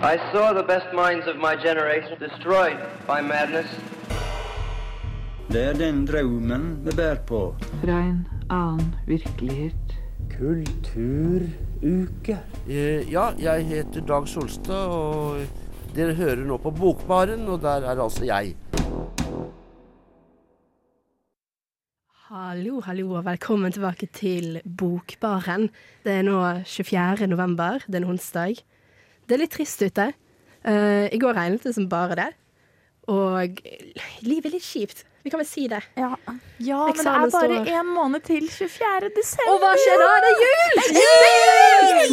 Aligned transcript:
I 0.00 0.16
saw 0.32 0.52
the 0.52 0.62
best 0.62 0.86
minds 0.94 1.26
of 1.26 1.36
my 1.36 1.56
generation 1.56 2.16
destroyed 2.20 2.78
by 3.08 3.20
madness. 3.20 3.66
Det 5.50 5.62
er 5.64 5.72
den 5.72 6.06
drømmen 6.06 6.78
vi 6.84 6.90
bærer 6.96 7.16
på. 7.26 7.54
Fra 7.82 7.98
en 8.00 8.26
annen 8.50 8.94
virkelighet. 9.06 9.96
Kulturuke. 10.38 12.38
Eh, 12.68 13.12
Ja, 13.12 13.30
jeg 13.38 13.66
heter 13.66 14.00
Dag 14.06 14.28
Solstad, 14.28 14.86
og 14.86 15.36
dere 15.96 16.14
hører 16.14 16.44
nå 16.46 16.56
på 16.56 16.70
Bokbaren, 16.70 17.48
og 17.48 17.60
der 17.62 17.82
er 17.90 18.02
altså 18.02 18.24
jeg. 18.24 18.54
Hallo, 22.28 22.80
hallo, 22.80 23.10
og 23.12 23.24
velkommen 23.24 23.72
tilbake 23.72 24.06
til 24.06 24.60
Bokbaren. 24.78 25.70
Det 26.04 26.12
er 26.12 26.22
nå 26.22 26.60
24. 26.64 27.26
november, 27.26 27.78
det 27.86 27.94
er 27.94 27.98
en 28.04 28.10
onsdag. 28.14 28.54
Det 29.28 29.36
er 29.36 29.44
litt 29.44 29.52
trist 29.52 29.82
ute. 29.84 30.10
Uh, 30.64 31.06
I 31.12 31.20
går 31.20 31.36
regnet 31.36 31.66
det 31.68 31.74
som 31.76 31.88
bare 31.90 32.16
det. 32.18 32.30
Og 33.08 33.60
livet 34.24 34.50
er 34.50 34.54
litt 34.56 34.64
kjipt. 34.64 35.04
Vi 35.24 35.30
kan 35.32 35.40
vel 35.42 35.48
si 35.48 35.66
det. 35.68 35.80
Ja, 35.98 36.14
ja 36.62 36.78
men 36.88 36.96
det 36.96 37.12
er 37.12 37.30
bare 37.34 37.56
én 37.68 37.88
måned 37.92 38.22
til 38.24 38.46
24. 38.48 39.10
desember. 39.16 39.50
Og 39.52 39.58
hva 39.60 39.72
skjer 39.76 39.96
da? 40.00 40.06
Det 40.24 40.30
er 40.32 40.38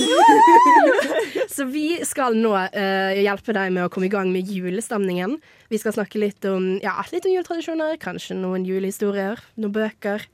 jul! 0.04 1.44
Så 1.56 1.68
vi 1.72 1.86
skal 2.08 2.36
nå 2.36 2.52
uh, 2.56 3.12
hjelpe 3.16 3.56
deg 3.56 3.72
med 3.76 3.86
å 3.86 3.92
komme 3.94 4.10
i 4.10 4.12
gang 4.12 4.32
med 4.34 4.52
julestemningen. 4.52 5.38
Vi 5.72 5.80
skal 5.80 5.96
snakke 5.96 6.20
litt 6.20 6.44
om, 6.50 6.76
ja, 6.84 6.98
litt 7.14 7.28
om 7.28 7.36
juletradisjoner, 7.36 7.96
kanskje 8.02 8.36
noen 8.40 8.68
julehistorier, 8.68 9.40
noen 9.62 9.76
bøker. 9.76 10.28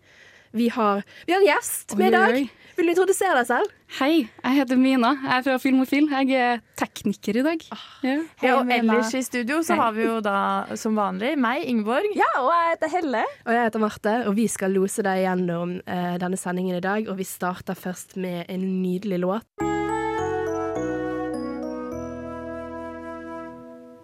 Vi 0.58 0.72
har, 0.74 1.06
vi 1.28 1.36
har 1.36 1.42
en 1.42 1.50
gjest 1.52 1.98
med 2.00 2.10
i 2.10 2.16
dag. 2.18 2.40
Vil 2.78 2.88
du 2.88 2.92
introdusere 2.94 3.36
deg 3.42 3.48
selv? 3.50 3.72
Hei, 3.98 4.14
jeg 4.24 4.56
heter 4.56 4.80
Mina. 4.80 5.12
Jeg 5.20 5.32
er 5.38 5.44
fra 5.44 5.58
Filmofil. 5.60 6.08
Jeg 6.12 6.38
er 6.40 6.62
tekniker 6.80 7.42
i 7.42 7.44
dag. 7.44 7.66
Ja. 8.06 8.16
Ja, 8.42 8.54
og 8.60 8.72
ellers 8.72 9.12
i 9.18 9.24
studio 9.26 9.60
så 9.66 9.76
har 9.80 9.92
vi 9.96 10.06
jo 10.06 10.20
da 10.24 10.78
som 10.80 10.96
vanlig 10.96 11.34
meg, 11.42 11.66
Ingeborg. 11.68 12.08
Ja, 12.16 12.30
og 12.40 12.52
jeg 12.54 12.70
heter 12.76 12.94
Helle. 12.96 13.26
Og 13.44 13.52
jeg 13.56 13.68
heter 13.68 13.84
Marte, 13.84 14.16
og 14.30 14.38
vi 14.40 14.48
skal 14.52 14.72
lose 14.76 15.04
deg 15.06 15.26
gjennom 15.26 15.76
eh, 15.84 16.16
denne 16.22 16.40
sendingen 16.40 16.80
i 16.80 16.84
dag. 16.84 17.12
Og 17.12 17.20
vi 17.20 17.28
starter 17.28 17.76
først 17.76 18.16
med 18.16 18.48
en 18.48 18.66
nydelig 18.80 19.20
låt. 19.26 19.48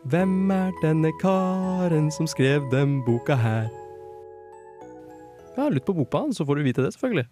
Hvem 0.07 0.51
er 0.55 0.75
denne 0.83 1.11
karen 1.23 2.11
som 2.15 2.27
skrev 2.31 2.67
den 2.71 2.99
boka 3.07 3.35
her? 3.35 3.71
Ja, 5.57 5.71
lytt 5.73 5.87
på 5.87 5.95
Bokbanen, 5.97 6.35
så 6.35 6.45
får 6.45 6.59
du 6.59 6.67
vite 6.67 6.83
det, 6.85 6.93
selvfølgelig. 6.95 7.27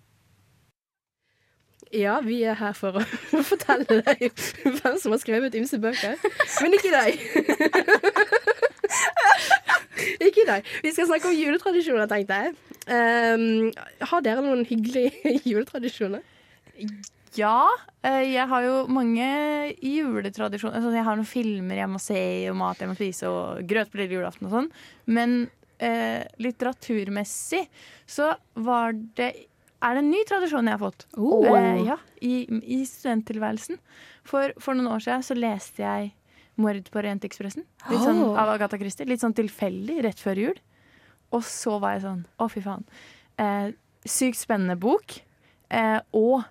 Ja, 1.96 2.18
vi 2.24 2.42
er 2.44 2.58
her 2.60 2.76
for 2.76 3.00
å 3.00 3.04
fortelle 3.52 4.02
deg 4.04 4.28
hvem 4.28 4.98
som 5.00 5.14
har 5.16 5.22
skrevet 5.22 5.56
ymse 5.56 5.80
bøker. 5.80 6.20
Men 6.62 6.76
ikke 6.76 6.92
deg. 6.92 7.20
ikke 10.28 10.46
deg. 10.50 10.70
Vi 10.84 10.94
skal 10.96 11.10
snakke 11.10 11.32
om 11.32 11.38
juletradisjoner, 11.38 12.10
tenkte 12.12 12.40
jeg. 12.42 12.56
Um, 12.86 13.72
har 14.12 14.26
dere 14.26 14.44
noen 14.46 14.66
hyggelige 14.68 15.36
juletradisjoner? 15.52 16.23
Ja, 17.36 17.64
eh, 18.04 18.22
jeg 18.32 18.48
har 18.52 18.64
jo 18.64 18.76
mange 18.92 19.26
juletradisjoner. 19.84 20.78
Altså, 20.78 20.94
jeg 20.96 21.08
har 21.08 21.20
noen 21.20 21.28
filmer 21.28 21.82
jeg 21.82 21.92
må 21.92 22.00
se, 22.02 22.22
og 22.52 22.60
mat 22.60 22.84
jeg 22.84 22.92
må 22.92 22.96
spise, 23.00 23.32
og 23.32 23.66
grøt 23.68 23.92
på 23.92 24.02
lille 24.02 24.20
julaften 24.20 24.48
og 24.50 24.56
sånn. 24.56 24.72
Men 25.12 25.42
eh, 25.84 26.23
litteraturmessig 26.44 27.66
så 28.08 28.34
var 28.68 28.96
det 29.18 29.34
er 29.86 29.95
det 29.97 30.02
en 30.03 30.11
ny 30.11 30.22
tradisjon 30.28 30.66
jeg 30.69 30.75
har 30.78 30.81
fått. 30.81 31.05
Oh. 31.17 31.45
Eh, 31.47 31.81
ja, 31.86 31.97
i, 32.25 32.45
I 32.75 32.80
studenttilværelsen. 32.89 33.78
For, 34.25 34.53
for 34.59 34.77
noen 34.77 34.92
år 34.95 35.03
siden 35.05 35.25
så 35.27 35.38
leste 35.38 35.83
jeg 35.86 36.14
'Mord 36.58 36.88
på 36.89 37.02
Orientekspressen' 37.02 37.66
sånn, 37.89 38.22
Oh. 38.23 38.38
av 38.39 38.50
Agatha 38.53 38.77
Christie. 38.80 39.05
Litt 39.05 39.19
sånn 39.22 39.36
tilfeldig 39.36 40.02
rett 40.08 40.22
før 40.23 40.39
jul. 40.39 40.59
Og 41.36 41.44
så 41.44 41.80
var 41.81 41.97
jeg 41.97 42.05
sånn 42.05 42.25
Å, 42.39 42.50
fy 42.50 42.61
faen. 42.64 42.86
Eh, 43.37 43.71
sykt 44.08 44.39
spennende 44.39 44.77
bok. 44.80 45.20
Eh, 45.70 45.99
og 46.14 46.45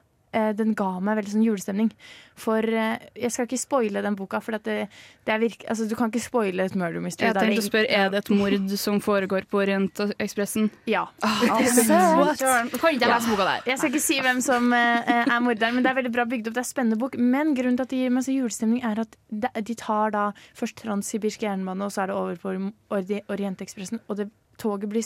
den 0.58 0.74
ga 0.78 0.88
meg 1.00 1.16
veldig 1.20 1.32
sånn 1.36 1.44
julestemning. 1.46 1.90
For 2.38 2.66
eh, 2.66 2.98
jeg 3.14 3.30
skal 3.30 3.46
ikke 3.46 3.60
spoile 3.62 4.02
den 4.02 4.16
boka, 4.18 4.40
for 4.42 4.56
det, 4.58 4.88
det 5.24 5.32
er 5.34 5.38
virke, 5.42 5.68
altså, 5.70 5.86
du 5.86 5.94
kan 5.98 6.10
ikke 6.10 6.22
spoile 6.24 6.64
et 6.66 6.74
murder 6.78 7.00
mystery. 7.04 7.28
Jeg 7.30 7.36
tenkte 7.38 7.62
å 7.62 7.66
spørre, 7.68 7.90
Er 7.94 8.10
det 8.10 8.22
et 8.24 8.30
mord 8.34 8.74
som 8.82 8.98
foregår 9.04 9.46
på 9.50 9.60
Orientekspressen? 9.62 10.70
Ja. 10.90 11.04
What? 11.22 12.38
Kan 12.42 12.70
ikke 12.74 12.92
jeg 12.98 13.10
lese 13.12 13.30
boka 13.30 13.46
der? 13.48 13.62
Jeg 13.70 13.78
skal 13.80 13.92
ikke 13.92 14.02
si 14.04 14.18
hvem 14.24 14.40
som 14.44 14.70
eh, 14.74 15.12
er 15.24 15.40
morderen, 15.44 15.76
men 15.78 15.86
det 15.86 15.92
er 15.92 15.98
veldig 16.00 16.14
bra 16.16 16.26
bygd 16.30 16.50
opp. 16.50 16.56
Det 16.56 16.62
er 16.64 16.66
en 16.66 16.70
spennende 16.72 16.98
bok. 17.00 17.18
Men 17.20 17.54
grunnen 17.58 17.78
til 17.78 17.86
at 17.86 17.92
det 17.94 18.02
gir 18.02 18.14
meg 18.14 18.26
så 18.26 18.34
julestemning, 18.34 18.82
er 18.84 19.04
at 19.04 19.18
de, 19.30 19.74
tar 19.78 20.14
da 20.14 20.24
først 20.58 20.80
Transsibirsk 20.82 21.42
jernbane, 21.46 21.86
og 21.86 21.94
så 21.94 22.04
er 22.04 22.10
det 22.12 22.18
over 22.18 22.40
på 22.42 22.54
Ori- 22.98 23.22
Orientekspressen. 23.30 24.02
Og 24.08 24.18
det, 24.18 24.28
toget 24.60 24.88
blir 24.92 25.04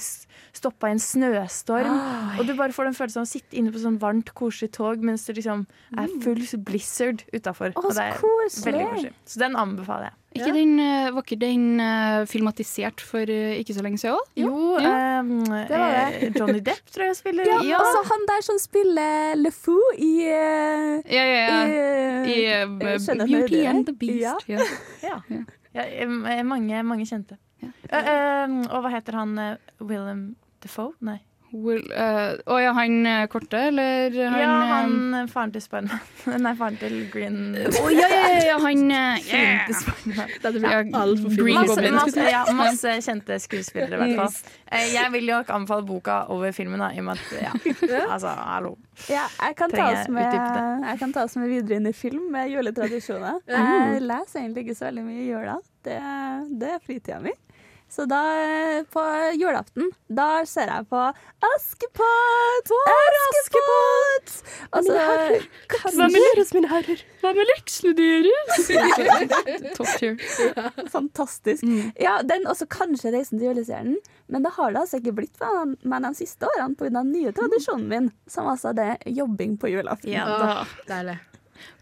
stoppa 0.56 0.88
i 0.88 0.94
en 0.96 1.00
snøstorm. 1.02 1.98
Og 2.38 2.46
du 2.46 2.54
bare 2.58 2.72
får 2.74 2.88
den 2.90 2.96
følelsen 2.98 3.22
av 3.22 3.26
å 3.28 3.30
sitte 3.30 3.56
inne 3.58 3.72
på 3.74 3.80
sånn 3.82 3.98
varmt, 4.02 4.32
koselig 4.38 4.72
tog 4.76 5.02
mens 5.04 5.24
det 5.28 5.36
liksom 5.38 5.66
er 5.98 6.08
full 6.22 6.42
blizzard 6.66 7.24
utafor. 7.32 7.72
Oh, 7.76 7.84
Og 7.86 7.90
det 7.92 7.96
så 7.96 8.06
er 8.06 8.16
koselig. 8.20 8.72
veldig 8.72 8.88
koselig. 8.94 9.12
Så 9.26 9.38
den 9.44 9.56
anbefaler 9.56 10.10
jeg. 10.10 10.14
Ikke 10.38 10.52
den, 10.52 10.74
eh, 10.78 11.10
var 11.16 11.22
ikke 11.24 11.38
den 11.40 11.80
eh, 11.80 12.24
filmatisert 12.28 13.00
for 13.00 13.24
eh, 13.32 13.56
ikke 13.62 13.74
så 13.74 13.82
lenge 13.82 13.98
siden 13.98 14.14
òg? 14.18 14.26
Jo, 14.36 14.76
Det 14.76 15.78
var 15.80 15.94
det. 15.96 16.22
eh, 16.28 16.32
Johnny 16.36 16.60
Depp 16.60 16.92
tror 16.92 17.06
jeg 17.08 17.16
spiller. 17.16 17.48
Ja, 17.48 17.58
ja. 17.64 17.78
Altså 17.80 18.02
han 18.12 18.26
der 18.28 18.44
som 18.44 18.58
spiller 18.60 19.34
Le 19.40 19.50
Fou 19.50 19.80
i, 19.96 20.12
uh, 20.28 21.00
Ja, 21.08 21.24
ja, 21.24 21.40
ja. 21.48 21.58
i, 22.28 22.36
I 22.36 22.44
eh, 22.60 22.66
Beauty 23.24 23.64
and 23.66 23.86
the 23.88 23.92
Beast. 23.96 24.44
Ja. 24.48 24.60
Ja. 25.02 25.20
Ja. 25.74 25.84
Ja, 25.84 26.42
mange, 26.42 26.82
mange 26.82 27.04
kjente. 27.06 27.36
Ja. 27.62 27.72
Uh, 27.88 27.98
eh, 27.98 28.58
og 28.68 28.84
hva 28.84 28.92
heter 28.98 29.18
han? 29.18 29.38
uh, 29.38 29.56
Willem 29.80 30.36
Defoe? 30.62 30.92
Nei. 31.00 31.20
Will, 31.48 31.80
uh, 31.96 32.36
oh 32.52 32.58
ja, 32.60 32.74
han 32.76 33.06
korte, 33.32 33.56
eller 33.56 34.12
han 34.28 34.40
ja, 34.40 34.48
han 34.68 35.28
faren 35.32 35.52
til 35.54 35.62
Spiderman. 35.64 36.02
Nei, 36.44 36.50
faren 36.58 36.76
til 36.76 36.98
Green 37.08 37.38
oh, 37.56 37.86
ja, 37.88 38.04
ja, 38.12 38.26
ja, 38.50 38.58
han 38.60 38.82
Fyren 38.90 39.22
til 39.24 39.38
yeah. 39.38 39.70
Spiderman. 39.78 40.34
Dette 40.42 40.52
blir 40.58 40.74
Ja, 40.74 40.82
altfor 41.00 41.32
fint. 41.32 41.40
Green 41.40 41.56
Masse, 41.56 41.70
Goblin, 41.72 41.96
masse, 41.96 42.12
skulle 42.12 42.34
ja, 42.34 42.42
masse 42.58 42.94
kjente 43.06 43.40
skuespillere, 43.40 43.96
i 43.96 44.02
hvert 44.02 44.20
fall. 44.20 44.52
Eh, 44.68 44.92
Jeg 44.92 45.14
vil 45.16 45.32
jo 45.32 45.40
ikke 45.40 45.56
anbefale 45.56 45.88
boka 45.88 46.18
over 46.36 46.52
filmen, 46.52 46.84
da, 46.84 46.90
i 46.92 47.00
og 47.00 47.08
med 47.08 47.16
at 47.16 47.32
ja, 47.40 47.56
altså, 48.18 48.36
hallo. 48.36 48.74
Ja, 49.08 49.24
jeg 49.40 49.56
kan, 49.56 49.72
ta 49.72 49.88
oss 49.94 50.12
med, 50.12 50.28
jeg 50.84 51.00
kan 51.00 51.16
ta 51.16 51.24
oss 51.24 51.40
med 51.40 51.48
videre 51.48 51.80
inn 51.80 51.88
i 51.88 51.96
film 51.96 52.28
med 52.36 52.52
juletradisjoner. 52.52 53.40
Jeg 53.48 54.04
leser 54.04 54.44
egentlig 54.44 54.68
ikke 54.68 54.76
så 54.82 54.90
veldig 54.90 55.08
mye 55.08 55.24
i 55.24 55.30
jula. 55.32 55.56
Det, 55.80 56.00
det 56.60 56.74
er 56.76 56.82
fritida 56.84 57.24
mi. 57.24 57.32
Så 57.88 58.04
da, 58.04 58.20
eh, 58.44 58.82
på 58.92 59.02
julaften, 59.40 59.90
da 60.12 60.44
ser 60.46 60.68
jeg 60.68 60.84
på 60.90 61.00
Askepott! 61.48 62.72
Askepott! 62.92 64.34
Og 64.76 64.84
så 64.84 64.96
Hva 65.96 66.08
med 66.10 66.18
deres, 66.18 66.52
mine 66.52 66.68
herrer? 66.68 67.00
Hva 67.22 67.32
med 67.36 67.48
leksene 67.54 67.94
deres? 67.96 68.68
Top 69.78 69.88
tier. 69.96 70.18
Fantastisk. 70.92 71.64
Mm. 71.64 71.94
Ja, 72.00 72.18
den 72.28 72.44
også 72.50 72.68
kanskje 72.68 73.14
'Reisen 73.14 73.40
til 73.40 73.48
julestjernen', 73.48 73.96
men 74.28 74.44
det 74.44 74.52
har 74.58 74.74
det 74.74 74.84
altså 74.84 75.00
ikke 75.00 75.16
blitt 75.22 75.40
med 75.40 75.80
meg 75.88 76.04
de 76.04 76.12
siste 76.20 76.44
årene 76.44 76.76
pga. 76.76 76.92
den 77.00 77.12
nye 77.12 77.32
tradisjonen 77.32 77.88
min, 77.88 78.12
som 78.28 78.52
altså 78.52 78.74
det 78.76 78.84
er 78.98 79.16
jobbing 79.16 79.56
på 79.56 79.72
julaften. 79.72 80.12
Ja, 80.12 80.28
da. 80.28 80.64
deilig. 80.90 81.18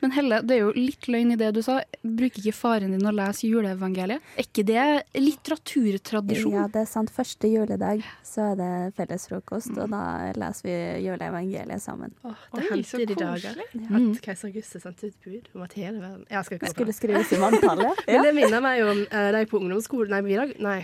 Men 0.03 0.15
Helle, 0.17 0.41
det 0.47 0.57
er 0.57 0.65
jo 0.65 0.73
litt 0.77 1.09
løgn 1.11 1.35
i 1.35 1.39
det 1.41 1.53
du 1.57 1.63
sa. 1.65 1.79
Bruker 2.03 2.43
ikke 2.43 2.57
faren 2.57 2.95
din 2.95 3.09
å 3.09 3.15
lese 3.15 3.49
juleevangeliet? 3.49 4.35
Er 4.37 4.49
ikke 4.49 4.65
det 4.67 4.87
litteraturtradisjon? 5.21 6.55
Ja, 6.57 6.67
det 6.73 6.85
er 6.85 6.91
sant. 6.91 7.13
Første 7.17 7.49
juledag 7.51 8.05
så 8.27 8.51
er 8.53 8.59
det 8.61 8.73
fellesfrokost, 8.99 9.73
og 9.77 9.93
da 9.95 10.03
leser 10.37 10.69
vi 10.69 10.77
juleevangeliet 11.07 11.83
sammen. 11.83 12.13
Åh, 12.27 12.45
det 12.53 12.65
Oi, 12.65 12.69
hendte 12.73 12.91
så 12.91 13.03
i 13.03 13.09
dag 13.13 13.47
koselig. 13.47 13.71
Mm. 13.87 14.11
at 14.11 14.23
keiser 14.25 14.51
Augustus 14.51 14.83
sendte 14.83 15.11
ut 15.11 15.17
bud 15.25 15.49
om 15.55 15.65
at 15.67 15.75
hele 15.79 16.01
verden 16.01 16.27
Jeg 16.31 16.45
skal 16.49 16.59
ikke 16.59 16.75
Skulle 16.75 16.97
skrives 16.97 17.33
i 17.33 17.41
manntallet. 17.41 18.03
Men 18.11 18.27
det 18.27 18.37
minner 18.37 18.65
meg 18.65 18.85
om 18.85 19.03
uh, 19.07 19.27
da 19.33 19.43
jeg 19.43 19.51
på 19.51 19.61
ungdomsskolen 19.63 20.31
nei. 20.63 20.81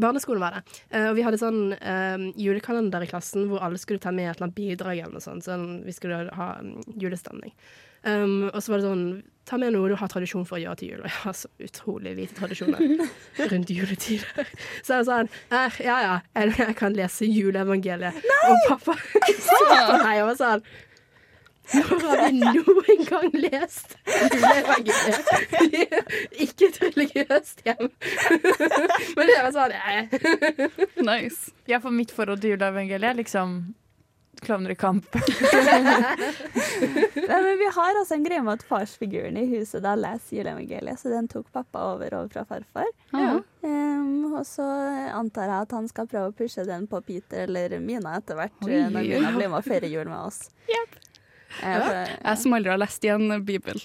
Barneskolen 0.00 0.42
var 0.42 0.56
det. 0.56 0.62
Eh, 0.90 1.08
og 1.10 1.16
vi 1.18 1.24
hadde 1.26 1.40
sånn 1.40 1.74
eh, 1.76 2.28
julekalender 2.38 3.04
i 3.04 3.10
klassen 3.10 3.48
hvor 3.50 3.64
alle 3.64 3.80
skulle 3.80 4.02
ta 4.02 4.12
med 4.14 4.30
et 4.30 4.36
eller 4.36 4.48
annet 4.48 4.58
bidrag. 4.58 5.02
eller 5.02 5.18
noe 5.18 5.24
sånt, 5.24 5.46
sånn, 5.46 5.82
vi 5.86 5.94
skulle 5.96 6.24
ha 6.38 6.48
um, 6.62 6.76
julestemning. 7.00 7.54
Um, 8.06 8.46
og 8.52 8.62
så 8.62 8.72
var 8.72 8.80
det 8.80 8.86
sånn 8.86 9.08
Ta 9.48 9.56
med 9.56 9.72
noe 9.74 9.88
du 9.88 9.94
har 9.96 10.10
tradisjon 10.12 10.44
for 10.44 10.58
å 10.58 10.60
gjøre 10.60 10.76
til 10.76 10.90
jul. 10.92 10.98
Og 11.00 11.06
jeg 11.08 11.20
har 11.22 11.36
så 11.38 11.48
utrolig 11.64 12.10
lite 12.18 12.34
tradisjoner 12.36 12.82
rundt 13.52 13.70
juletider. 13.72 14.50
Så 14.84 14.98
jeg 14.98 15.06
sa 15.08 15.22
sånn 15.22 15.30
eh, 15.56 15.78
Ja 15.86 15.96
ja, 16.04 16.18
jeg, 16.36 16.52
jeg 16.60 16.76
kan 16.76 16.92
lese 16.92 17.24
juleevangeliet. 17.24 18.18
Og 18.50 18.66
pappa 18.68 18.98
så 19.46 19.62
på 19.72 20.02
meg 20.02 20.20
og 20.20 20.28
var 20.34 20.36
sånn 20.42 20.68
Når 21.74 22.00
har 22.04 22.16
vi 22.24 22.30
noen 22.40 23.00
gang 23.08 23.30
lest? 23.44 23.88
Ikke 26.44 26.64
et 26.70 26.78
religiøst 26.84 27.58
hjem. 27.66 27.86
Men 29.18 29.24
det 29.28 29.38
var 29.42 29.52
sånn 29.56 29.74
eh. 29.76 30.04
Nice. 31.04 31.40
Ja, 31.68 31.76
for 31.84 31.90
mitt 31.94 32.12
forhold 32.14 32.40
til 32.44 32.50
juleevangeliet 32.56 33.10
er 33.12 33.18
liksom 33.20 33.48
Klovner 34.38 34.70
i 34.70 34.76
kamp. 34.78 35.02
Nei, 35.18 35.22
men 37.42 37.56
vi 37.58 37.66
har 37.74 37.96
altså 37.98 38.14
en 38.14 38.22
greie 38.22 38.38
med 38.46 38.54
at 38.60 38.68
farsfiguren 38.68 39.34
i 39.40 39.42
huset 39.50 39.82
da 39.82 39.96
leser 39.98 40.36
juleevangeliet, 40.38 40.94
så 41.00 41.10
den 41.10 41.26
tok 41.30 41.48
pappa 41.54 41.78
over, 41.96 42.14
over 42.20 42.28
fra 42.32 42.44
farfar. 42.46 42.86
Ja. 43.10 43.34
Um, 43.66 44.30
og 44.38 44.44
så 44.46 44.62
antar 45.18 45.50
jeg 45.50 45.58
at 45.66 45.74
han 45.74 45.88
skal 45.90 46.06
prøve 46.10 46.30
å 46.30 46.36
pushe 46.38 46.62
den 46.68 46.86
på 46.90 47.00
Peter 47.08 47.38
eller 47.48 47.74
Mina 47.82 48.14
etter 48.20 48.34
hvert, 48.38 48.54
eh, 48.68 48.86
når 48.86 49.02
Mina 49.10 49.30
blir 49.34 49.48
med 49.50 49.58
og 49.58 49.66
feirer 49.66 49.90
jul 49.90 50.06
med 50.06 50.20
oss. 50.22 50.38
For- 50.68 50.98
Jeg 51.62 52.38
som 52.42 52.52
aldri 52.56 52.70
har 52.70 52.78
lest 52.80 53.04
igjen 53.04 53.30
Bibelen. 53.44 53.80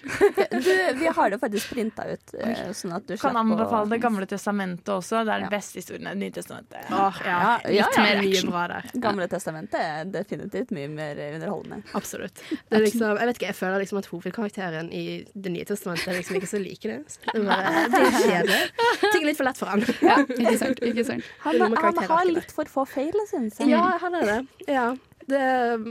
Du, 0.51 0.71
vi 1.00 1.07
har 1.15 1.30
det 1.33 1.39
faktisk 1.42 1.74
printa 1.74 2.06
ut, 2.10 2.33
eh, 2.39 2.71
sånn 2.75 2.94
at 2.98 3.06
du 3.07 3.15
Kan 3.18 3.38
anbefale 3.39 3.89
Det 3.89 4.00
gamle 4.04 4.27
testamentet 4.30 4.89
også. 4.94 5.24
Det 5.25 5.33
er 5.33 5.39
Ja. 5.44 5.48
den 5.48 5.54
beste 5.54 5.80
historien. 5.80 6.04
Det 6.12 6.18
nye 6.19 6.31
testamentet. 6.36 6.89
Åh, 6.92 7.21
ja. 7.25 7.38
Ja, 7.63 7.69
ja, 7.71 7.88
ja. 7.95 8.21
mye 8.21 8.42
bra 8.51 8.68
der. 8.68 8.89
Gamle 9.07 9.27
testamentet 9.31 9.80
er 9.80 10.06
definitivt 10.12 10.71
mye 10.75 10.89
mer 10.92 11.15
underholdende. 11.33 11.83
Absolutt. 11.95 12.36
Det 12.50 12.77
er 12.77 12.83
liksom, 12.86 13.18
jeg 13.18 13.27
vet 13.31 13.39
ikke, 13.39 13.50
jeg 13.51 13.56
føler 13.62 13.80
liksom 13.86 13.98
at 14.04 14.09
hovedkarakteren 14.12 14.92
i 14.94 15.04
Det 15.33 15.51
nye 15.51 15.66
testamentet 15.66 16.07
er 16.07 16.19
liksom 16.19 16.36
ikke 16.39 16.51
så 16.51 16.62
liker 16.62 16.98
det. 16.98 17.18
Det 17.31 17.39
er 17.39 17.48
bare 17.48 17.88
det 17.94 18.04
er 18.04 18.19
kjedelig. 18.19 18.59
Ting 19.07 19.21
er 19.24 19.25
litt 19.31 19.38
for 19.39 19.48
lett 19.50 19.57
for. 19.57 19.88
Ja, 20.04 20.19
ikke 20.44 20.57
sant. 20.59 20.83
Ikke 20.83 21.06
sant. 21.07 21.24
Han, 21.48 21.62
han 21.80 22.04
har 22.12 22.25
litt 22.30 22.51
for 22.51 22.66
få 22.69 22.86
feil, 22.88 23.16
syns 23.31 23.59
jeg. 23.59 23.69
Ja, 23.74 23.98
han 24.04 24.16
er 24.19 24.30
det. 24.30 24.39
Ja. 24.68 24.92
Det 25.28 25.40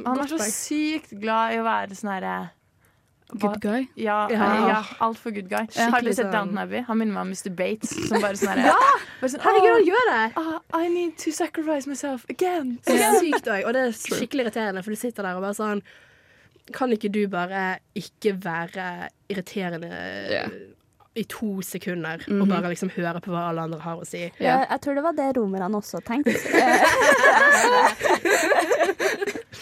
Han 0.06 0.19
er 0.20 0.26
så 0.31 0.38
sykt 0.44 1.14
glad 1.20 1.55
i 1.55 1.61
å 1.62 1.64
være 1.64 1.96
sånn 1.99 2.12
herre 2.12 2.50
Good 3.32 3.61
guy. 3.62 3.87
Ja, 3.96 4.26
Ja. 4.29 4.46
ja 4.69 4.81
altfor 5.00 5.32
good 5.32 5.49
guy. 5.49 5.62
Skikkelig 5.73 5.90
Har 5.94 6.00
du 6.02 6.12
sett 6.12 6.26
sånn- 6.26 6.32
Downton 6.34 6.58
Abbey? 6.58 6.82
Han 6.82 6.99
minner 6.99 7.14
meg 7.14 7.23
om 7.23 7.29
Mr. 7.32 7.49
Bates. 7.56 7.94
Som 8.08 8.20
bare 8.20 8.37
sånn 8.37 8.61
ja! 8.61 8.75
bare 9.23 9.31
sånn, 9.32 9.40
Herregud, 9.40 9.73
han 9.73 9.87
gjør 9.88 10.11
det! 10.11 10.32
ah, 10.37 10.81
I 10.82 10.88
need 10.93 11.17
to 11.17 11.32
sacrifice 11.32 11.87
myself 11.88 12.26
again. 12.29 12.79
Det 12.84 12.99
er 13.00 13.17
sykt 13.23 13.49
òg, 13.49 13.64
og 13.64 13.73
det 13.73 13.87
er 13.87 13.96
skikkelig 13.96 14.44
irriterende, 14.50 14.82
for 14.84 14.90
du 14.93 14.96
sitter 15.00 15.23
der 15.23 15.37
og 15.40 15.46
bare 15.46 15.56
sånn 15.56 15.82
Kan 16.73 16.93
ikke 16.93 17.11
du 17.11 17.26
bare 17.26 17.78
ikke 17.96 18.37
være 18.44 19.08
irriterende 19.32 19.88
Ja. 20.31 20.44
I 21.14 21.25
to 21.29 21.61
sekunder, 21.62 22.23
og 22.29 22.47
Mhm. 22.47 22.49
bare 22.49 22.70
liksom 22.73 22.88
høre 22.97 23.20
på 23.20 23.31
hva 23.35 23.49
alle 23.50 23.61
andre 23.67 23.79
har 23.81 23.97
å 24.00 24.06
si? 24.06 24.23
Ja. 24.41 24.59
Jeg, 24.61 24.67
jeg 24.70 24.81
tror 24.81 24.94
det 24.94 25.03
var 25.05 25.12
det 25.12 25.37
romerne 25.37 25.76
også 25.76 26.00
tenkte. 26.05 26.32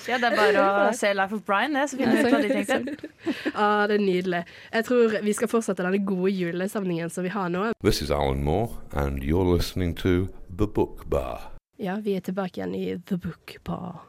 Ja, 0.09 0.17
det 0.19 0.31
er 0.31 0.37
bare 0.37 0.63
å 0.89 0.95
se 0.97 1.11
Life 1.15 1.35
of 1.37 1.43
Brian, 1.47 1.75
det, 1.77 1.85
så 1.91 1.99
finner 1.99 2.17
vi 2.17 2.23
ut 2.25 2.33
hva 2.33 2.41
de 2.43 2.49
tenkte. 2.67 3.11
Ah, 3.55 3.85
det 3.87 3.99
er 3.99 4.03
nydelig. 4.03 4.41
Jeg 4.73 4.87
tror 4.89 5.13
vi 5.23 5.35
skal 5.37 5.51
fortsette 5.53 5.85
denne 5.85 6.01
gode 6.07 6.33
julesamlingen 6.35 7.11
som 7.13 7.27
vi 7.27 7.31
har 7.35 7.51
nå. 7.53 7.67
This 7.85 8.01
is 8.03 8.11
Alan 8.11 8.43
Moore, 8.47 8.71
and 8.93 9.23
you're 9.23 9.45
listening 9.47 9.95
to 10.03 10.29
The 10.49 10.67
Book 10.67 11.05
Bar. 11.13 11.51
Ja, 11.79 11.97
vi 12.03 12.17
er 12.19 12.25
tilbake 12.27 12.59
igjen 12.59 12.75
i 12.75 12.97
The 13.07 13.17
Book 13.23 13.59
Bar. 13.65 14.01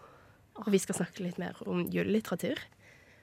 Og 0.63 0.71
vi 0.73 0.79
skal 0.81 0.95
snakke 1.01 1.25
litt 1.27 1.37
mer 1.41 1.59
om 1.67 1.83
julelitteratur. 1.91 2.57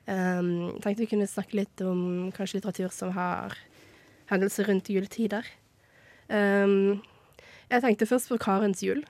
Um, 0.09 0.79
tenkte 0.81 1.03
vi 1.03 1.11
kunne 1.11 1.27
snakke 1.29 1.59
litt 1.59 1.83
om 1.85 2.31
kanskje 2.37 2.61
litteratur 2.61 2.93
som 2.95 3.11
har 3.17 3.57
hendelser 4.31 4.69
rundt 4.69 4.91
juletider. 4.93 5.47
Um, 6.29 7.01
jeg 7.69 7.85
tenkte 7.85 8.09
først 8.09 8.29
på 8.33 8.39
Karens 8.41 8.83
jul. 8.85 9.03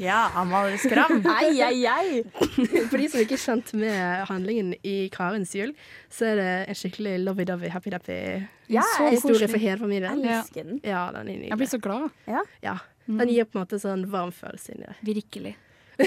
Ja, 0.00 0.30
Amalie 0.40 0.78
Skram. 0.80 1.18
Ei, 1.36 1.58
ei, 1.60 1.84
ei! 1.84 2.22
For 2.88 2.96
de 2.96 3.08
som 3.12 3.20
ikke 3.20 3.36
er 3.36 3.42
kjent 3.42 3.72
med 3.76 4.24
handlingen 4.30 4.70
i 4.80 4.94
Karens 5.12 5.52
jul, 5.56 5.74
så 6.12 6.30
er 6.30 6.40
det 6.40 6.48
en 6.72 6.78
skikkelig 6.80 7.18
lovey-dovey, 7.26 7.68
happy-dappy 7.74 8.16
Ja, 8.72 8.84
historie 9.10 9.20
koselig. 9.20 9.50
for 9.52 9.60
hele 9.66 9.78
familien. 9.82 10.22
Jeg 10.24 10.38
elsker 10.40 10.70
den. 10.70 10.80
Ja, 10.84 11.04
den 11.12 11.28
er 11.28 11.44
Jeg 11.50 11.60
blir 11.60 11.68
så 11.68 11.80
glad. 11.82 12.08
Ja, 12.26 12.78
den 13.06 13.28
gir 13.28 13.44
på 13.44 13.58
en 13.58 13.66
måte 13.66 13.80
sånn 13.82 14.06
varm 14.10 14.32
følelse 14.34 14.72
inni 14.74 14.88
deg. 14.88 15.04
Virkelig. 15.12 15.54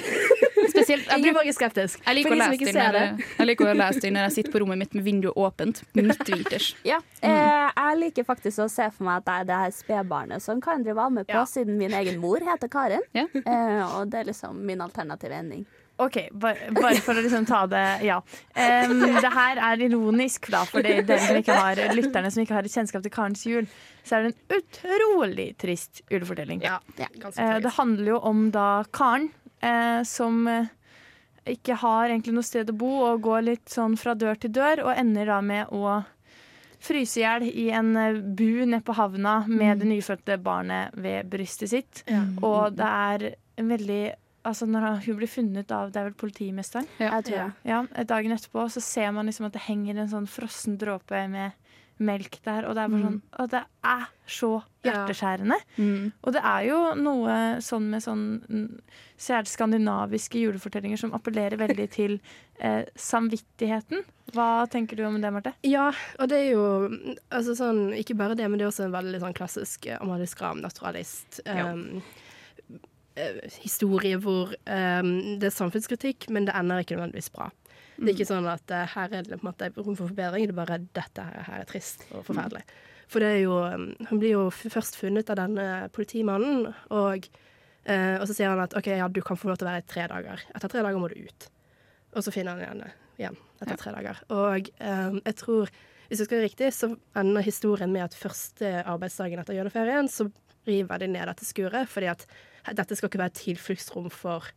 Spesielt 0.89 1.11
jeg, 1.13 1.21
blir 1.21 1.37
er 1.37 1.53
skeptisk. 1.53 2.01
jeg, 2.05 2.17
liker 2.17 2.33
å 2.33 2.39
lese 2.39 2.65
den 2.65 2.79
når, 2.79 3.25
jeg 3.37 3.47
liker 3.49 3.69
å 3.69 3.73
lese 3.77 4.01
den 4.05 4.15
når 4.17 4.27
jeg 4.27 4.35
sitter 4.39 4.55
på 4.55 4.61
rommet 4.63 4.81
mitt 4.81 4.95
med 4.97 5.05
vinduet 5.05 5.37
åpent, 5.37 5.83
midtvinters. 5.93 6.71
Ja, 6.91 6.99
Mm. 7.19 7.75
jeg 7.75 7.97
liker 7.99 8.23
faktisk 8.23 8.61
å 8.63 8.69
se 8.71 8.85
for 8.95 9.03
meg 9.03 9.19
at 9.19 9.27
jeg 9.29 9.41
er 9.43 9.47
det 9.49 9.57
her 9.59 9.71
spedbarnet 9.75 10.41
som 10.41 10.61
Karen 10.63 10.87
av 10.97 11.11
med 11.11 11.27
på, 11.27 11.35
Ja. 11.35 11.43
siden 11.45 11.77
min 11.77 11.91
egen 11.93 12.17
mor 12.19 12.39
heter 12.39 12.67
Karen. 12.71 13.03
Ja. 13.13 13.27
Eh, 13.49 13.97
og 13.97 14.09
det 14.09 14.19
er 14.19 14.25
liksom 14.29 14.57
min 14.65 14.81
alternative 14.81 15.33
ending. 15.35 15.65
OK, 15.99 16.29
bare, 16.31 16.69
bare 16.71 17.01
for 17.03 17.17
å 17.17 17.21
liksom 17.23 17.45
ta 17.47 17.65
det 17.67 17.83
Ja. 18.07 18.21
Um, 18.55 19.01
det 19.03 19.31
her 19.33 19.59
er 19.59 19.81
ironisk, 19.83 20.47
da, 20.51 20.63
for 20.69 20.81
de, 20.85 21.01
som 21.19 21.35
ikke 21.35 21.57
har, 21.57 21.81
lytterne 21.95 22.31
som 22.31 22.43
ikke 22.43 22.55
har 22.55 22.63
et 22.67 22.71
kjennskap 22.71 23.03
til 23.03 23.11
Karens 23.11 23.43
jul, 23.45 23.67
så 24.07 24.15
er 24.19 24.29
det 24.29 24.31
en 24.31 24.61
utrolig 24.61 25.49
trist 25.59 26.01
julefortelling. 26.09 26.63
Ja, 26.63 26.79
Eh, 26.99 27.59
det 27.59 27.73
handler 27.75 28.13
jo 28.13 28.19
om 28.31 28.49
da 28.51 28.83
Karen, 28.95 29.27
uh, 29.63 30.03
som 30.07 30.47
eh, 30.47 30.69
ikke 31.55 31.77
har 31.81 32.09
egentlig 32.09 32.35
noe 32.37 32.47
sted 32.47 32.69
å 32.71 32.77
bo, 32.77 32.93
og 33.09 33.25
går 33.25 33.43
litt 33.47 33.73
sånn 33.73 33.97
fra 33.99 34.15
dør 34.17 34.39
til 34.39 34.53
dør, 34.55 34.85
og 34.87 34.95
ender 34.95 35.29
da 35.31 35.41
med 35.45 35.73
å 35.75 35.99
fryse 36.79 37.19
i 37.19 37.23
hjel 37.25 37.45
i 37.49 37.67
en 37.75 37.91
eh, 37.99 38.17
bu 38.19 38.65
nede 38.65 38.81
på 38.87 38.95
havna 38.95 39.41
med 39.47 39.81
det 39.81 39.89
nyfødte 39.89 40.39
barnet 40.43 40.95
ved 40.95 41.27
brystet 41.31 41.73
sitt. 41.73 42.03
Ja. 42.07 42.23
Og 42.45 42.77
det 42.79 42.87
er 42.87 43.29
en 43.59 43.71
veldig 43.75 44.03
Altså 44.47 44.63
når 44.71 45.01
hun 45.03 45.17
blir 45.19 45.27
funnet 45.27 45.71
av 45.75 45.89
Det 45.91 45.99
er 45.99 46.05
vel 46.07 46.13
politimesteren? 46.17 46.85
Jeg 46.95 47.25
tror 47.27 47.35
det. 47.35 47.47
Ja, 47.67 47.81
Dagen 48.07 48.31
etterpå 48.31 48.63
så 48.71 48.79
ser 48.81 49.11
man 49.11 49.27
liksom 49.27 49.49
at 49.49 49.57
det 49.57 49.65
henger 49.65 49.99
en 49.99 50.07
sånn 50.13 50.29
frossen 50.31 50.77
dråpe 50.79 51.25
med 51.27 51.51
melk 51.99 52.37
der, 52.45 52.65
og 52.67 52.75
det 52.77 52.83
er 52.83 52.91
bare 52.93 53.05
sånn 53.05 53.21
Og 53.39 53.49
det 53.51 53.61
er 53.83 54.05
så 54.29 54.49
Ja. 54.85 54.91
hjerteskjærende. 54.93 55.57
Mm. 55.77 56.11
Og 56.23 56.33
det 56.33 56.41
er 56.43 56.61
jo 56.69 56.77
noe 56.95 57.33
sånn 57.59 57.89
med 57.91 58.01
sånn 58.01 58.81
Særlig 59.19 59.51
skandinaviske 59.51 60.39
julefortellinger 60.39 60.97
som 60.97 61.11
appellerer 61.11 61.57
veldig 61.59 61.89
til 61.97 62.19
eh, 62.63 62.85
samvittigheten. 62.95 64.05
Hva 64.31 64.65
tenker 64.71 64.95
du 64.95 65.03
om 65.03 65.19
det, 65.19 65.31
Marte? 65.33 65.53
Ja, 65.67 65.89
og 66.17 66.29
det 66.31 66.37
er 66.37 66.51
jo 66.53 66.63
altså 67.31 67.55
sånn, 67.59 67.93
Ikke 67.99 68.15
bare 68.15 68.37
det, 68.39 68.47
men 68.47 68.57
det 68.59 68.63
er 68.67 68.71
også 68.71 68.85
en 68.87 68.95
veldig 68.95 69.19
sånn 69.25 69.35
klassisk 69.35 69.87
eh, 69.87 69.99
Amalie 69.99 70.29
Skram-naturalist. 70.29 71.41
Um, 71.45 72.01
eh, 73.15 73.41
historie 73.59 74.15
hvor 74.23 74.53
um, 74.55 75.13
det 75.39 75.49
er 75.49 75.55
samfunnskritikk, 75.55 76.29
men 76.29 76.47
det 76.47 76.55
ender 76.55 76.79
ikke 76.85 76.95
nødvendigvis 76.95 77.33
bra. 77.35 77.49
Det 77.99 78.07
er 78.07 78.15
ikke 78.15 78.29
sånn 78.29 78.47
at 78.47 78.71
uh, 78.71 78.85
her 78.93 79.11
er 79.11 79.27
det 79.27 79.35
på 79.35 79.43
en 79.43 79.49
måte 79.49 79.69
rom 79.75 79.97
for 79.97 80.07
forbedring, 80.07 80.47
det 80.47 80.55
er 80.55 80.59
bare 80.61 80.79
dette 80.95 81.25
her, 81.25 81.43
her 81.49 81.65
er 81.65 81.67
trist 81.67 82.05
og 82.13 82.23
forferdelig. 82.27 82.63
For 83.09 83.23
det 83.23 83.29
er 83.33 83.39
jo 83.41 83.55
Hun 84.09 84.21
blir 84.21 84.35
jo 84.35 84.47
først 84.53 84.95
funnet 84.99 85.29
av 85.33 85.39
denne 85.41 85.67
politimannen, 85.95 86.69
og, 86.95 87.29
uh, 87.89 88.15
og 88.21 88.25
så 88.29 88.35
sier 88.35 88.53
han 88.53 88.63
at 88.63 88.75
OK, 88.79 88.91
ja, 88.93 89.09
du 89.11 89.21
kan 89.25 89.39
få 89.39 89.51
lov 89.51 89.59
til 89.59 89.67
å 89.67 89.71
være 89.73 89.83
i 89.83 89.89
tre 89.89 90.07
dager. 90.11 90.45
Etter 90.55 90.71
tre 90.71 90.85
dager 90.85 91.01
må 91.01 91.11
du 91.11 91.19
ut. 91.19 91.49
Og 92.15 92.25
så 92.25 92.33
finner 92.33 92.55
han 92.57 92.65
henne 92.65 92.91
igjen 93.19 93.37
etter 93.59 93.79
tre 93.79 93.93
dager. 93.97 94.21
Og 94.33 94.69
um, 94.79 95.19
jeg 95.19 95.37
tror, 95.41 95.71
hvis 96.07 96.21
jeg 96.21 96.29
skal 96.29 96.39
være 96.39 96.47
riktig, 96.47 96.69
så 96.73 96.93
ender 97.19 97.45
historien 97.45 97.91
med 97.93 98.07
at 98.07 98.17
første 98.17 98.71
arbeidsdagen 98.85 99.41
etter 99.41 99.57
juleferien, 99.57 100.09
så 100.09 100.29
river 100.69 101.01
de 101.01 101.09
ned 101.11 101.27
dette 101.29 101.47
skuret, 101.47 101.89
fordi 101.91 102.09
at 102.11 102.25
dette 102.77 102.97
skal 102.97 103.09
ikke 103.09 103.21
være 103.21 103.33
et 103.33 103.41
tilfluktsrom 103.43 104.09
for 104.13 104.47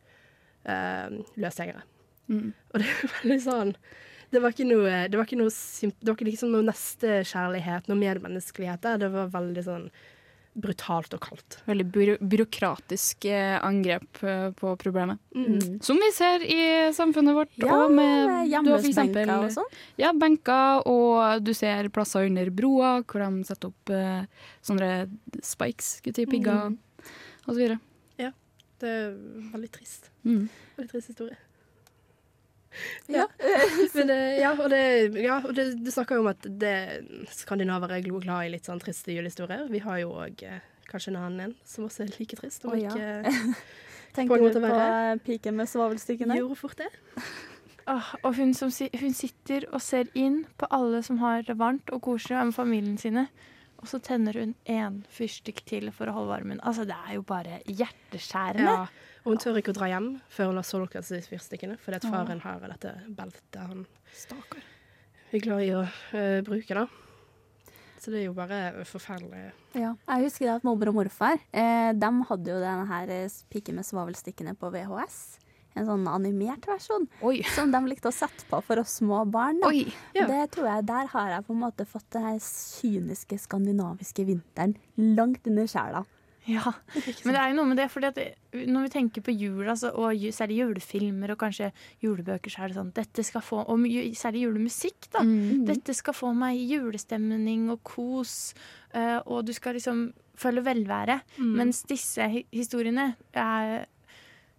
uh, 0.65 1.09
løsgjengere. 1.39 1.83
Mm. 2.31 2.53
Og 2.71 2.79
det 2.79 2.87
er 2.87 3.11
veldig 3.19 3.39
sånn 3.43 3.73
Det 4.33 4.39
var 4.41 4.53
ikke 4.55 4.65
noe, 4.69 4.93
det 5.11 5.17
var 5.19 5.27
ikke 5.27 5.37
noe, 5.41 5.51
det 5.51 6.07
var 6.09 6.15
ikke 6.15 6.25
liksom 6.31 6.53
noe 6.55 6.65
nestekjærlighet, 6.65 7.89
noe 7.91 7.99
medmenneskelighet 7.99 8.81
der. 8.81 8.97
Det 9.03 9.09
var 9.13 9.27
veldig 9.33 9.63
sånn 9.67 9.87
brutalt 10.53 11.13
og 11.17 11.21
kaldt. 11.21 11.55
Veldig 11.65 11.85
byråkratisk 12.29 13.25
eh, 13.25 13.55
angrep 13.65 14.19
eh, 14.21 14.51
på 14.57 14.73
problemet. 14.81 15.17
Mm. 15.33 15.79
Som 15.85 15.97
vi 16.01 16.09
ser 16.13 16.43
i 16.45 16.59
samfunnet 16.93 17.33
vårt. 17.37 17.53
Ja, 17.61 17.79
og 17.87 17.93
med, 17.97 18.51
eksempel- 18.77 19.31
og 19.33 19.47
sånn. 19.53 19.69
Ja, 20.01 20.11
benker, 20.13 20.81
og 20.89 21.41
du 21.45 21.53
ser 21.57 21.89
plasser 21.93 22.25
under 22.29 22.49
broa 22.53 22.99
hvor 23.01 23.21
de 23.25 23.47
setter 23.49 23.69
opp 23.73 23.93
eh, 23.93 24.45
sånne 24.65 24.91
spikes, 25.45 25.95
skulle 26.01 26.21
si, 26.21 26.25
pigger, 26.29 26.69
Mm. 26.73 26.77
og 27.47 27.49
så 27.53 27.59
videre. 27.59 27.79
Det 28.83 28.89
er 28.91 29.11
veldig 29.53 29.67
trist. 29.71 30.09
Mm. 30.27 30.49
Veldig 30.75 30.89
trist 30.91 31.07
historie. 31.13 31.37
Ja. 33.11 33.27
Men, 33.97 34.09
eh, 34.09 34.39
ja, 34.41 34.53
og, 34.57 34.67
det, 34.73 34.83
ja, 35.21 35.39
og 35.43 35.55
det, 35.57 35.69
du 35.83 35.91
snakker 35.93 36.19
jo 36.19 36.25
om 36.25 36.31
at 36.33 36.47
det, 36.47 36.75
skandinaver 37.35 37.97
er 37.97 38.05
glad 38.05 38.47
i 38.47 38.53
litt 38.55 38.69
sånn 38.69 38.81
triste 38.83 39.15
julehistorier. 39.15 39.67
Vi 39.71 39.83
har 39.83 40.01
jo 40.03 40.13
òg 40.25 40.43
eh, 40.47 40.61
kanskje 40.89 41.13
en 41.13 41.21
annen 41.21 41.47
en 41.47 41.55
som 41.67 41.87
også 41.87 42.05
er 42.05 42.13
like 42.17 42.37
trist. 42.39 42.65
Om 42.65 42.75
oh, 42.75 42.79
ja. 42.79 42.93
ikke 42.93 43.63
Tenker 44.17 44.43
du 44.43 44.51
på 44.53 44.61
verre. 44.61 45.17
piken 45.25 45.57
med 45.57 45.69
svavelstykkene? 45.71 46.37
gjorde 46.37 46.59
fort 46.59 46.77
det. 46.83 46.91
Oh, 47.89 48.13
og 48.23 48.35
hun, 48.37 48.53
som, 48.55 48.69
hun 48.69 49.15
sitter 49.17 49.65
og 49.73 49.81
ser 49.83 50.11
inn 50.15 50.43
på 50.61 50.69
alle 50.71 51.01
som 51.03 51.17
har 51.19 51.41
det 51.47 51.57
varmt 51.59 51.89
og 51.91 52.03
koselig 52.05 52.37
med 52.37 52.55
familien 52.55 52.99
sine. 53.01 53.25
Og 53.81 53.89
så 53.91 53.99
tenner 53.99 54.37
hun 54.39 54.53
én 54.69 55.01
fyrstikk 55.11 55.65
til 55.67 55.89
for 55.91 56.07
å 56.07 56.13
holde 56.15 56.31
varmen. 56.31 56.61
Altså, 56.63 56.85
Det 56.87 56.95
er 56.95 57.17
jo 57.17 57.25
bare 57.27 57.59
hjerteskjærende. 57.67 58.77
Ja. 58.85 59.09
Og 59.23 59.31
hun 59.31 59.39
tør 59.39 59.59
ikke 59.61 59.71
å 59.71 59.77
dra 59.77 59.87
hjem 59.87 60.09
før 60.31 60.51
hun 60.51 60.59
har 60.59 60.67
solgt 60.67 60.97
disse 60.99 61.21
fyrstikkene, 61.31 61.77
fordi 61.79 62.01
at 62.01 62.07
faren 62.11 62.43
har 62.43 62.63
dette 62.67 62.93
beltet 63.15 63.59
han 63.61 63.85
er 65.33 65.41
glad 65.41 65.63
i 65.65 65.71
å 65.73 65.83
uh, 65.85 66.41
bruke. 66.45 66.75
da. 66.75 66.85
Så 68.03 68.11
det 68.11 68.19
er 68.19 68.25
jo 68.27 68.33
bare 68.35 68.83
forferdelig. 68.83 69.53
Ja. 69.79 69.93
Jeg 69.95 70.25
husker 70.27 70.51
at 70.57 70.65
mormor 70.67 70.91
og 70.91 70.97
morfar 70.97 71.37
eh, 71.55 71.93
de 71.95 72.09
hadde 72.27 72.51
jo 72.51 72.57
denne 72.59 72.83
her 72.89 73.13
eh, 73.15 73.37
piken 73.47 73.79
med 73.79 73.87
svovelstikkene 73.87 74.57
på 74.59 74.73
VHS. 74.73 75.21
en 75.79 75.87
sånn 75.87 76.03
animert 76.11 76.67
versjon 76.69 77.07
som 77.55 77.71
de 77.73 77.79
likte 77.87 78.11
å 78.11 78.13
sette 78.13 78.43
på 78.49 78.59
for 78.61 78.81
oss 78.83 78.99
små 78.99 79.23
barn. 79.25 79.63
Oi, 79.65 79.87
ja. 80.13 80.27
Det 80.27 80.51
tror 80.53 80.67
jeg, 80.67 80.85
Der 80.91 81.07
har 81.15 81.31
jeg 81.31 81.47
på 81.47 81.55
en 81.55 81.63
måte 81.63 81.87
fått 81.87 82.09
den 82.11 82.27
her 82.27 82.43
kyniske 82.43 83.39
skandinaviske 83.39 84.27
vinteren 84.27 84.75
langt 84.99 85.47
under 85.47 85.71
sjela. 85.71 86.03
Ja, 86.49 86.73
men 87.23 87.31
det 87.31 87.39
er 87.39 87.51
jo 87.51 87.55
noe 87.55 87.69
med 87.69 87.77
det, 87.79 87.85
fordi 87.91 88.09
at 88.09 88.17
når 88.67 88.87
vi 88.87 88.91
tenker 88.91 89.23
på 89.23 89.31
jul, 89.31 89.63
så, 89.79 89.93
og 89.95 90.11
særlig 90.35 90.57
julefilmer 90.59 91.31
og 91.31 91.39
kanskje 91.39 91.69
julebøker, 92.03 92.51
så 92.51 92.65
er 92.65 92.67
det 92.73 92.75
sånn 92.79 92.91
dette 92.97 93.23
skal 93.23 93.41
få, 93.45 93.61
Og 93.71 93.85
særlig 94.19 94.41
julemusikk, 94.43 95.07
da. 95.15 95.23
Dette 95.69 95.95
skal 95.95 96.13
få 96.17 96.33
meg 96.35 96.59
julestemning 96.59 97.69
og 97.71 97.79
kos, 97.87 98.53
eh, 98.93 99.19
og 99.23 99.45
du 99.47 99.53
skal 99.55 99.73
liksom 99.79 100.11
føle 100.35 100.61
velvære. 100.65 101.21
Mens 101.39 101.83
disse 101.87 102.27
historiene 102.51 103.15
er, 103.33 103.85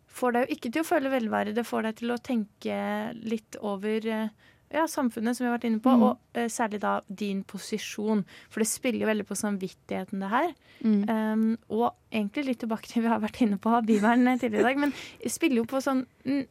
får 0.09 0.33
deg 0.33 0.47
jo 0.49 0.57
ikke 0.57 0.73
til 0.73 0.81
å 0.85 0.89
føle 0.89 1.11
velvære, 1.13 1.53
det 1.53 1.67
får 1.67 1.83
deg 1.91 1.97
til 2.01 2.11
å 2.15 2.19
tenke 2.23 2.81
litt 3.29 3.57
over 3.61 4.07
eh, 4.07 4.29
ja, 4.75 4.85
samfunnet, 4.91 5.37
som 5.39 5.45
vi 5.45 5.49
har 5.51 5.57
vært 5.57 5.69
inne 5.71 5.81
på, 5.85 5.93
og 5.95 6.19
uh, 6.37 6.47
særlig 6.51 6.81
da 6.83 6.97
din 7.09 7.45
posisjon. 7.49 8.25
For 8.51 8.61
det 8.65 8.69
spiller 8.71 9.05
jo 9.07 9.11
veldig 9.13 9.27
på 9.31 9.39
samvittigheten, 9.39 10.21
det 10.25 10.33
her. 10.33 10.51
Um, 10.85 11.45
og 11.73 11.93
egentlig 12.13 12.45
litt 12.51 12.61
tilbake 12.65 12.91
til 12.91 13.07
vi 13.07 13.13
har 13.13 13.23
vært 13.23 13.39
inne 13.47 13.57
på 13.63 13.73
bivern 13.87 14.27
tidligere 14.43 14.65
i 14.65 14.69
dag, 14.73 14.83
men 14.89 14.93
det 15.23 15.33
spiller 15.33 15.63
jo 15.63 15.69
på 15.71 15.81
sånn 15.85 16.03
mm, 16.27 16.43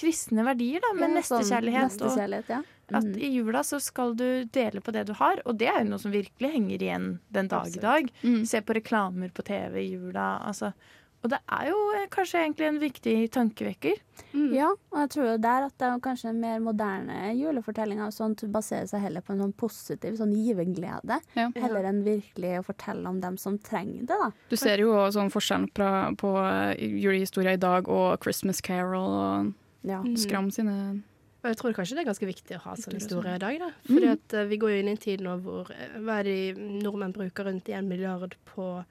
kristne 0.00 0.46
verdier, 0.46 0.80
da, 0.80 0.94
med 0.96 1.02
Ja, 1.18 1.24
sånn 1.26 1.42
nestekjærlighet. 1.42 1.98
nestekjærlighet, 1.98 2.48
ja. 2.54 2.62
og 2.62 2.96
at 3.00 3.04
Mm. 3.08 3.18
i 3.24 3.28
jula 3.34 3.60
så 3.64 3.78
skal 3.80 4.14
du 4.16 4.44
dele 4.52 4.80
på 4.84 4.92
det 4.92 5.06
du 5.08 5.12
har, 5.16 5.40
og 5.48 5.56
det 5.60 5.68
er 5.68 5.82
jo 5.82 5.90
noe 5.90 6.00
som 6.00 6.12
virkelig 6.12 6.50
henger 6.52 6.82
igjen 6.86 7.06
den 7.32 7.48
dag 7.48 7.68
i 7.72 7.80
dag. 7.80 8.08
Se 8.48 8.60
på 8.60 8.74
reklamer 8.76 9.30
på 9.32 9.44
TV 9.44 9.78
i 9.80 9.90
jula, 9.94 10.26
altså. 10.44 10.72
Og 11.22 11.30
det 11.30 11.38
er 11.54 11.68
jo 11.70 11.76
eh, 11.94 12.06
kanskje 12.10 12.40
egentlig 12.42 12.66
en 12.66 12.80
viktig 12.82 13.14
tankevekker. 13.34 14.00
Ja, 14.32 14.70
og 14.72 14.96
jeg 14.98 15.10
tror 15.12 15.26
jo 15.28 15.34
der 15.44 15.66
at 15.68 15.74
det 15.78 15.86
er 15.86 16.00
kanskje 16.02 16.32
mer 16.34 16.58
moderne 16.64 17.18
julefortelling 17.36 18.00
sånt 18.14 18.42
baserer 18.52 18.88
seg 18.90 19.04
heller 19.04 19.22
på 19.24 19.34
en 19.34 19.42
sånn 19.44 19.52
positiv 19.60 20.16
sånn 20.18 20.32
giverglede, 20.34 21.20
Ja. 21.36 21.50
heller 21.54 21.86
enn 21.90 22.02
virkelig 22.06 22.56
å 22.58 22.64
fortelle 22.66 23.06
om 23.08 23.20
dem 23.22 23.36
som 23.38 23.58
trenger 23.58 24.06
det, 24.08 24.18
da. 24.18 24.30
Du 24.50 24.56
ser 24.56 24.82
jo 24.82 24.96
sånn 25.14 25.30
forskjellen 25.30 25.68
på, 25.76 25.88
på 26.18 26.32
eh, 26.42 26.82
julehistoria 27.04 27.54
i 27.54 27.62
dag 27.62 27.88
og 27.92 28.18
Christmas 28.24 28.60
Carol 28.64 29.06
og 29.12 29.52
Ja. 29.86 30.02
Skram 30.16 30.50
sine 30.54 31.02
Og 31.42 31.48
jeg 31.50 31.56
tror 31.58 31.72
kanskje 31.74 31.96
det 31.96 32.02
er 32.04 32.10
ganske 32.12 32.26
viktig 32.28 32.54
å 32.56 32.60
ha 32.68 32.74
sånn 32.78 32.94
historie 32.94 33.34
i 33.34 33.38
dag, 33.42 33.56
da. 33.58 33.70
Mm. 33.88 33.94
Fordi 33.94 34.10
at 34.12 34.34
eh, 34.38 34.44
vi 34.50 34.58
går 34.62 34.70
jo 34.74 34.82
inn 34.82 34.90
i 34.92 34.96
en 34.96 35.00
tid 35.06 35.20
nå 35.26 35.38
hvor 35.42 35.70
hva 35.98 36.20
er 36.20 36.28
det 36.28 36.36
nordmenn 36.58 37.14
bruker 37.16 37.44
rundt 37.50 37.68
en 37.68 37.88
milliard 37.90 38.36
på 38.54 38.84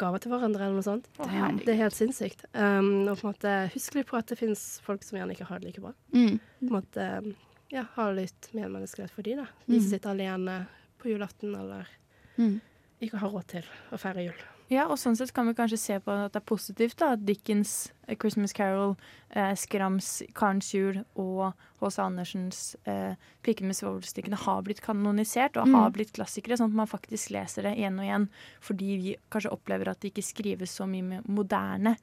gaver 0.00 0.22
til 0.24 0.32
hverandre, 0.32 0.64
eller 0.66 0.78
noe 0.80 0.86
sånt. 0.86 1.06
Damn. 1.18 1.58
det 1.62 1.74
er 1.74 1.80
helt 1.84 1.96
sinnssykt. 1.96 2.44
Um, 2.54 3.06
og 3.10 3.18
på 3.20 3.26
en 3.28 3.32
måte 3.34 3.54
husk 3.74 3.94
litt 3.98 4.08
på 4.10 4.16
at 4.18 4.26
det 4.32 4.38
finnes 4.40 4.64
folk 4.86 5.04
som 5.06 5.18
gjerne 5.20 5.36
ikke 5.36 5.48
har 5.50 5.60
det 5.60 5.70
like 5.70 5.84
bra. 5.84 5.92
Mm. 6.16 6.38
På 6.60 6.68
en 6.68 6.74
måte 6.78 7.08
ja, 7.70 7.84
ha 7.94 8.08
litt 8.16 8.48
medmenneskelighet 8.56 9.12
for 9.14 9.22
de 9.26 9.36
da. 9.42 9.46
De 9.66 9.76
som 9.78 9.84
Mm. 9.86 9.90
sitter 9.92 10.10
alene 10.10 10.56
på 10.98 11.08
julaften, 11.12 11.54
eller 11.54 11.86
Mm. 12.38 12.60
ikke 13.00 13.18
har 13.20 13.30
råd 13.30 13.46
til 13.46 13.64
å 13.92 13.98
feire 13.98 14.24
jul. 14.26 14.40
Ja, 14.70 14.84
og 14.86 15.00
sånn 15.02 15.16
sett 15.18 15.32
kan 15.34 15.48
vi 15.48 15.54
kanskje 15.58 15.78
se 15.82 15.96
på 15.98 16.12
at 16.14 16.30
det 16.32 16.38
er 16.38 16.46
positivt 16.46 16.96
da, 17.00 17.08
at 17.16 17.24
Dickens, 17.26 17.90
A 18.06 18.14
Christmas 18.14 18.52
Carol, 18.54 18.92
eh, 19.34 19.50
Skrams, 19.58 20.22
Karens 20.36 20.68
jul 20.72 21.00
og 21.18 21.52
H.C. 21.80 21.98
Andersens 22.04 22.76
eh, 22.86 23.16
Piken 23.42 23.66
med 23.66 23.74
svovelstikkene 23.74 24.38
har 24.44 24.62
blitt 24.62 24.80
kanonisert 24.84 25.56
og 25.58 25.66
Mm. 25.66 25.74
har 25.74 25.90
blitt 25.90 26.12
klassikere, 26.14 26.54
sånn 26.56 26.70
at 26.70 26.78
man 26.84 26.86
faktisk 26.86 27.32
leser 27.34 27.62
det 27.66 27.74
igjen 27.78 27.98
og 27.98 28.04
igjen, 28.06 28.28
fordi 28.62 28.90
vi 29.02 29.16
kanskje 29.30 29.50
opplever 29.52 29.88
at 29.90 30.00
det 30.00 30.12
ikke 30.14 30.22
skrives 30.28 30.70
så 30.78 30.86
mye 30.86 31.20
moderne 31.26 31.96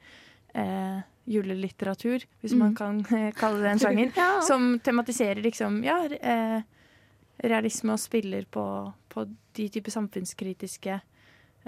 eh, 0.55 1.01
julelitteratur, 1.27 2.23
hvis 2.41 2.53
man 2.55 2.71
Mm. 2.73 2.75
kan 2.75 2.99
eh, 3.15 3.31
kalle 3.31 3.61
det 3.63 3.71
en 3.71 3.79
sjanger, 3.79 4.11
Ja. 4.17 4.41
som 4.41 4.79
tematiserer 4.79 5.41
liksom, 5.43 5.83
ja, 5.85 6.03
eh, 6.03 6.61
realisme 7.43 7.93
og 7.93 7.99
spiller 7.99 8.43
på, 8.51 8.93
på 9.09 9.25
de 9.53 9.69
type 9.69 9.91
samfunnskritiske 9.91 10.99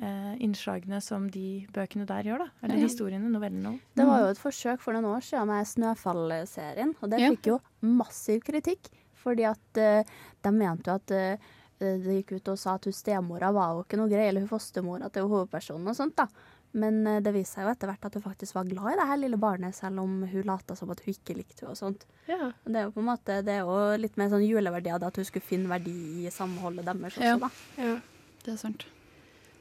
eh, 0.01 0.35
innslagene 0.39 1.01
som 1.03 1.27
de 1.29 1.65
bøkene 1.75 2.05
der 2.07 2.23
gjør, 2.23 2.37
da. 2.45 2.47
Eller 2.63 2.75
Ja. 2.79 2.87
historiene, 2.87 3.29
novellene. 3.29 3.79
Det 3.95 4.05
var 4.07 4.21
jo 4.21 4.27
et 4.31 4.37
forsøk 4.39 4.79
for 4.79 4.93
noen 4.93 5.05
år 5.11 5.21
siden 5.21 5.47
med 5.47 5.65
Snøfall-serien, 5.67 6.95
og 7.01 7.09
det 7.09 7.19
Ja. 7.19 7.29
fikk 7.31 7.43
jo 7.53 7.59
massiv 7.83 8.41
kritikk. 8.43 8.89
Fordi 9.19 9.43
at 9.45 9.77
eh, 9.77 10.03
de 10.41 10.51
mente 10.51 10.87
jo 10.87 10.95
at 10.95 11.11
eh, 11.11 11.37
det 11.79 12.25
gikk 12.25 12.37
ut 12.37 12.47
og 12.53 12.57
sa 12.57 12.75
at 12.75 12.85
hun 12.85 12.93
stemora 12.93 13.51
var 13.53 13.73
jo 13.75 13.83
ikke 13.83 13.97
noe 13.97 14.07
grei, 14.09 14.27
eller 14.29 14.41
hun 14.41 14.49
fostermora 14.49 15.11
til 15.11 15.27
hovedpersonen 15.27 15.87
og 15.87 15.95
sånt, 15.95 16.15
da. 16.15 16.27
Men 16.73 17.05
eh, 17.07 17.19
det 17.19 17.33
viste 17.33 17.55
seg 17.57 17.65
jo 17.65 17.71
etter 17.73 17.87
hvert 17.89 18.05
at 18.05 18.13
hun 18.13 18.21
faktisk 18.23 18.53
var 18.55 18.63
glad 18.63 18.93
i 18.93 18.95
det 18.99 19.07
her 19.07 19.17
lille 19.17 19.37
barnet, 19.37 19.75
selv 19.75 19.99
om 19.99 20.23
hun 20.23 20.43
lata 20.43 20.75
som 20.75 20.89
at 20.91 21.01
hun 21.03 21.13
ikke 21.13 21.35
likte 21.35 21.61
henne 21.65 21.71
og 21.71 21.77
sånt. 21.77 22.05
Ja. 22.27 22.51
Og 22.63 22.71
Det 22.71 22.75
er 22.77 22.83
jo 22.85 22.91
på 22.91 22.99
en 23.03 23.09
måte, 23.09 23.39
det 23.43 23.49
er 23.57 23.65
jo 23.65 23.97
litt 23.97 24.15
mer 24.17 24.29
sånn 24.29 24.47
juleverdi 24.47 24.93
av 24.93 24.99
det 25.01 25.07
at 25.07 25.15
hun 25.17 25.25
skulle 25.25 25.43
finne 25.43 25.67
verdi 25.67 26.25
i 26.27 26.29
samholdet 26.29 26.85
deres 26.85 27.17
også, 27.17 27.23
Ja. 27.23 27.37
da. 27.37 27.49
ja. 27.77 27.99
Det 28.43 28.53
er 28.53 28.57
sant. 28.57 28.85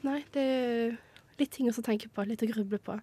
Nei, 0.07 0.21
det 0.33 0.43
er 0.43 0.97
litt 1.39 1.51
ting 1.55 1.69
å 1.71 1.73
tenke 1.83 2.07
på, 2.13 2.23
litt 2.27 2.43
å 2.45 2.49
gruble 2.49 2.79
på. 2.83 2.95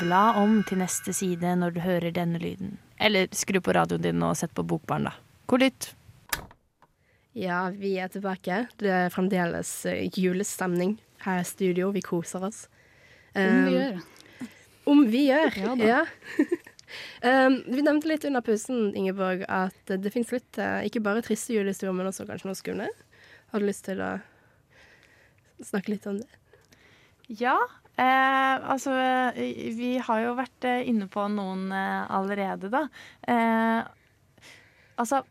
Bla 0.00 0.22
om 0.40 0.62
til 0.64 0.80
neste 0.80 1.12
side 1.16 1.50
når 1.60 1.74
du 1.76 1.80
hører 1.84 2.14
denne 2.16 2.40
lyden. 2.40 2.78
Eller 3.02 3.28
skru 3.36 3.58
på 3.60 3.74
radioen 3.76 4.04
din 4.04 4.22
og 4.24 4.36
sett 4.40 4.54
på 4.56 4.64
Bokbarn, 4.64 5.10
da. 5.10 5.16
Hvor 5.50 5.60
lytt? 5.60 5.90
Ja, 7.36 7.66
vi 7.72 7.94
er 8.00 8.08
tilbake. 8.12 8.62
Det 8.80 8.88
er 8.92 9.12
fremdeles 9.12 9.70
eh, 9.88 10.06
julestemning 10.16 10.96
her 11.26 11.40
i 11.42 11.46
studio. 11.48 11.90
Vi 11.92 12.02
koser 12.04 12.44
oss. 12.48 12.66
Om 13.36 13.42
vi 13.42 13.72
Um, 13.72 13.76
gjør. 13.76 14.00
Om 14.92 14.98
vi 15.08 15.20
gjør, 15.30 15.54
Ja 15.56 15.74
da. 15.78 15.86
ja. 15.88 16.00
um, 17.46 17.54
vi 17.76 17.84
nevnte 17.86 18.08
litt 18.10 18.24
under 18.28 18.42
pausen, 18.44 18.90
Ingeborg, 18.98 19.44
at 19.48 19.92
det 20.02 20.12
fins 20.12 20.32
litt 20.34 20.58
eh, 20.60 20.82
ikke 20.88 21.00
bare 21.04 21.22
triste 21.24 21.54
julehistorier, 21.56 21.94
men 21.96 22.10
også 22.10 22.26
kanskje 22.28 22.50
noe 22.50 22.58
skumle. 22.58 22.88
Har 23.52 23.60
du 23.62 23.68
lyst 23.68 23.86
til 23.88 24.00
å 24.04 24.10
snakke 25.66 25.94
litt 25.94 26.06
om 26.10 26.18
det? 26.20 26.28
Ja, 27.38 27.56
eh, 27.96 28.56
altså 28.72 28.92
eh, 28.92 29.38
Vi 29.76 29.94
har 30.02 30.24
jo 30.24 30.34
vært 30.38 30.66
eh, 30.68 30.82
inne 30.90 31.08
på 31.10 31.24
noen 31.32 31.70
eh, 31.72 32.02
allerede, 32.12 32.70
da. 32.72 32.86
Eh, 33.28 33.80
altså 35.00 35.22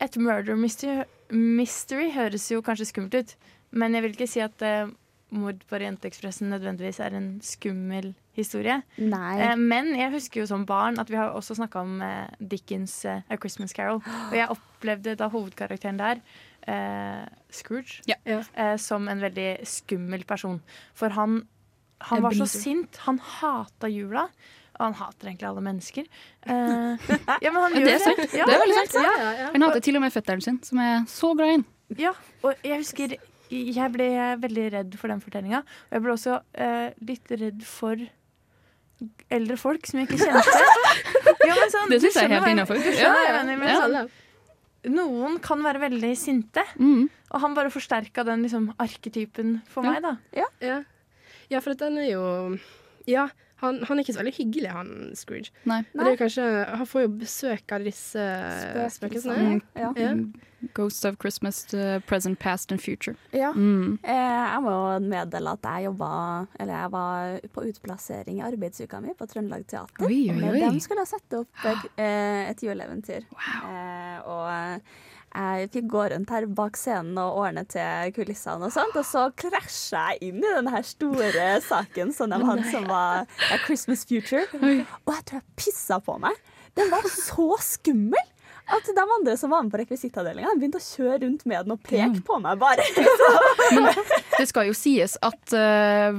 Et 0.00 0.16
murder 0.22 0.56
mystery, 0.56 1.02
mystery 1.34 2.12
høres 2.14 2.46
jo 2.52 2.62
kanskje 2.62 2.86
skummelt 2.92 3.18
ut, 3.18 3.36
men 3.74 3.94
jeg 3.94 4.04
vil 4.04 4.14
ikke 4.14 4.30
si 4.30 4.40
at 4.44 4.62
eh, 4.64 4.92
mord 5.34 5.58
på 5.68 5.76
Orientekspressen 5.76 6.48
nødvendigvis 6.54 7.02
er 7.04 7.18
en 7.18 7.32
skummel 7.44 8.14
historie. 8.38 8.78
Nei. 8.96 9.56
Men 9.60 9.90
jeg 9.98 10.14
husker 10.14 10.40
jo 10.40 10.46
som 10.48 10.62
barn 10.64 10.96
at 11.02 11.10
vi 11.10 11.18
har 11.18 11.34
også 11.36 11.58
snakka 11.58 11.82
om 11.82 11.98
Dickens 12.38 13.02
A 13.04 13.36
Christmas 13.36 13.74
Carol. 13.76 13.98
Og 14.30 14.36
jeg 14.38 14.48
opplevde 14.54 15.16
da 15.20 15.28
hovedkarakteren 15.28 15.98
der, 16.00 16.22
eh, 16.68 17.24
Scrooge, 17.54 18.02
Ja. 18.10 18.18
eh, 18.28 18.76
som 18.76 19.08
en 19.08 19.22
veldig 19.24 19.48
skummel 19.68 20.24
person. 20.28 20.60
For 20.98 21.14
han, 21.16 21.40
han 22.10 22.22
var 22.22 22.36
så 22.36 22.46
sint. 22.50 23.00
Han 23.08 23.18
hata 23.18 23.90
jula. 23.90 24.28
Og 24.78 24.84
han 24.84 24.94
hater 24.94 25.32
egentlig 25.32 25.48
alle 25.48 25.62
mennesker. 25.66 26.04
Eh, 26.46 27.08
ja, 27.42 27.50
men 27.50 27.62
han 27.64 27.74
gjør 27.74 27.88
det 27.88 27.94
er 27.96 28.04
sant. 28.04 28.36
Ja, 28.36 28.44
Det 28.46 28.54
er 28.54 28.62
veldig 28.62 28.76
sant. 28.84 29.08
Ja. 29.08 29.48
Han 29.56 29.66
hater 29.66 29.82
til 29.88 29.98
og 29.98 30.04
med 30.04 30.14
fetteren 30.14 30.44
sin, 30.44 30.60
som 30.62 30.78
er 30.84 31.00
så 31.10 31.32
glad 31.34 31.48
i 31.50 31.56
ham. 31.56 31.66
Ja, 31.98 32.12
og 32.44 32.54
jeg 32.62 32.84
husker 32.84 33.16
jeg 33.48 33.92
ble 33.94 34.06
veldig 34.42 34.64
redd 34.74 34.94
for 35.00 35.08
den 35.08 35.22
fortellinga. 35.24 35.62
Og 35.88 35.96
jeg 35.96 36.04
ble 36.04 36.12
også 36.14 36.38
eh, 36.60 36.90
litt 37.08 37.30
redd 37.32 37.62
for 37.64 37.96
eldre 39.32 39.56
folk 39.60 39.86
som 39.88 40.00
jeg 40.00 40.08
ikke 40.10 40.26
kjente. 40.26 40.58
Ja, 41.48 41.54
men 41.56 41.70
sånn, 41.72 41.88
Det 41.88 42.00
syns 42.02 42.16
jeg 42.18 42.26
er 42.28 42.32
helt 42.34 42.50
innafor. 42.50 42.76
Ja, 42.92 43.12
ja, 43.24 43.36
ja. 43.40 43.76
sånn, 43.80 44.10
Noen 44.84 45.38
kan 45.42 45.58
være 45.62 45.80
veldig 45.90 46.16
sinte, 46.16 46.62
Mm. 46.78 47.08
og 47.32 47.40
han 47.40 47.54
bare 47.54 47.70
forsterka 47.70 48.24
den 48.24 48.42
liksom, 48.42 48.72
arketypen 48.78 49.62
for 49.66 49.82
Ja. 49.84 49.90
meg. 49.92 50.02
da. 50.02 50.16
Ja, 50.60 50.82
ja 51.50 51.60
for 51.60 51.74
den 51.74 51.98
er 51.98 52.10
jo 52.12 52.58
Ja, 53.06 53.28
han, 53.60 53.80
han 53.88 53.98
er 53.98 54.04
ikke 54.04 54.14
så 54.14 54.22
veldig 54.22 54.34
hyggelig, 54.36 54.68
han 54.70 54.90
Scrooge. 55.18 55.50
Nei. 55.66 55.80
Er 55.98 56.18
kanskje, 56.18 56.44
Han 56.78 56.86
får 56.86 57.06
jo 57.06 57.14
besøk 57.22 57.72
av 57.74 57.86
disse 57.86 58.26
spøkelsene. 58.94 59.56
Mm. 59.58 59.64
ja. 59.74 59.90
Ja. 59.98 60.12
Ghost 60.74 61.04
of 61.06 61.18
Christmas, 61.22 61.60
uh, 61.74 62.00
present, 62.06 62.38
past 62.38 62.72
and 62.72 62.80
future. 62.82 63.14
Ja. 63.32 63.52
Mm. 63.54 63.98
Eh, 64.02 64.14
jeg 64.14 64.62
må 64.64 64.72
meddele 65.04 65.52
at 65.54 65.68
jeg 65.68 65.84
jobba 65.86 66.08
Eller 66.58 66.72
jeg 66.74 66.90
var 66.90 67.36
på 67.54 67.62
utplassering 67.68 68.40
i 68.40 68.46
arbeidsuka 68.46 68.98
mi 69.04 69.14
på 69.14 69.28
Trøndelag 69.30 69.68
Teater. 69.70 70.06
Oi, 70.06 70.24
oi, 70.32 70.34
Og 70.34 70.40
med 70.56 70.74
De 70.74 70.82
skulle 70.82 71.06
sette 71.06 71.44
opp 71.44 71.68
et, 71.70 71.86
et 72.02 72.66
juleeventyr. 72.66 73.28
Wow. 73.30 74.34
og 74.34 74.90
jeg 75.34 75.68
fikk 75.74 75.88
gå 75.92 76.04
rundt 76.12 76.30
her 76.32 76.46
bak 76.58 76.78
scenen 76.80 77.18
og 77.20 77.36
ordne 77.42 77.64
til 77.68 78.12
kulissene 78.16 78.68
og 78.68 78.72
sånt, 78.74 78.96
og 78.96 79.04
så 79.06 79.26
krasja 79.38 80.06
jeg 80.14 80.30
inn 80.30 80.40
i 80.40 80.54
den 80.56 80.70
her 80.72 80.86
store 80.86 81.48
saken 81.66 82.14
som 82.16 82.32
de 82.32 82.40
hadde, 82.48 82.64
som 82.72 82.88
var 82.88 83.28
A 83.52 83.60
Christmas 83.66 84.06
Future. 84.08 84.46
Og 85.04 85.12
jeg 85.14 85.24
tror 85.28 85.40
jeg 85.40 85.46
pissa 85.60 86.00
på 86.00 86.16
meg. 86.22 86.34
Den 86.78 86.90
var 86.94 87.06
så 87.12 87.52
skummel! 87.64 88.34
At 88.68 88.88
de 88.94 89.04
andre 89.16 89.36
som 89.40 89.50
var 89.50 89.62
med 89.64 89.72
på 89.72 89.78
rekvisittavdelinga, 89.80 90.54
begynte 90.60 90.80
å 90.80 90.84
kjøre 90.84 91.22
rundt 91.24 91.44
med 91.48 91.64
den 91.66 91.74
og 91.76 91.82
peke 91.86 92.20
på 92.26 92.38
meg, 92.44 92.58
bare. 92.60 92.84
Det 94.38 94.46
skal 94.48 94.68
jo 94.68 94.74
sies 94.76 95.16
at 95.24 95.54
uh, 95.56 96.14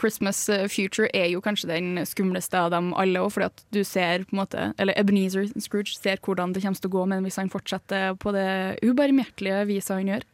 Christmas 0.00 0.40
Future 0.72 1.08
er 1.14 1.28
jo 1.32 1.42
kanskje 1.44 1.68
den 1.70 2.00
skumleste 2.08 2.58
av 2.58 2.72
dem 2.74 2.90
alle 2.98 3.22
òg, 3.22 3.30
fordi 3.36 3.48
at 3.50 3.62
du 3.74 3.82
ser 3.86 4.24
på 4.26 4.34
en 4.34 4.40
måte 4.42 4.64
Eller 4.82 4.96
Ebenezer 4.98 5.46
Scrooge 5.62 5.94
ser 5.94 6.18
hvordan 6.24 6.54
det 6.56 6.62
kommer 6.64 6.80
til 6.82 6.90
å 6.90 6.94
gå 6.96 7.04
med 7.12 7.22
hvis 7.28 7.38
han 7.40 7.52
fortsetter 7.52 8.16
på 8.22 8.32
det 8.34 8.48
ubarmhjertelige 8.82 9.62
viset 9.70 9.94
han 10.00 10.10
gjør. 10.14 10.26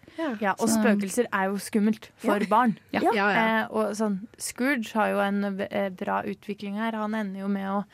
Ja, 0.43 0.55
og 0.59 0.67
Så- 0.67 0.81
spøkelser 0.81 1.29
er 1.33 1.45
jo 1.53 1.59
skummelt 1.63 2.09
for 2.19 2.41
Ja. 2.41 2.47
barn. 2.51 2.79
Ja. 2.93 3.01
Ja, 3.05 3.13
ja. 3.15 3.27
Eh, 3.31 3.67
og 3.71 3.93
sånn, 3.95 4.17
Scrooge 4.39 4.91
har 4.95 5.11
jo 5.13 5.21
en 5.23 5.45
eh, 5.71 5.91
bra 5.91 6.23
utvikling 6.27 6.75
her. 6.81 6.93
Han 6.99 7.15
ender 7.15 7.41
jo 7.45 7.49
med 7.49 7.69
å 7.71 7.85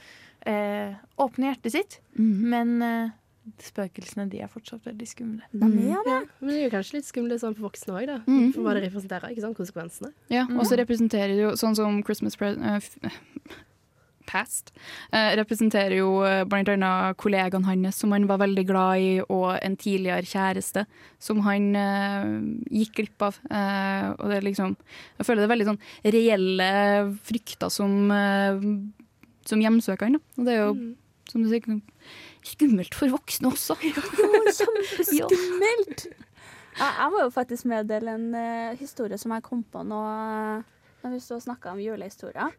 eh, 0.46 0.94
åpne 1.18 1.50
hjertet 1.52 1.72
sitt, 1.72 1.98
men 2.16 2.80
eh, 2.82 3.10
spøkelsene 3.60 4.28
de 4.32 4.40
er 4.40 4.48
fortsatt 4.48 4.84
veldig 4.86 5.06
skumle. 5.10 5.42
Ja, 5.52 6.00
men 6.40 6.48
det 6.48 6.56
er 6.56 6.64
jo 6.66 6.70
kanskje 6.72 6.96
litt 6.98 7.08
skumle 7.10 7.36
sånn 7.40 7.54
for 7.58 7.68
voksne 7.68 7.92
òg, 7.98 8.06
da. 8.08 8.18
Mm. 8.26 8.52
For 8.54 8.62
hva 8.64 8.72
det 8.78 8.86
representerer, 8.88 9.30
ikke 9.34 9.44
sant? 9.44 9.56
Konsekvensene. 9.58 10.12
Ja, 10.32 10.44
og 10.48 10.62
Mm. 10.62 10.66
så 10.70 10.78
representerer 10.80 11.34
det 11.36 11.42
jo 11.44 11.50
sånn 11.60 11.76
som 11.76 12.02
Christmas 12.02 12.36
pre 12.36 12.54
uh, 12.56 12.80
Past. 14.26 14.72
uh, 15.12 15.34
representerer 15.36 15.98
jo 15.98 16.22
eh, 16.24 16.44
blant 16.48 16.66
annet 16.72 17.16
kollegaen 17.20 17.66
hans 17.68 17.98
som 18.00 18.10
han 18.16 18.24
var 18.26 18.38
veldig 18.40 18.64
glad 18.66 18.98
i, 19.04 19.10
og 19.28 19.58
en 19.62 19.76
tidligere 19.76 20.24
kjæreste 20.24 20.86
som 21.20 21.42
han 21.44 21.76
uh, 21.76 22.30
gikk 22.72 22.94
glipp 22.96 23.22
av. 23.28 23.36
Eh, 23.50 24.06
og 24.16 24.30
det 24.32 24.38
er 24.40 24.46
liksom 24.48 24.76
Jeg 25.18 25.26
føler 25.28 25.44
det 25.44 25.50
er 25.50 25.54
veldig 25.54 25.68
sånn 25.68 25.82
reelle 26.16 26.70
frykter 27.28 27.70
som, 27.70 28.10
uh, 28.10 28.56
som 29.44 29.60
hjemsøker 29.60 30.08
han. 30.08 30.16
Da. 30.16 30.24
Og 30.40 30.48
det 30.48 30.54
er 30.56 30.62
jo, 30.64 30.94
som 31.28 31.44
du 31.44 31.50
sier, 31.52 31.80
skummelt 32.44 32.96
for 32.96 33.12
voksne 33.14 33.50
også. 33.52 33.76
Kjempeskummelt! 34.58 36.06
Ja, 36.74 36.88
jeg 36.88 37.10
må 37.14 37.20
jo 37.22 37.34
faktisk 37.34 37.68
meddele 37.70 38.16
en 38.18 38.30
uh, 38.34 38.78
historie 38.78 39.18
som 39.20 39.34
jeg 39.36 39.44
kom 39.46 39.60
på 39.70 39.84
nå 39.86 39.98
eh, 40.10 40.64
når 41.04 41.12
vi 41.12 41.20
stod 41.22 41.38
og 41.38 41.44
snakka 41.44 41.74
om 41.74 41.82
julehistorier. 41.82 42.56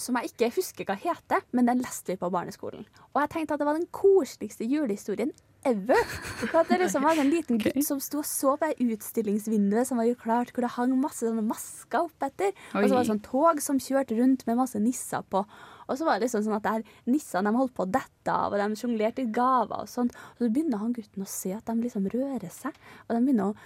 Som 0.00 0.16
jeg 0.16 0.30
ikke 0.30 0.54
husker 0.56 0.86
hva 0.88 0.96
heter, 0.96 1.42
men 1.52 1.68
den 1.68 1.82
leste 1.82 2.14
vi 2.14 2.20
på 2.20 2.30
barneskolen. 2.32 2.86
Og 3.12 3.20
jeg 3.20 3.32
tenkte 3.34 3.56
at 3.56 3.60
det 3.60 3.68
var 3.68 3.76
den 3.76 3.90
koseligste 3.92 4.64
julehistorien 4.64 5.34
ever. 5.66 6.00
For 6.46 6.62
at 6.62 6.70
det 6.70 6.78
liksom 6.80 7.04
var 7.04 7.20
en 7.20 7.30
liten 7.32 7.60
gutt 7.60 7.82
som 7.84 8.00
sto 8.00 8.22
og 8.22 8.28
så 8.28 8.54
på 8.56 8.70
det 8.70 8.86
utstillingsvinduet 8.94 9.88
som 9.88 10.00
var 10.00 10.08
jo 10.08 10.16
klart, 10.18 10.52
hvor 10.54 10.64
det 10.64 10.72
hang 10.78 10.94
masse 11.00 11.26
sånne 11.26 11.44
masker 11.44 12.06
opp 12.06 12.28
etter. 12.28 12.54
Og 12.72 12.86
så 12.86 12.94
var 12.94 13.02
det 13.02 13.10
sånn 13.10 13.24
tog 13.26 13.62
som 13.64 13.82
kjørte 13.82 14.16
rundt 14.16 14.46
med 14.48 14.60
masse 14.62 14.80
nisser 14.80 15.26
på. 15.28 15.44
Og 15.86 15.98
så 15.98 16.06
var 16.06 16.18
det 16.18 16.26
liksom 16.26 16.44
sånn 16.46 16.56
at 16.58 16.64
det 16.66 16.74
her 16.76 17.02
nissene 17.12 17.50
de 17.50 17.60
holdt 17.60 17.74
på 17.76 17.86
å 17.86 17.90
dette 17.96 18.32
av, 18.32 18.54
og 18.54 18.60
de 18.60 18.80
sjonglerte 18.80 19.26
gaver 19.34 19.84
og 19.84 19.90
sånt. 19.90 20.16
Og 20.36 20.44
så 20.44 20.50
begynner 20.52 20.82
han 20.82 20.94
gutten 20.96 21.26
å 21.26 21.30
se 21.30 21.52
at 21.56 21.66
de 21.68 21.76
liksom 21.82 22.08
rører 22.12 22.52
seg, 22.52 22.78
og 23.06 23.14
de 23.14 23.20
begynner 23.22 23.52
å 23.52 23.58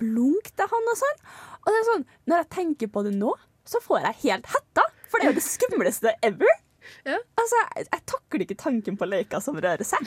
blunke 0.00 0.54
til 0.56 0.72
han 0.72 0.90
og 0.94 0.98
sånn. 1.02 1.22
Og 1.60 1.70
det 1.70 1.78
er 1.78 1.88
sånn, 1.90 2.08
når 2.30 2.42
jeg 2.42 2.52
tenker 2.56 2.92
på 2.94 3.04
det 3.06 3.14
nå, 3.18 3.34
så 3.68 3.82
får 3.84 4.06
jeg 4.08 4.20
helt 4.24 4.50
hetta, 4.50 4.86
for 5.06 5.20
det 5.20 5.28
er 5.28 5.32
jo 5.34 5.38
det 5.38 5.46
skumleste 5.46 6.14
ever. 6.26 6.58
Altså, 7.04 7.60
jeg, 7.60 7.86
jeg 7.86 8.04
takler 8.12 8.44
ikke 8.44 8.58
tanken 8.60 8.98
på 9.00 9.08
leker 9.08 9.42
som 9.44 9.58
rører 9.60 9.86
seg. 9.86 10.06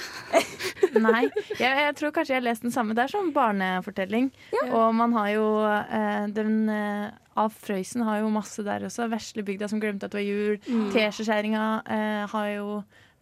Nei, 1.06 1.26
jeg, 1.58 1.70
jeg 1.70 1.96
tror 2.00 2.14
kanskje 2.16 2.36
jeg 2.36 2.42
har 2.42 2.48
lest 2.48 2.66
den 2.66 2.74
samme. 2.76 2.96
Det 2.98 3.06
er 3.06 3.14
sånn 3.14 3.34
barnefortelling. 3.36 4.32
Og 4.70 4.88
man 4.98 5.16
har 5.18 5.30
jo 5.34 5.46
eh, 5.68 6.26
den 6.34 6.58
eh, 6.72 7.12
Alf 7.40 7.56
Frøysen 7.66 8.04
har 8.06 8.22
jo 8.22 8.34
masse 8.34 8.66
der 8.66 8.86
også. 8.86 9.08
Veslebygda 9.12 9.70
som 9.72 9.82
glemte 9.82 10.08
at 10.08 10.14
det 10.14 10.22
var 10.22 10.28
jul. 10.28 10.60
Mm. 10.68 10.90
Teskjæringa 10.94 11.64
eh, 11.96 12.26
har 12.34 12.50
jo 12.54 12.68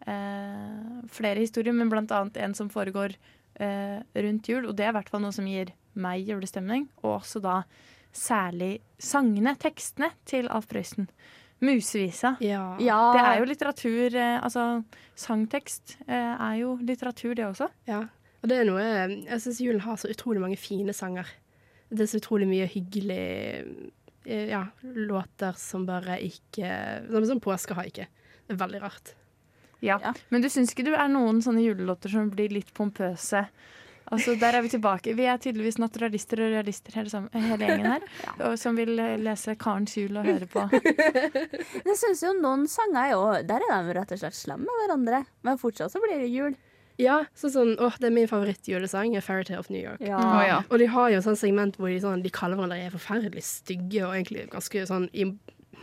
eh, 0.08 1.06
flere 1.12 1.44
historier, 1.44 1.76
men 1.76 1.92
blant 1.92 2.12
annet 2.16 2.42
en 2.44 2.58
som 2.58 2.72
foregår 2.72 3.16
eh, 3.62 4.02
rundt 4.26 4.52
jul. 4.52 4.68
Og 4.68 4.76
det 4.76 4.88
er 4.88 4.94
i 4.94 4.98
hvert 5.00 5.12
fall 5.12 5.24
noe 5.24 5.36
som 5.36 5.48
gir 5.48 5.72
meg 5.94 6.28
julestemning. 6.28 6.90
Og 7.04 7.22
også 7.22 7.44
da 7.44 7.62
særlig 8.12 8.82
sangene, 9.00 9.56
tekstene 9.60 10.12
til 10.28 10.52
Alf 10.52 10.68
Prøysen. 10.72 11.08
Musevisa. 11.62 12.36
Ja. 12.42 12.78
Det 12.80 13.22
er 13.22 13.40
jo 13.40 13.48
litteratur. 13.50 14.16
Eh, 14.18 14.38
altså 14.42 14.66
sangtekst 15.20 15.98
eh, 16.08 16.34
er 16.34 16.58
jo 16.62 16.76
litteratur, 16.82 17.36
det 17.38 17.46
også. 17.46 17.70
Ja. 17.90 18.04
Og 18.42 18.50
det 18.50 18.58
er 18.58 18.66
noe 18.66 18.82
Jeg 18.82 19.42
syns 19.44 19.62
julen 19.62 19.84
har 19.86 20.00
så 20.02 20.10
utrolig 20.10 20.42
mange 20.42 20.58
fine 20.58 20.96
sanger. 20.98 21.30
Det 21.92 22.06
er 22.06 22.10
så 22.10 22.22
utrolig 22.22 22.48
mye 22.50 22.66
hyggelig 22.72 23.22
eh, 24.26 24.48
ja, 24.50 24.64
låter 24.82 25.58
som 25.60 25.86
bare 25.86 26.18
ikke 26.24 26.72
Som, 27.12 27.28
som 27.38 27.86
ikke. 27.86 28.08
Det 28.48 28.56
er 28.56 28.64
veldig 28.64 28.82
rart. 28.82 29.14
Ja. 29.82 29.98
Men 30.30 30.42
du 30.42 30.50
syns 30.50 30.74
ikke 30.74 30.86
du 30.86 30.94
er 30.94 31.10
noen 31.10 31.42
sånne 31.42 31.64
julelåter 31.64 32.12
som 32.14 32.30
blir 32.34 32.54
litt 32.54 32.74
pompøse? 32.78 33.46
Altså, 34.12 34.36
Der 34.40 34.58
er 34.58 34.66
vi 34.66 34.72
tilbake. 34.74 35.14
Vi 35.16 35.28
er 35.30 35.38
tydeligvis 35.40 35.78
naturalister 35.80 36.42
og 36.44 36.52
realister 36.56 36.98
hele, 37.00 37.12
sammen, 37.12 37.30
hele 37.48 37.68
gjengen 37.68 37.88
her. 37.94 38.08
og 38.48 38.58
Som 38.60 38.80
vil 38.80 38.98
eh, 39.00 39.18
lese 39.22 39.56
Karens 39.60 39.96
jul 39.98 40.18
og 40.20 40.28
høre 40.28 40.50
på. 40.52 40.66
Jeg 41.90 41.96
synes 41.96 42.26
jo 42.26 42.34
noen 42.40 42.68
sanger 42.72 43.00
er 43.06 43.14
jo 43.14 43.22
Der 43.48 43.64
er 43.70 43.88
de 43.88 43.96
rett 44.00 44.12
og 44.12 44.22
slett 44.24 44.38
slemme 44.38 44.68
med 44.68 44.84
hverandre. 44.84 45.24
Men 45.48 45.62
fortsatt 45.62 45.94
så 45.94 46.04
blir 46.04 46.20
det 46.20 46.30
jul. 46.34 46.58
Ja, 47.02 47.22
sånn 47.38 47.54
sånn, 47.54 47.72
åh, 47.82 47.96
det 47.98 48.12
er 48.12 48.14
min 48.14 48.28
favorittjulesang, 48.30 49.16
'Fairytale 49.24 49.58
of 49.58 49.72
New 49.72 49.82
York'. 49.82 50.04
Ja. 50.06 50.20
Oh, 50.20 50.42
ja. 50.46 50.60
Og 50.70 50.78
de 50.78 50.90
har 50.92 51.10
jo 51.10 51.22
sånn 51.24 51.40
segment 51.40 51.80
hvor 51.80 51.90
de, 51.90 51.98
sånn, 52.04 52.22
de 52.22 52.30
kaller 52.30 52.60
hverandre 52.60 52.78
er 52.78 52.94
forferdelig 52.94 53.42
stygge 53.48 54.04
og 54.06 54.14
egentlig 54.14 54.46
ganske 54.52 54.84
sånn 54.86 55.08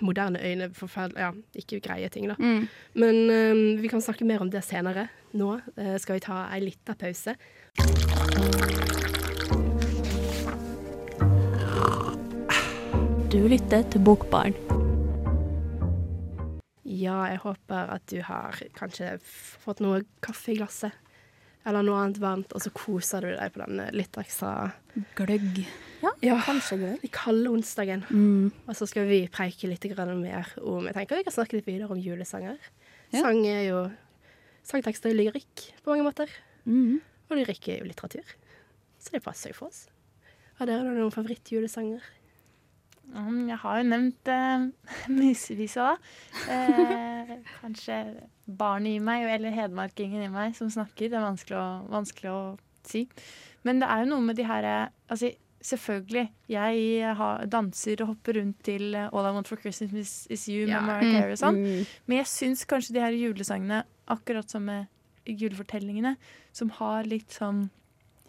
moderne 0.01 0.41
øyne 0.43 0.71
Ja, 1.17 1.33
ikke 1.55 1.81
greie 1.81 2.09
ting, 2.09 2.29
da. 2.29 2.35
Mm. 2.39 2.69
Men 2.95 3.17
um, 3.31 3.83
vi 3.83 3.89
kan 3.89 4.01
snakke 4.01 4.25
mer 4.25 4.41
om 4.41 4.51
det 4.51 4.65
senere. 4.65 5.09
Nå 5.33 5.61
uh, 5.77 5.97
skal 5.99 6.15
vi 6.15 6.21
ta 6.21 6.49
ei 6.55 6.61
lita 6.61 6.95
pause. 6.95 7.35
Du 13.29 13.43
lytter 13.49 13.83
til 13.91 14.01
Bokbarn. 14.01 14.55
Ja, 16.89 17.25
jeg 17.29 17.39
håper 17.43 17.91
at 17.93 18.07
du 18.11 18.23
har 18.25 18.57
kanskje 18.75 19.19
fått 19.23 19.83
noe 19.85 20.01
kaffe 20.25 20.55
i 20.55 20.57
glasset. 20.57 20.97
Eller 21.69 21.85
noe 21.85 22.01
annet 22.01 22.21
varmt, 22.23 22.55
og 22.57 22.63
så 22.65 22.73
koser 22.73 23.27
du 23.27 23.33
deg 23.35 23.53
på 23.53 23.61
den 23.61 23.83
litt 23.93 24.17
ekstra 24.17 24.71
Gløgg. 25.19 25.61
Ja, 26.25 26.39
kanskje 26.47 26.79
gløgg. 26.81 27.03
Den 27.03 27.13
kalde 27.13 27.53
onsdagen. 27.53 28.05
Mm. 28.09 28.49
Og 28.65 28.77
så 28.79 28.87
skal 28.89 29.09
vi 29.11 29.21
preike 29.31 29.69
litt 29.69 29.85
mer 29.85 30.49
om 30.63 30.87
Jeg 30.87 30.95
tenker 30.97 31.21
vi 31.21 31.27
kan 31.27 31.35
snakke 31.35 31.59
litt 31.59 31.69
videre 31.69 31.91
om 31.93 32.01
julesanger. 32.01 32.57
Ja. 33.13 33.21
Sang 33.21 33.45
er 33.47 33.63
jo 33.69 33.83
Sangtekster 34.69 35.11
er 35.11 35.17
lyrikk 35.17 35.69
på 35.81 35.93
mange 35.93 36.05
måter. 36.05 36.29
Mm. 36.69 37.01
Og 37.29 37.39
lyrikk 37.39 37.71
er 37.73 37.79
jo 37.81 37.89
litteratur. 37.89 38.35
Så 39.01 39.15
det 39.15 39.23
passer 39.25 39.53
jo 39.53 39.61
for 39.61 39.73
oss. 39.73 39.87
Har 40.59 40.69
dere 40.69 40.91
noen 40.93 41.15
favorittjulesanger? 41.15 42.05
Mm, 43.15 43.49
jeg 43.49 43.57
har 43.63 43.79
jo 43.81 43.89
nevnt 43.89 44.31
uh, 44.35 44.69
musevisa, 45.09 45.91
da. 45.95 46.53
Eh, 46.53 47.35
kanskje 47.61 47.99
barnet 48.47 48.97
i 48.99 49.03
meg, 49.05 49.27
eller 49.33 49.55
hedmarkingen 49.55 50.25
i 50.27 50.31
meg, 50.33 50.55
som 50.59 50.71
snakker. 50.73 51.09
Det 51.13 51.19
er 51.19 51.25
vanskelig 51.27 51.59
å, 51.59 51.67
vanskelig 51.93 52.31
å 52.33 52.41
si. 52.89 53.07
Men 53.67 53.81
det 53.83 53.89
er 53.91 54.05
jo 54.05 54.11
noe 54.15 54.25
med 54.31 54.39
de 54.39 54.47
her 54.49 54.65
eh, 54.65 54.89
altså, 55.13 55.33
Selvfølgelig, 55.69 56.29
jeg 56.49 57.15
har, 57.19 57.41
danser 57.51 57.99
og 58.05 58.13
hopper 58.13 58.37
rundt 58.39 58.61
til 58.63 58.93
eh, 58.95 59.09
All 59.11 59.27
I 59.27 59.33
Want 59.35 59.49
for 59.51 59.59
Christmas 59.59 59.91
Is, 59.99 60.13
is 60.31 60.45
You 60.49 60.69
Ja. 60.69 60.79
med 60.79 60.87
Mariah 60.87 61.17
Carey 61.17 61.35
og 61.35 61.41
sånn. 61.41 61.59
Mm. 61.59 61.89
Men 62.07 62.21
jeg 62.21 62.29
syns 62.31 62.63
kanskje 62.71 62.95
de 62.95 63.03
her 63.03 63.17
julesangene, 63.19 63.81
akkurat 64.07 64.49
som 64.55 64.63
med 64.71 64.87
julefortellingene, 65.27 66.15
som 66.55 66.71
har 66.79 67.11
litt 67.11 67.35
sånn 67.35 67.65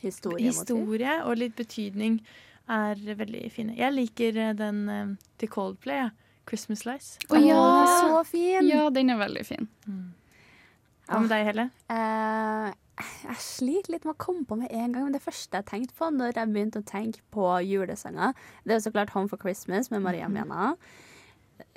Historiemotiv. 0.02 0.50
historie 0.50 1.20
og 1.22 1.38
litt 1.38 1.56
betydning, 1.60 2.18
er 2.69 3.15
veldig 3.19 3.43
fine. 3.53 3.75
Jeg 3.77 3.95
liker 3.95 4.38
eh, 4.38 4.55
den 4.58 4.84
eh, 4.89 5.15
til 5.41 5.51
Coldplay, 5.53 6.05
ja. 6.05 6.10
'Christmas 6.49 6.82
Lice'. 6.88 7.19
Å 7.29 7.38
ja. 7.38 7.55
den 7.55 7.84
er 7.86 7.91
så 8.01 8.21
fin. 8.25 8.67
Ja, 8.67 8.86
den 8.89 9.12
er 9.13 9.19
veldig 9.19 9.43
fin. 9.45 9.67
Hva 11.10 11.19
med 11.21 11.29
deg, 11.29 11.43
Helle? 11.45 11.65
Uh, 11.89 12.71
jeg 12.99 13.41
sliter 13.41 13.93
litt 13.93 14.08
med 14.08 14.15
å 14.15 14.21
komme 14.21 14.47
på 14.49 14.58
med 14.60 14.73
en 14.73 14.95
gang. 14.95 15.05
Men 15.05 15.13
det 15.13 15.21
første 15.21 15.62
jeg 15.62 15.69
tenkte 15.69 15.97
på 15.99 16.10
når 16.13 16.34
jeg 16.34 16.51
begynte 16.53 16.82
å 16.82 16.88
tenke 16.89 17.21
på 17.34 17.51
julesanger, 17.65 18.34
det 18.65 18.75
er 18.75 18.82
så 18.84 18.93
klart 18.95 19.13
'Home 19.13 19.29
for 19.29 19.41
Christmas' 19.41 19.91
med 19.93 20.01
Maria 20.05 20.27
Mena. 20.36 20.73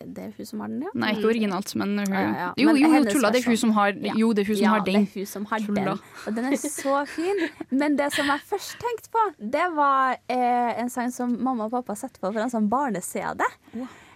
Det 0.02 0.22
er 0.24 0.30
hun 0.36 0.46
som 0.46 0.60
har 0.62 0.68
den, 0.72 0.82
ja? 0.86 0.90
Nei, 0.98 1.10
ikke 1.16 1.28
originalt, 1.30 1.74
men 1.78 1.96
hun 1.98 2.12
Ja, 2.12 2.20
ja, 2.22 2.48
Jo, 2.58 2.74
jo, 2.76 2.90
jo, 2.94 3.04
tulla. 3.10 3.30
Det 3.34 3.42
er 3.42 3.48
hun 3.50 3.56
som 3.56 3.72
har 3.76 3.92
Ja. 4.02 4.14
Jo, 4.18 4.32
det 4.32 4.44
er 4.44 4.50
hun 4.52 4.56
som 4.56 4.64
ja, 4.64 4.70
har 4.76 4.84
den. 4.86 4.94
det 5.06 5.16
er 5.16 5.20
hun 5.20 5.26
som 5.26 5.44
har 5.50 5.58
Tulla. 5.66 5.84
den. 5.84 6.00
Og 6.26 6.36
den 6.36 6.44
er 6.52 6.56
så 6.56 6.96
fin. 7.06 7.42
Men 7.70 7.96
det 7.98 8.12
som 8.14 8.26
jeg 8.26 8.40
først 8.50 8.76
tenkte 8.82 9.10
på, 9.14 9.26
det 9.56 9.66
var 9.76 10.16
eh, 10.28 10.80
en 10.82 10.90
sang 10.90 11.10
som 11.12 11.36
mamma 11.42 11.64
og 11.70 11.70
pappa 11.76 11.94
setter 11.98 12.20
på 12.20 12.32
for 12.32 12.40
en 12.42 12.50
sånn 12.52 12.68
barne-CD. 12.72 13.42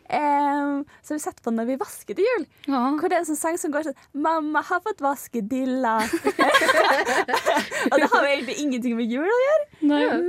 Eh, 0.09 0.83
som 1.03 1.17
vi 1.17 1.23
setter 1.23 1.43
på 1.43 1.53
når 1.55 1.67
vi 1.71 1.77
vasker 1.81 2.15
til 2.19 2.27
jul. 2.27 2.45
Hvor 2.69 3.09
det 3.11 3.19
er 3.19 3.23
en 3.25 3.29
sånn 3.31 3.39
sang 3.41 3.59
som 3.59 3.73
går 3.75 3.89
sånn 3.89 3.99
'Mamma 4.15 4.63
har 4.63 4.81
fått 4.85 5.03
vaskedilla'. 5.05 5.97
og 7.91 7.97
det 8.01 8.09
har 8.13 8.23
jo 8.23 8.31
egentlig 8.31 8.57
ingenting 8.63 8.97
med 8.99 9.11
jul 9.11 9.27
å 9.27 9.41
gjøre, 9.47 9.67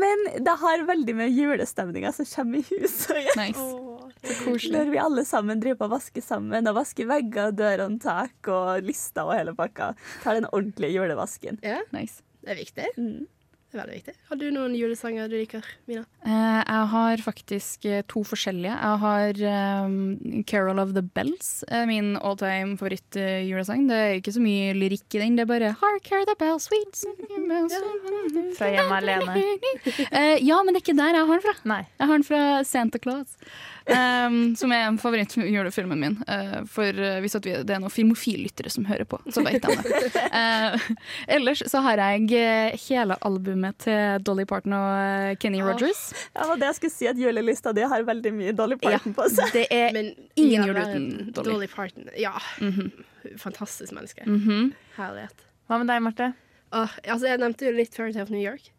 men 0.01 0.25
det 0.43 0.55
har 0.63 0.85
veldig 0.87 1.15
med 1.15 1.31
julestemninga 1.35 2.11
som 2.15 2.25
kommer 2.25 2.61
i 2.61 2.65
huset 2.81 3.15
å 3.15 3.21
gjøre. 3.21 3.37
Nice. 3.41 3.61
Åh, 3.61 4.03
Når 4.73 4.91
vi 4.91 4.99
alle 5.01 5.23
sammen 5.25 5.61
driver 5.61 5.83
på 5.83 5.87
å 5.89 5.95
vaske 5.97 6.21
sammen, 6.25 6.67
og 6.67 6.75
vasker 6.79 7.07
vegger, 7.09 7.53
dørhåndtak 7.55 8.49
og 8.51 8.83
lister 8.87 9.27
og 9.27 9.37
hele 9.37 9.53
pakka. 9.57 9.93
Tar 10.23 10.39
den 10.39 10.49
ordentlige 10.51 10.97
julevasken. 10.97 11.59
Ja, 11.63 11.81
Nice. 11.93 12.21
det 12.43 12.55
er 12.55 12.59
viktig. 12.63 12.87
Mm. 12.97 13.27
Det 13.67 13.75
er 13.75 13.81
veldig 13.81 13.95
viktig. 13.97 14.13
Har 14.29 14.37
du 14.39 14.45
noen 14.55 14.75
julesanger 14.79 15.27
du 15.27 15.33
liker, 15.35 15.65
Mina? 15.89 16.05
Eh, 16.23 16.59
jeg 16.61 16.83
har 16.93 17.23
faktisk 17.25 17.87
eh, 17.89 18.03
to 18.07 18.21
forskjellige. 18.23 18.71
Jeg 18.71 18.99
har 19.01 19.41
um, 19.83 20.43
'Carol 20.47 20.79
of 20.79 20.93
the 20.95 21.03
Bells', 21.03 21.65
er 21.67 21.83
min 21.89 22.15
all 22.15 22.37
time 22.39 22.77
favoritt-julesang. 22.79 23.89
det 23.89 23.97
er 23.97 24.15
ikke 24.21 24.35
så 24.37 24.43
mye 24.43 24.71
lyrikk 24.71 25.17
i 25.19 25.19
den, 25.19 25.35
det 25.35 25.43
er 25.43 25.51
bare 25.51 25.73
'Hark, 25.75 26.07
hear 26.07 26.23
the 26.23 26.35
bells, 26.39 26.69
sweet 26.71 26.95
Fra 28.55 28.71
Hjemme 28.71 29.01
alene. 29.01 29.35
Eh, 30.17 30.37
ja, 30.41 30.61
men 30.63 30.73
det 30.73 30.79
er 30.79 30.85
ikke 30.85 30.97
der 30.97 31.15
jeg 31.17 31.27
har 31.27 31.39
den 31.39 31.43
fra. 31.43 31.55
Nei. 31.67 31.83
Jeg 31.99 32.07
har 32.07 32.17
den 32.17 32.23
fra 32.27 32.63
Santa 32.63 32.99
Claus. 33.03 33.35
Um, 33.87 34.55
som 34.59 34.71
er 34.75 34.81
en 34.87 34.97
favorittjulefilmen 34.99 35.99
min. 36.01 36.15
Uh, 36.27 36.65
for 36.67 36.91
uh, 36.91 37.19
hvis 37.23 37.37
at 37.39 37.45
vi, 37.47 37.53
det 37.63 37.75
er 37.75 37.79
noen 37.79 37.93
filmofillyttere 37.93 38.71
som 38.73 38.83
hører 38.89 39.07
på, 39.07 39.19
så 39.31 39.43
vet 39.45 39.63
de 39.63 39.75
det. 39.79 40.11
Uh, 40.33 40.89
ellers 41.37 41.63
så 41.71 41.79
har 41.85 42.01
jeg 42.03 42.75
hele 42.87 43.15
albumet 43.27 43.79
til 43.85 44.23
Dolly 44.27 44.43
Parton 44.49 44.75
og 44.75 45.39
Kenny 45.39 45.61
Rogers. 45.63 46.09
Ja, 46.33 46.41
det 46.43 46.49
var 46.51 46.61
det 46.63 46.71
jeg 46.71 46.79
skulle 46.81 46.95
si, 46.97 47.09
at 47.13 47.21
julelista 47.21 47.73
di 47.75 47.85
har 47.87 48.07
veldig 48.07 48.33
mye 48.35 48.55
Dolly 48.57 48.79
Parton 48.81 49.15
på 49.15 49.29
seg. 49.31 49.53
Det 49.55 49.67
er 49.71 49.95
Men 49.95 50.11
ingen 50.35 50.65
all 50.65 50.73
jul 50.73 50.81
uten 50.83 51.07
Dolly. 51.31 51.51
Dolly 51.53 51.71
Parton. 51.71 52.11
Ja. 52.19 52.35
Mhm. 52.59 52.91
Fantastisk 53.39 53.95
menneske. 53.95 54.23
Mhm. 54.27 54.73
Herlighet. 54.97 55.47
Hva 55.67 55.79
med 55.81 55.89
deg, 55.91 56.03
Marte? 56.03 56.33
Uh, 56.75 56.91
altså 57.07 57.29
jeg 57.29 57.39
nevnte 57.39 57.67
jo 57.67 57.75
litt 57.75 57.95
Fairytale 57.95 58.27
of 58.27 58.31
New 58.33 58.43
York. 58.43 58.71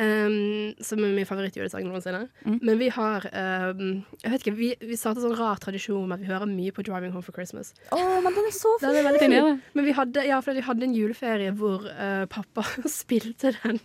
Um, 0.00 0.70
som 0.80 1.02
er 1.04 1.10
min 1.12 1.26
favorittjulesang 1.28 1.84
noensinne. 1.84 2.22
Mm. 2.46 2.54
Men 2.64 2.78
vi 2.80 2.86
har 2.94 3.26
um, 3.28 3.82
Jeg 4.22 4.32
vet 4.32 4.44
ikke, 4.46 4.54
vi, 4.56 4.70
vi 4.80 4.96
startet 4.96 5.26
sånn 5.26 5.36
rar 5.36 5.60
tradisjon 5.60 6.06
med 6.08 6.16
at 6.16 6.24
vi 6.24 6.30
hører 6.30 6.48
mye 6.48 6.72
på 6.72 6.84
'Driving 6.86 7.12
Home 7.12 7.26
for 7.26 7.36
Christmas'. 7.36 7.74
Oh, 7.92 8.16
men 8.24 8.32
den 8.32 8.48
er 8.48 8.56
så 8.56 8.72
fin! 8.80 8.96
er 8.96 9.18
fin. 9.20 9.60
Men 9.76 9.84
vi 9.84 9.96
hadde, 9.98 10.24
ja, 10.24 10.40
vi 10.46 10.64
hadde 10.64 10.88
en 10.88 10.96
juleferie 10.96 11.52
hvor 11.52 11.84
uh, 11.84 12.24
pappa 12.32 12.64
spilte 13.00 13.52
den 13.60 13.80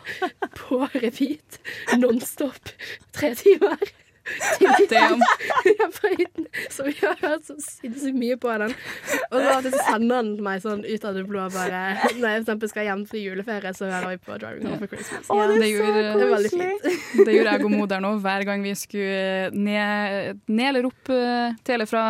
på 0.62 0.80
repeat 0.94 1.60
nonstop 2.00 2.72
tre 3.12 3.34
timer. 3.36 3.82
Damn. 4.90 5.20
Ja, 5.78 5.86
på 5.92 6.08
hytten. 6.18 6.46
Så 6.70 6.84
vi 6.86 6.94
har 7.02 7.16
hørt 7.20 7.44
så 7.46 7.54
sinnssykt 7.60 8.16
mye 8.18 8.36
på 8.40 8.50
den. 8.62 8.72
Og 9.30 9.38
så 9.44 9.54
så 9.68 9.82
sender 9.88 10.16
han 10.20 10.30
meg 10.44 10.62
sånn 10.64 10.82
ut 10.86 11.04
av 11.04 11.14
det 11.18 11.24
blå 11.28 11.44
bare 11.52 11.80
Når 12.18 12.28
jeg 12.36 12.46
for 12.48 12.70
skal 12.72 12.86
hjem 12.88 13.04
til 13.10 13.24
juleferie, 13.26 13.72
så 13.76 13.88
hører 13.90 14.14
vi 14.14 14.18
på 14.26 14.38
'Driving 14.38 14.66
Home 14.68 14.78
for 14.78 14.90
Christmas'. 14.94 15.28
Ja, 15.28 15.46
det 15.52 15.70
gjorde- 15.70 16.02
Det 16.18 16.26
er 16.26 16.34
veldig 16.34 16.52
fint. 16.56 16.82
Det 17.26 17.34
gjorde 17.36 17.52
jeg 17.52 17.64
og 17.64 17.70
moderen 17.76 18.04
òg 18.08 18.20
hver 18.24 18.44
gang 18.48 18.62
vi 18.62 18.74
skulle 18.74 19.50
ned, 19.52 20.40
ned 20.48 20.68
eller 20.68 20.86
opp 20.86 21.04
tele 21.08 21.56
til 21.64 21.74
eller 21.74 21.86
fra 21.86 22.04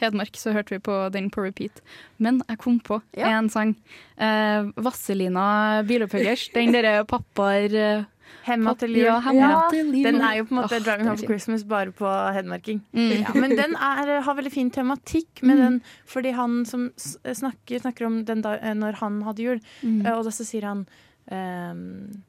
Hedmark, 0.00 0.36
så 0.38 0.52
hørte 0.54 0.70
vi 0.70 0.78
på 0.78 1.10
den 1.10 1.28
på 1.30 1.42
repeat. 1.42 1.80
Men 2.22 2.40
jeg 2.48 2.58
kom 2.58 2.78
på 2.80 3.00
Ja. 3.16 3.32
en 3.38 3.48
sang. 3.50 3.74
Eh, 4.16 4.68
Vasselina 4.76 5.82
Bilopphøggers. 5.82 6.52
Den 6.54 6.70
derre 6.72 7.04
pappaer 7.04 8.06
Hemma 8.46 8.74
til 8.80 8.90
liv. 8.94 9.04
Ja, 9.04 9.18
Hemma 9.20 9.48
Ja. 9.48 9.60
Den 9.70 10.20
er 10.20 10.36
jo 10.38 10.44
på 10.48 10.54
en 10.54 10.60
måte 10.62 10.76
oh, 10.78 10.82
'Driving 10.84 11.08
Home 11.08 11.18
for. 11.18 11.26
Christmas' 11.32 11.66
bare 11.68 11.92
på 11.92 12.08
headmarking. 12.34 12.80
Mm. 12.92 13.10
Ja, 13.20 13.32
men 13.42 13.50
den 13.56 13.74
er, 13.76 14.20
har 14.22 14.34
veldig 14.34 14.52
fin 14.52 14.70
tematikk 14.70 15.42
med 15.42 15.58
den, 15.58 15.82
fordi 16.06 16.32
han 16.32 16.64
som 16.66 16.90
snakker, 16.96 17.78
snakker 17.80 18.06
om 18.06 18.24
den 18.24 18.42
da, 18.42 18.56
eh, 18.58 18.74
når 18.74 18.92
han 19.02 19.22
hadde 19.22 19.42
jul, 19.42 19.60
Mm. 19.82 20.06
eh, 20.06 20.12
og 20.18 20.24
da 20.24 20.30
så 20.30 20.44
sier 20.44 20.64
han 20.66 20.86
ehm, 21.30 22.22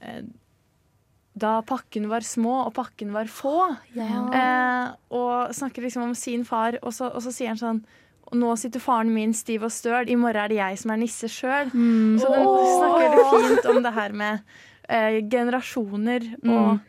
eh, 0.00 0.22
Da 1.38 1.60
pakken 1.62 2.08
var 2.08 2.20
små 2.24 2.62
og 2.66 2.72
pakken 2.74 3.10
var 3.12 3.26
få. 3.28 3.76
Eh, 3.96 4.86
og 5.10 5.52
snakker 5.52 5.82
liksom 5.84 6.02
om 6.02 6.14
sin 6.14 6.44
far, 6.44 6.78
og 6.82 6.92
så, 6.96 7.10
og 7.12 7.20
så 7.22 7.32
sier 7.32 7.48
han 7.52 7.58
sånn 7.60 7.84
nå 8.34 8.56
sitter 8.58 8.80
faren 8.82 9.12
min 9.14 9.30
stiv 9.36 9.62
og 9.62 9.70
støl, 9.70 10.08
i 10.10 10.16
morgen 10.18 10.36
er 10.40 10.48
det 10.48 10.56
jeg 10.56 10.78
som 10.80 10.90
er 10.90 10.96
nisse 10.98 11.28
sjøl. 11.30 11.68
Mm. 11.70 12.16
Så 12.18 12.26
den 12.32 12.48
snakker 12.72 13.12
veldig 13.12 13.26
fint 13.46 13.68
om 13.70 13.82
det 13.84 13.92
her 13.94 14.12
med 14.12 14.40
eh, 14.88 15.20
generasjoner 15.28 16.28
og 16.46 16.80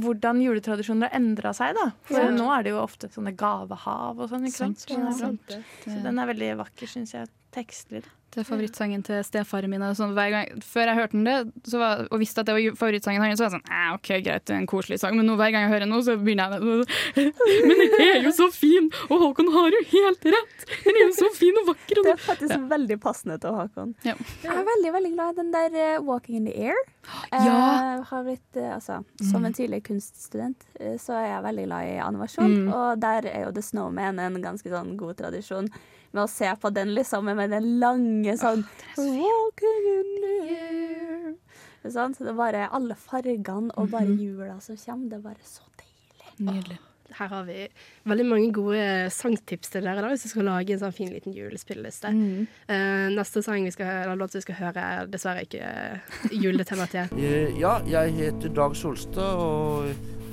hvordan 0.00 0.40
juletradisjoner 0.42 1.10
har 1.10 1.20
endra 1.20 1.52
seg. 1.54 1.74
da 1.76 1.90
For 2.08 2.18
Ja. 2.20 2.30
nå 2.34 2.48
er 2.58 2.62
det 2.64 2.70
jo 2.72 2.80
ofte 2.82 3.08
sånne 3.12 3.34
gavehav 3.36 4.18
og 4.18 4.28
sånn. 4.30 4.46
ikke 4.48 4.56
sant? 4.62 4.78
Sant. 4.80 5.40
Så, 5.48 5.60
så 5.90 6.02
den 6.02 6.18
er 6.18 6.26
veldig 6.32 6.56
vakker, 6.64 6.86
syns 6.90 7.12
jeg. 7.14 7.28
Tekstlig. 7.52 8.02
da. 8.02 8.10
Det 8.34 8.40
er 8.42 8.46
favorittsangen 8.48 9.02
til 9.06 9.20
stefaren 9.22 9.70
min. 9.70 9.82
og 9.86 9.94
Sånn, 9.94 10.12
hver 10.16 10.30
gang, 10.34 10.62
før 10.66 10.88
jeg 10.90 10.98
hørte 10.98 11.12
den 11.14 11.24
det, 11.28 11.36
så 11.70 11.78
var, 11.78 12.00
og 12.10 12.18
visste 12.18 12.42
at 12.42 12.48
det 12.48 12.54
var 12.56 12.76
favorittsangen 12.80 13.22
hans, 13.22 13.38
så 13.38 13.44
var 13.46 13.52
jeg 13.52 13.60
sånn 13.60 13.70
eh, 13.70 13.90
OK, 13.94 14.08
greit, 14.26 14.44
det 14.48 14.54
er 14.56 14.58
en 14.58 14.66
koselig 14.70 14.98
sang, 15.00 15.14
men 15.16 15.28
nå, 15.28 15.36
hver 15.38 15.52
gang 15.54 15.66
jeg 15.66 15.70
hører 15.74 15.84
den 15.86 15.92
nå, 15.94 16.00
så 16.02 16.16
begynner 16.18 16.56
jeg 16.56 17.30
Men 17.68 17.80
den 17.84 17.94
er 18.08 18.18
jo 18.26 18.32
så 18.34 18.48
fin! 18.52 18.90
Og 19.08 19.22
Håkon 19.22 19.52
har 19.54 19.70
jo 19.76 19.82
helt 19.92 20.26
rett! 20.34 20.66
Den 20.84 20.98
er 20.98 21.06
jo 21.06 21.14
så 21.16 21.30
fin 21.36 21.60
og 21.62 21.68
vakker! 21.70 22.00
Og 22.02 22.08
Det 22.08 22.14
er 22.16 22.22
faktisk 22.24 22.66
veldig 22.74 22.98
passende 23.02 23.38
til 23.42 23.54
Håkon. 23.54 23.94
Ja. 24.06 24.16
Jeg 24.42 24.52
er 24.52 24.66
veldig 24.68 24.92
veldig 24.98 25.12
glad 25.14 25.32
i 25.32 25.38
den 25.42 25.54
der 25.54 25.78
eh, 25.84 25.98
'Walking 26.02 26.36
in 26.42 26.50
the 26.50 26.54
Air'. 26.70 26.84
Ja. 27.34 27.54
Eh, 27.54 28.04
har 28.10 28.22
blitt, 28.24 28.56
eh, 28.56 28.74
altså, 28.74 29.02
Som 29.30 29.44
en 29.44 29.52
tidligere 29.52 29.84
kunststudent 29.84 30.64
så 31.00 31.12
er 31.18 31.26
jeg 31.34 31.42
veldig 31.44 31.64
glad 31.68 31.88
i 31.88 31.98
animasjon, 32.00 32.54
Mm. 32.54 32.72
og 32.72 33.00
der 33.00 33.26
er 33.30 33.44
jo 33.46 33.52
The 33.52 33.62
Snowman 33.62 34.18
en 34.18 34.42
ganske 34.42 34.68
sånn 34.70 34.96
god 34.96 35.16
tradisjon. 35.16 35.68
Med 36.14 36.22
å 36.24 36.30
se 36.30 36.48
på 36.62 36.70
den 36.70 36.94
liksom 36.94 37.26
med 37.26 37.50
den 37.50 37.68
lange 37.82 38.36
sånn 38.38 38.64
'Walking 38.94 39.86
in 39.90 40.10
the 40.22 40.34
air'. 40.54 41.36
Det 41.82 41.92
er? 41.92 42.08
Det 42.16 42.30
er 42.30 42.38
bare 42.38 42.68
alle 42.72 42.94
fargene 42.96 43.74
og 43.76 43.90
bare 43.90 44.14
jula 44.16 44.60
som 44.60 44.76
kommer. 44.76 45.08
Det 45.10 45.18
er 45.18 45.24
bare 45.26 45.42
så 45.44 45.62
deilig. 45.76 46.46
Nydelig. 46.48 46.78
Her 47.14 47.28
har 47.28 47.44
vi 47.46 47.68
veldig 48.08 48.24
mange 48.26 48.52
gode 48.54 49.10
sangtips 49.12 49.70
til 49.70 49.84
dere 49.86 50.02
da, 50.02 50.08
hvis 50.10 50.24
du 50.24 50.30
skal 50.32 50.48
lage 50.48 50.74
en 50.74 50.80
sånn 50.80 50.94
fin 50.96 51.12
liten 51.12 51.34
julespilleliste. 51.36 52.10
Mm. 52.10 52.46
Uh, 52.70 53.06
neste 53.14 53.42
sang 53.44 53.66
vi 53.66 53.70
skal, 53.74 53.90
eller 54.04 54.18
låt 54.18 54.34
vi 54.34 54.42
skal 54.42 54.58
høre, 54.58 54.86
er 54.98 55.10
dessverre 55.12 55.44
ikke 55.46 55.62
uh, 55.62 56.28
juletematert. 56.32 57.12
Eh, 57.24 57.54
Ja, 57.60 57.78
jeg 57.86 58.14
heter 58.16 58.52
Dag 58.54 58.74
Solstad, 58.76 59.38
og 59.38 59.92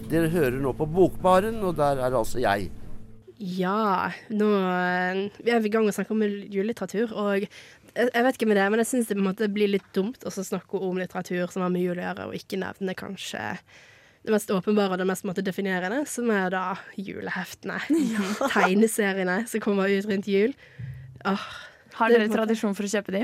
dere 0.10 0.32
hører 0.32 0.58
nå 0.64 0.74
på 0.78 0.88
Bokbaren, 0.90 1.60
og 1.64 1.76
der 1.78 2.02
er 2.02 2.18
altså 2.18 2.42
jeg. 2.42 2.72
Ja, 3.42 4.12
nå 4.30 4.48
eh, 4.54 5.22
vi 5.42 5.54
er 5.54 5.64
i 5.66 5.72
gang 5.74 5.88
å 5.90 5.94
snakke 5.96 6.14
om 6.14 6.22
julelitteratur, 6.22 7.14
og 7.18 7.48
jeg, 7.92 8.12
vet 8.14 8.38
ikke 8.38 8.48
med 8.48 8.60
det, 8.60 8.68
men 8.72 8.84
jeg 8.84 8.90
syns 8.92 9.10
det 9.10 9.18
på 9.18 9.24
en 9.24 9.30
måte 9.32 9.50
blir 9.52 9.72
litt 9.72 9.88
dumt 9.96 10.22
å 10.24 10.32
snakke 10.32 10.80
om 10.80 11.00
litteratur 11.02 11.50
som 11.52 11.66
har 11.66 11.74
med 11.74 11.84
jul 11.84 11.98
å 11.98 12.06
gjøre, 12.06 12.28
og 12.30 12.38
ikke 12.38 12.62
nevne 12.62 12.96
kanskje 12.98 13.42
det 14.22 14.36
mest 14.36 14.54
åpenbare 14.54 14.94
og 14.94 15.02
det 15.02 15.10
mest 15.10 15.26
måte, 15.26 15.42
definerende, 15.42 16.04
som 16.06 16.30
er 16.30 16.54
da 16.54 16.66
juleheftene. 16.94 17.80
Tegneseriene 18.54 19.42
som 19.50 19.64
kommer 19.64 19.90
ut 19.90 20.06
rundt 20.06 20.30
jul. 20.30 20.54
Åh, 21.26 21.48
Har 22.02 22.14
dere 22.14 22.30
tradisjon 22.32 22.76
for 22.78 22.88
å 22.88 22.92
kjøpe 22.92 23.16
de? 23.16 23.24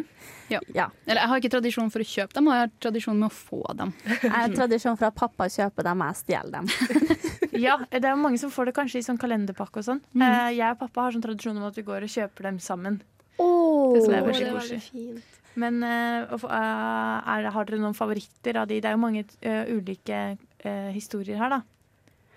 Ja. 0.53 0.61
Ja. 0.75 0.87
Eller 1.05 1.23
jeg 1.23 1.31
har 1.31 1.41
ikke 1.41 1.53
tradisjon 1.57 1.91
for 1.93 2.03
å 2.03 2.07
kjøpe 2.07 2.37
dem, 2.37 2.49
jeg 2.53 2.63
har 2.63 2.73
tradisjon 2.85 3.19
med 3.19 3.29
å 3.29 3.35
få 3.35 3.61
dem. 3.77 3.93
Jeg 4.27 4.33
har 4.33 4.53
tradisjon 4.53 4.97
for 4.99 5.09
at 5.09 5.17
pappa 5.17 5.47
kjøper 5.51 5.87
dem, 5.87 6.03
jeg 6.07 6.21
stjeler 6.23 6.59
dem. 6.59 6.71
Ja, 7.57 7.79
det 7.89 8.05
er 8.05 8.17
mange 8.19 8.37
som 8.37 8.51
får 8.53 8.69
det 8.69 8.73
kanskje 8.77 8.99
i 8.99 9.05
sånn 9.05 9.17
kalenderpakke 9.17 9.81
og 9.81 9.85
sånn. 9.87 10.01
Mm. 10.13 10.27
Jeg 10.53 10.75
og 10.75 10.81
pappa 10.83 11.07
har 11.07 11.15
sånn 11.15 11.23
tradisjon 11.25 11.57
om 11.57 11.65
at 11.65 11.79
vi 11.79 11.83
går 11.87 12.05
og 12.05 12.11
kjøper 12.13 12.51
dem 12.51 12.59
sammen. 12.61 12.99
Oh. 13.41 13.95
Det 13.95 14.13
er 14.13 14.27
veldig 14.27 14.43
det 14.45 14.51
koselig. 14.53 14.77
veldig 14.77 14.81
fint. 14.91 15.33
Men 15.57 15.81
eh, 15.83 16.35
eh, 16.37 17.31
er 17.33 17.49
har 17.53 17.65
dere 17.65 17.81
noen 17.81 17.97
favoritter 17.97 18.61
av 18.61 18.69
de? 18.69 18.77
Det 18.81 18.91
er 18.91 18.93
jo 18.93 19.01
mange 19.01 19.23
uh, 19.25 19.63
ulike 19.73 20.19
uh, 20.37 20.91
historier 20.93 21.39
her, 21.41 21.55
da. 21.55 21.61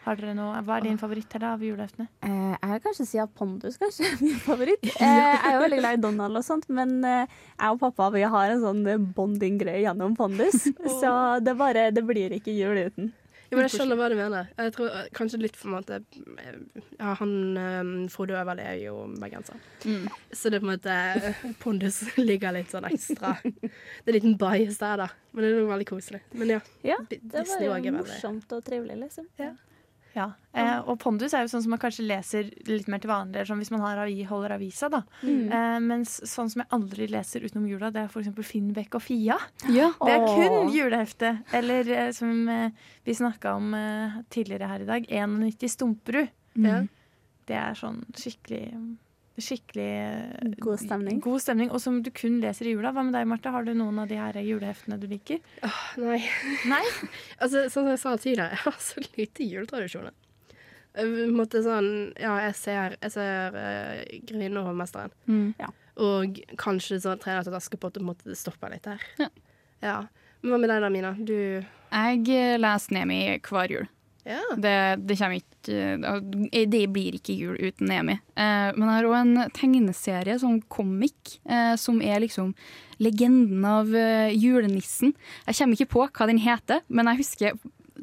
Har 0.00 0.16
dere 0.16 0.32
noe, 0.32 0.62
hva 0.64 0.78
er 0.78 0.86
din 0.86 0.98
favoritt 1.00 1.34
her 1.36 1.42
da, 1.42 1.52
av 1.58 1.64
juleheftene? 1.64 2.08
Eh, 2.24 2.54
jeg 2.54 2.70
vil 2.72 2.82
kanskje 2.86 3.06
si 3.10 3.20
at 3.20 3.32
Pondus 3.36 3.76
kanskje 3.80 4.08
er 4.08 4.18
min 4.24 4.40
favoritt. 4.40 4.88
Eh, 5.00 5.06
jeg 5.06 5.38
er 5.44 5.54
jo 5.54 5.62
veldig 5.64 5.78
glad 5.80 5.98
i 5.98 6.02
Donald 6.02 6.40
og 6.40 6.44
sånt, 6.46 6.66
men 6.72 6.98
eh, 7.04 7.38
jeg 7.52 7.74
og 7.74 7.80
pappa 7.82 8.08
vi 8.14 8.24
har 8.32 8.52
en 8.54 8.64
sånn 8.64 8.82
eh, 8.88 9.00
bonding-greie 9.16 9.84
gjennom 9.84 10.16
Pondus. 10.16 10.64
Så 11.02 11.12
det, 11.44 11.56
bare, 11.60 11.90
det 11.92 12.04
blir 12.08 12.32
ikke 12.36 12.56
jul 12.56 12.80
uten. 12.80 13.12
Ja, 13.50 13.58
men 13.58 13.66
jeg 13.66 13.72
skjønner 13.74 13.98
hva 13.98 14.08
du 14.12 14.14
mener. 14.14 14.50
Jeg 14.62 14.72
tror 14.76 14.92
eh, 14.94 15.06
kanskje 15.16 15.40
litt 15.42 15.56
for 15.58 15.68
en 15.68 15.76
måte 15.80 15.96
eh, 16.00 16.58
Ja, 17.00 17.14
han 17.18 17.32
um, 17.58 17.94
Frode 18.12 18.36
Øverli 18.38 18.62
er 18.62 18.76
jo 18.84 18.98
bergenser. 19.20 19.58
Mm. 19.84 20.04
Så 20.30 20.52
det 20.52 20.60
er 20.60 20.62
på 20.62 20.68
en 20.68 20.76
måte 20.76 21.54
Pondus 21.60 21.98
ligger 22.20 22.54
litt 22.54 22.70
sånn 22.70 22.86
ekstra 22.86 23.34
Det 23.42 23.50
er 23.50 24.12
en 24.14 24.16
liten 24.16 24.38
bias 24.40 24.78
der, 24.80 25.02
da. 25.02 25.08
Men 25.34 25.44
det 25.44 25.50
er 25.50 25.58
noe 25.58 25.72
veldig 25.74 25.88
koselig. 25.90 26.22
Men 26.38 26.54
ja. 26.56 26.60
Ja, 26.86 27.00
det 27.10 27.42
var 27.42 27.82
jo 27.82 27.98
morsomt 27.98 28.54
og 28.54 28.62
trivelig, 28.64 29.00
liksom. 29.02 29.26
Ja, 29.40 29.50
eh, 30.16 30.78
og 30.90 30.98
Pondus 30.98 31.32
er 31.34 31.44
jo 31.44 31.50
sånn 31.52 31.62
som 31.62 31.70
man 31.70 31.78
kanskje 31.82 32.06
leser 32.08 32.48
litt 32.66 32.88
mer 32.90 32.98
til 33.02 33.10
vanlig, 33.10 33.44
sånn 33.46 33.60
hvis 33.62 33.70
man 33.70 33.80
har, 33.84 34.00
avi- 34.02 34.26
holder 34.26 34.54
avisa. 34.56 34.88
da. 34.90 35.02
Mm. 35.22 35.52
Eh, 35.52 35.78
mens 35.80 36.16
sånn 36.26 36.50
som 36.50 36.62
jeg 36.64 36.70
aldri 36.76 37.06
leser 37.10 37.44
utenom 37.46 37.68
jula, 37.70 37.90
det 37.94 38.02
er 38.02 38.08
f.eks. 38.10 38.32
Finn 38.48 38.72
Bekk 38.74 38.96
og 38.98 39.02
Fia. 39.06 39.36
Ja. 39.68 39.90
Det 40.00 40.16
er 40.16 40.26
kun 40.26 40.72
julehefte. 40.74 41.34
Eller 41.52 41.88
eh, 41.90 42.10
som 42.16 42.48
eh, 42.48 42.70
vi 43.04 43.14
snakka 43.14 43.54
om 43.60 43.74
eh, 43.74 44.18
tidligere 44.30 44.68
her 44.72 44.80
i 44.80 44.88
dag, 44.90 45.06
91 45.10 45.68
Stumperud. 45.76 46.28
Mm. 46.56 46.88
Det 47.46 47.56
er 47.56 47.74
sånn 47.78 48.02
skikkelig 48.14 48.64
Skikkelig 49.44 49.88
eh, 49.88 50.54
God 50.62 50.80
stemning. 50.82 51.20
God 51.24 51.42
stemning, 51.42 51.70
Og 51.74 51.82
som 51.82 52.00
du 52.04 52.10
kun 52.14 52.40
leser 52.42 52.68
i 52.68 52.74
jula. 52.74 52.92
Hva 52.94 53.04
med 53.06 53.16
deg, 53.16 53.28
Marte? 53.30 53.52
Har 53.54 53.66
du 53.66 53.72
noen 53.74 53.98
av 54.02 54.10
de 54.10 54.18
her 54.20 54.38
juleheftene 54.44 54.98
du 55.00 55.06
liker? 55.10 55.42
Nei. 56.00 56.22
Nei? 56.70 56.84
Altså, 57.42 57.66
sånn 57.68 57.86
som 57.86 57.92
jeg 57.92 58.02
sa 58.02 58.16
tidligere, 58.16 58.56
jeg 58.56 58.64
har 58.66 58.80
så 58.84 59.04
lite 59.16 59.46
juletradisjoner. 59.48 60.16
Eh, 60.98 61.20
måte 61.30 61.62
sånn 61.62 61.90
Ja, 62.18 62.34
jeg 62.48 62.56
ser, 62.58 62.96
jeg 62.98 63.12
ser 63.14 63.54
uh, 63.54 64.00
Grevinnen 64.26 64.58
og 64.62 64.72
hovmesteren. 64.72 65.14
Mm. 65.30 65.52
Og 66.00 66.40
kanskje 66.60 66.98
sånn 67.02 67.20
Tre 67.22 67.36
nøtter 67.36 67.52
til 67.52 67.60
Askepott 67.60 68.00
måte 68.04 68.34
stopper 68.38 68.74
litt 68.74 68.88
der. 68.88 69.04
Ja. 69.20 69.30
Ja. 69.80 70.00
Men 70.40 70.54
hva 70.54 70.58
med 70.60 70.72
deg 70.72 70.82
da, 70.84 70.90
Mina? 70.92 71.12
Du 71.16 71.36
Jeg 71.36 72.28
eh, 72.32 72.58
leser 72.60 72.96
Nemi 72.96 73.22
hver 73.46 73.72
jul. 73.72 73.88
Ja. 74.28 74.40
Det, 74.56 74.74
det 75.08 75.16
ikke 75.16 75.72
eh, 75.72 76.66
Det 76.68 76.82
blir 76.92 77.16
ikke 77.16 77.36
jul 77.36 77.56
uten 77.56 77.88
Nemi. 77.88 78.18
Eh, 78.36 78.68
men 78.76 78.84
jeg 78.84 78.94
har 78.96 79.08
òg 79.08 79.16
en 79.20 79.50
tegneserie, 79.56 80.38
sånn 80.42 80.60
comic, 80.72 81.38
eh, 81.48 81.74
som 81.80 82.02
er 82.04 82.20
liksom 82.24 82.52
legenden 83.00 83.64
av 83.64 83.88
julenissen. 84.36 85.14
Jeg 85.46 85.56
kommer 85.56 85.78
ikke 85.78 85.92
på 85.94 86.02
hva 86.04 86.26
den 86.28 86.42
heter, 86.42 86.82
men 86.92 87.08
jeg 87.08 87.22
husker 87.22 87.60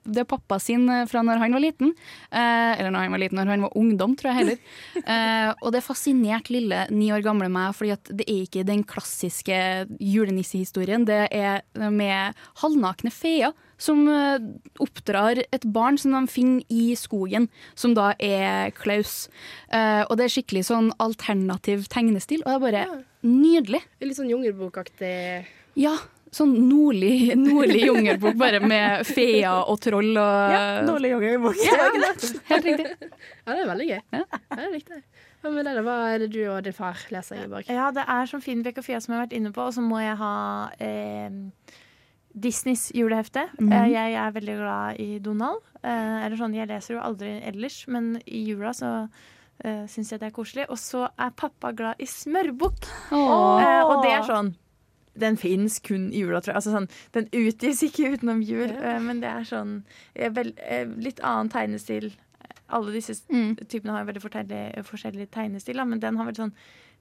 det 0.07 0.23
er 0.23 0.29
pappa 0.29 0.59
sin 0.61 0.87
eh, 0.91 1.05
fra 1.09 1.23
når 1.25 1.41
han 1.43 1.55
var 1.57 1.63
liten. 1.63 1.93
Eh, 2.31 2.73
eller 2.77 2.93
når 2.93 3.05
han 3.05 3.15
var 3.15 3.23
liten, 3.23 3.41
når 3.41 3.53
han 3.53 3.65
var 3.67 3.77
ungdom, 3.79 4.15
tror 4.17 4.33
jeg 4.33 4.41
heller. 4.41 4.63
Eh, 5.07 5.49
og 5.63 5.71
det 5.71 5.85
fascinerte 5.85 6.51
lille 6.51 6.81
ni 6.91 7.07
år 7.15 7.21
gamle 7.23 7.47
meg, 7.51 7.71
fordi 7.77 7.93
at 7.93 8.09
det 8.11 8.25
er 8.27 8.41
ikke 8.43 8.65
den 8.67 8.81
klassiske 8.87 9.57
julenissehistorien. 10.03 11.05
Det 11.07 11.19
er 11.31 11.61
med 11.93 12.35
halvnakne 12.59 13.11
feer 13.13 13.53
som 13.81 14.03
oppdrar 14.83 15.39
et 15.45 15.67
barn 15.73 15.99
som 16.01 16.15
de 16.17 16.31
finner 16.31 16.65
i 16.73 16.91
skogen, 16.99 17.47
som 17.77 17.93
da 17.97 18.11
er 18.19 18.73
Klaus. 18.77 19.27
Eh, 19.71 20.03
og 20.07 20.17
det 20.17 20.27
er 20.27 20.35
skikkelig 20.35 20.65
sånn 20.69 20.91
alternativ 21.03 21.87
tegnestil, 21.93 22.43
og 22.43 22.49
det 22.49 22.57
er 22.57 22.65
bare 22.65 23.03
nydelig. 23.27 23.83
Litt 24.03 24.19
sånn 24.19 24.31
jungelbokaktig. 24.31 25.47
Ja, 25.77 25.93
sånn 26.33 26.53
nordlig, 26.67 27.35
nordlig 27.37 27.83
jungelbok, 27.85 28.35
bare 28.39 28.59
med 28.63 29.05
feer 29.07 29.61
og 29.69 29.79
troll 29.83 30.11
og 30.17 30.53
Ja, 30.53 30.63
Nordlig 30.87 31.13
jungelbok. 31.13 31.59
Ja, 31.63 31.87
helt 32.49 32.67
riktig. 32.67 32.87
Ja, 33.45 33.53
det 33.53 33.61
er 33.61 33.69
veldig 33.71 33.87
gøy. 33.91 34.01
Ja. 34.17 34.23
det 34.25 34.65
er 34.65 34.75
jeg. 34.77 35.03
Hva 35.43 35.51
med 35.53 35.67
deg. 35.69 35.79
Hva 35.85 35.97
er 36.09 36.23
det 36.23 36.31
du 36.33 36.39
og 36.49 36.63
din 36.65 36.75
far 36.75 36.99
leser, 37.13 37.37
Ingeborg? 37.37 37.69
Ja, 37.69 37.91
det 37.93 38.07
er 38.09 38.29
som 38.29 38.41
Finnbekk 38.43 38.81
og 38.81 38.87
Fia 38.87 39.01
som 39.03 39.13
jeg 39.13 39.19
har 39.19 39.27
vært 39.27 39.37
inne 39.37 39.53
på, 39.53 39.67
og 39.69 39.75
så 39.75 39.85
må 39.85 40.01
jeg 40.01 40.17
ha 40.19 40.33
eh, 40.81 41.37
Disneys 42.33 42.89
julehefte. 42.97 43.47
Mm 43.61 43.71
Eh, 43.77 43.87
jeg 43.93 44.17
er 44.17 44.33
veldig 44.33 44.59
glad 44.63 45.01
i 45.03 45.09
Donald. 45.23 45.61
Eh, 45.83 46.25
eller 46.25 46.37
sånn, 46.39 46.57
Jeg 46.57 46.69
leser 46.73 46.97
jo 46.97 47.05
aldri 47.05 47.37
ellers, 47.45 47.83
men 47.87 48.15
i 48.25 48.47
jula 48.49 48.73
så 48.73 48.91
uh, 49.07 49.83
syns 49.89 50.11
jeg 50.11 50.19
det 50.19 50.31
er 50.31 50.35
koselig. 50.35 50.65
Og 50.69 50.77
så 50.81 51.07
er 51.07 51.35
pappa 51.37 51.71
glad 51.71 52.01
i 52.01 52.09
smørbukk. 52.09 52.89
Og 53.13 54.01
det 54.03 54.15
er 54.17 54.25
sånn 54.25 54.55
Den 55.17 55.37
fins 55.37 55.79
kun 55.79 56.09
i 56.13 56.19
jula, 56.21 56.39
tror 56.41 56.53
jeg. 56.53 56.59
Altså 56.61 56.73
sånn, 56.75 56.89
den 57.17 57.27
utgis 57.33 57.81
ikke 57.87 58.11
utenom 58.15 58.41
jul, 58.45 58.69
eh, 58.69 58.99
men 59.03 59.19
det 59.23 59.29
er 59.31 59.43
sånn 59.49 59.83
eh, 60.15 60.29
vel, 60.29 60.53
eh, 60.61 60.85
litt 61.01 61.19
annen 61.25 61.49
tegnestil. 61.49 62.11
Alle 62.69 62.91
disse 62.91 63.15
Mm. 63.31 63.55
typene 63.67 63.93
har 63.95 64.05
veldig 64.05 64.21
forskjellig, 64.21 64.63
forskjellig 64.85 65.29
tegnestil, 65.31 65.79
men 65.87 65.99
den 66.03 66.17
har 66.17 66.25
vel 66.25 66.35
sånn 66.35 66.53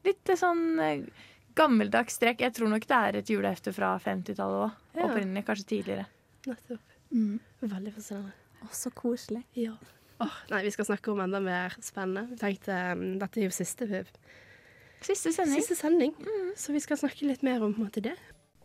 litt 0.05 0.25
sånn 0.39 1.07
gammeldags 1.57 2.15
strek. 2.19 2.41
Jeg 2.45 2.55
tror 2.55 2.69
nok 2.71 2.87
det 2.87 2.97
er 2.97 3.17
et 3.21 3.27
julehefte 3.33 3.73
fra 3.75 3.95
50-tallet 3.99 4.63
òg. 4.69 4.73
Ja. 4.95 5.09
Opprinnelig. 5.09 5.45
Kanskje 5.49 5.67
tidligere. 5.73 6.07
Nettopp. 6.47 6.81
Mm. 7.13 7.39
Veldig 7.63 7.93
fascinerende. 7.97 8.33
Å, 8.63 8.71
så 8.73 8.91
koselig. 8.97 9.43
Ja. 9.59 9.75
Oh, 10.21 10.33
nei, 10.51 10.63
vi 10.65 10.71
skal 10.73 10.87
snakke 10.89 11.13
om 11.13 11.21
enda 11.21 11.41
mer 11.45 11.75
spennende. 11.85 12.29
Vi 12.31 12.37
tenkte, 12.41 12.77
um, 12.93 13.19
Dette 13.21 13.41
er 13.41 13.49
jo 13.49 13.53
siste, 13.57 13.89
Siste 15.07 15.33
sending. 15.33 15.61
siste 15.63 15.77
sending, 15.79 16.15
så 16.59 16.75
vi 16.75 16.81
skal 16.83 16.99
snakke 16.99 17.29
litt 17.29 17.45
mer 17.47 17.63
om 17.63 17.75
på 17.77 17.83
en 17.83 17.89
måte, 17.89 18.03
det. 18.03 18.17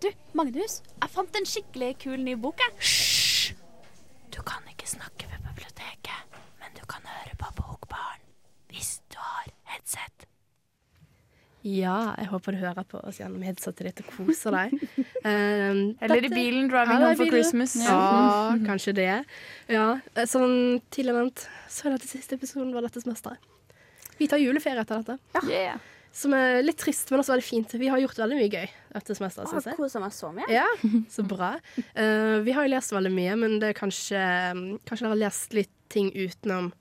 Du, 0.02 0.08
Magnus, 0.38 0.80
jeg 0.98 1.12
fant 1.14 1.36
en 1.38 1.46
skikkelig 1.46 1.92
kul 2.02 2.24
ny 2.26 2.34
bok, 2.42 2.58
jeg. 2.64 2.74
Hysj! 2.82 3.54
Du 4.34 4.40
kan 4.48 4.66
ikke 4.72 4.88
snakke 4.90 5.28
ved 5.30 5.44
biblioteket, 5.52 6.40
men 6.64 6.74
du 6.80 6.82
kan 6.90 7.06
høre 7.06 7.38
på 7.38 7.52
Bokbarn 7.60 8.24
hvis 8.72 8.96
du 9.14 9.20
har 9.22 9.52
headset. 9.76 10.26
Ja, 11.62 12.16
jeg 12.18 12.32
håper 12.32 12.56
du 12.56 12.58
hører 12.64 12.88
på 12.90 12.98
oss 13.06 13.20
gjennom 13.22 13.44
headsetet 13.46 13.92
ditt 13.92 14.00
og 14.02 14.08
koser 14.16 14.56
deg. 14.56 14.72
Um, 15.22 15.82
Eller 16.02 16.26
i 16.26 16.32
bilen, 16.34 16.72
driving 16.72 16.98
Ja, 16.98 17.12
home 17.12 17.20
for. 17.20 17.30
Christmas. 17.30 17.76
Ja, 17.86 18.00
kanskje 18.70 18.96
det. 18.98 19.10
Ja, 19.70 19.86
sånn 20.26 20.80
tilevent. 20.96 21.46
Så 21.70 21.86
er 21.92 22.00
dette 22.00 22.10
siste 22.10 22.40
episoden 22.40 22.74
var 22.74 22.88
dette 22.88 23.04
semesteret. 23.04 23.38
Vi 24.18 24.26
tar 24.32 24.42
juleferie 24.42 24.82
etter 24.82 25.04
dette. 25.06 25.22
Ja. 25.38 25.46
Yeah. 25.52 25.88
Som 26.12 26.34
er 26.36 26.60
litt 26.66 26.76
trist, 26.82 27.08
men 27.12 27.22
også 27.22 27.32
veldig 27.38 27.46
fint. 27.48 27.74
Vi 27.80 27.88
har 27.88 28.02
gjort 28.04 28.18
veldig 28.20 28.36
mye 28.36 28.50
gøy 28.52 28.68
dette 28.92 29.16
semesteret, 29.16 29.48
Synes 29.48 29.70
jeg. 29.70 29.78
Kosa 29.80 30.02
meg 30.04 30.12
så 30.16 30.32
mye. 30.36 30.48
Ja, 30.52 30.66
så 31.16 31.24
bra. 31.24 31.54
Uh, 31.96 32.42
vi 32.44 32.52
har 32.58 32.68
jo 32.68 32.74
lest 32.74 32.92
veldig 32.92 33.14
mye, 33.16 33.38
men 33.40 33.60
det 33.62 33.72
er 33.72 33.78
kanskje 33.78 34.20
Kanskje 34.84 35.06
dere 35.06 35.14
har 35.14 35.22
lest 35.24 35.56
litt 35.56 35.72
ting 35.92 36.12
utenom 36.16 36.72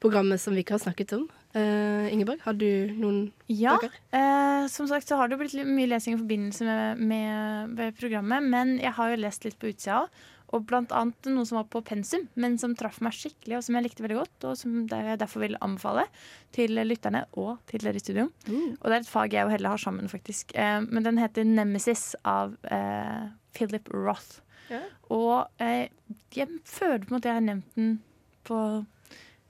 programmet 0.00 0.40
som 0.40 0.56
vi 0.56 0.64
ikke 0.64 0.78
har 0.78 0.82
snakket 0.86 1.12
om. 1.18 1.26
Uh, 1.52 2.06
Ingeborg, 2.12 2.40
har 2.46 2.54
du 2.56 2.66
noen 2.96 3.32
Ja. 3.50 3.74
bøker? 3.76 3.92
Uh, 4.14 4.68
som 4.70 4.86
sagt 4.88 5.08
så 5.10 5.18
har 5.20 5.28
det 5.28 5.36
blitt 5.40 5.56
mye 5.66 5.88
lesing 5.90 6.14
i 6.16 6.20
forbindelse 6.20 6.64
med, 6.64 7.00
med, 7.10 7.72
med 7.76 7.96
programmet, 8.00 8.44
men 8.48 8.78
jeg 8.80 8.94
har 8.96 9.10
jo 9.12 9.20
lest 9.20 9.44
litt 9.44 9.58
på 9.60 9.72
utsida 9.74 10.04
òg. 10.04 10.20
Og 10.50 10.64
blant 10.66 10.90
annet 10.96 11.28
noe 11.30 11.46
som 11.46 11.60
var 11.60 11.68
på 11.70 11.82
pensum, 11.86 12.24
men 12.40 12.56
som 12.58 12.74
traff 12.78 12.98
meg 13.04 13.14
skikkelig, 13.14 13.58
og 13.58 13.64
som 13.66 13.76
jeg 13.76 13.86
likte 13.86 14.04
veldig 14.04 14.18
godt, 14.18 14.46
og 14.50 14.56
som 14.58 14.80
jeg 14.90 15.18
derfor 15.20 15.44
vil 15.44 15.58
anbefale 15.62 16.06
til 16.56 16.80
lytterne 16.82 17.24
og 17.38 17.60
til 17.70 17.84
dere 17.86 18.00
i 18.00 18.02
studio. 18.02 18.26
Og 18.80 18.86
det 18.86 18.96
er 18.96 19.04
et 19.04 19.10
fag 19.12 19.36
jeg 19.36 19.46
og 19.46 19.54
Helle 19.54 19.74
har 19.74 19.82
sammen, 19.82 20.10
faktisk. 20.10 20.54
Eh, 20.58 20.80
men 20.86 21.06
den 21.06 21.20
heter 21.22 21.46
Nemesis 21.46 22.12
av 22.26 22.56
eh, 22.66 23.30
Philip 23.54 23.86
Roth. 23.94 24.40
Ja. 24.70 24.82
Og 25.14 25.62
eh, 25.62 25.86
jeg 26.34 26.60
føler 26.66 27.04
på 27.04 27.12
en 27.12 27.18
måte 27.18 27.30
jeg 27.30 27.38
har 27.38 27.46
nevnt 27.46 27.78
den 27.78 27.94
på 28.46 28.58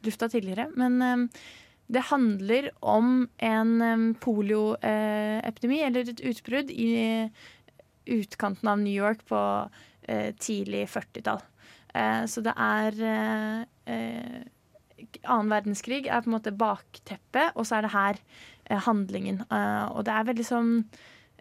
lufta 0.05 0.29
tidligere, 0.33 0.69
men 0.77 1.01
eh, 1.05 1.43
det 1.91 2.07
handler 2.07 2.71
om 2.87 3.25
en 3.43 3.71
um, 3.83 4.03
polioepidemi, 4.23 5.81
eller 5.83 6.13
et 6.13 6.21
utbrudd, 6.23 6.71
i 6.71 7.27
utkanten 8.11 8.69
av 8.71 8.79
New 8.79 8.95
York 8.95 9.25
på 9.29 9.39
eh, 9.39 9.87
tidlig 10.41 10.87
40-tall. 10.91 11.43
Eh, 11.95 12.25
så 12.31 12.43
det 12.45 12.55
er 12.55 12.99
eh, 13.03 13.61
eh, 13.91 14.41
Annen 15.25 15.51
verdenskrig 15.51 16.05
er 16.07 16.21
på 16.23 16.31
en 16.31 16.37
måte 16.37 16.53
bakteppet, 16.55 17.57
og 17.57 17.65
så 17.67 17.79
er 17.79 17.87
det 17.87 17.95
her 17.95 18.21
eh, 18.21 18.83
handlingen. 18.85 19.41
Eh, 19.49 19.87
og 19.91 20.05
det 20.07 20.15
er 20.15 20.29
veldig 20.29 20.47
sånn 20.47 20.73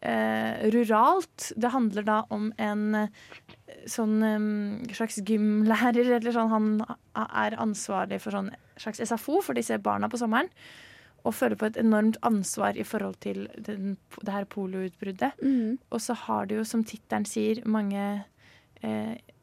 eh, 0.02 0.69
ruralt. 0.74 1.52
Det 1.60 1.74
handler 1.74 2.08
da 2.08 2.17
om 2.34 2.50
en 2.58 2.86
eh, 3.04 3.43
sånn 3.89 4.15
eh, 4.26 4.48
slags 4.95 5.19
gymlærer, 5.28 6.15
eller 6.17 6.36
sånn. 6.36 6.54
Han 6.56 6.69
er 7.19 7.60
ansvarlig 7.62 8.22
for 8.24 8.38
sånn 8.39 8.54
slags 8.80 9.04
SFO 9.12 9.43
for 9.43 9.60
disse 9.60 9.78
barna 9.84 10.10
på 10.10 10.22
sommeren. 10.22 10.50
Og 11.28 11.36
føler 11.36 11.60
på 11.60 11.67
et 11.67 11.78
enormt 11.78 12.15
ansvar 12.24 12.80
i 12.80 12.88
forhold 12.88 13.19
til 13.22 13.43
den, 13.60 13.98
det 14.24 14.34
her 14.34 14.48
polioutbruddet. 14.50 15.36
Mm. 15.43 15.76
Og 15.91 16.02
så 16.02 16.15
har 16.15 16.48
det 16.48 16.62
jo, 16.62 16.65
som 16.65 16.88
tittelen 16.88 17.28
sier, 17.28 17.60
mange 17.67 18.00
eh, 18.00 18.28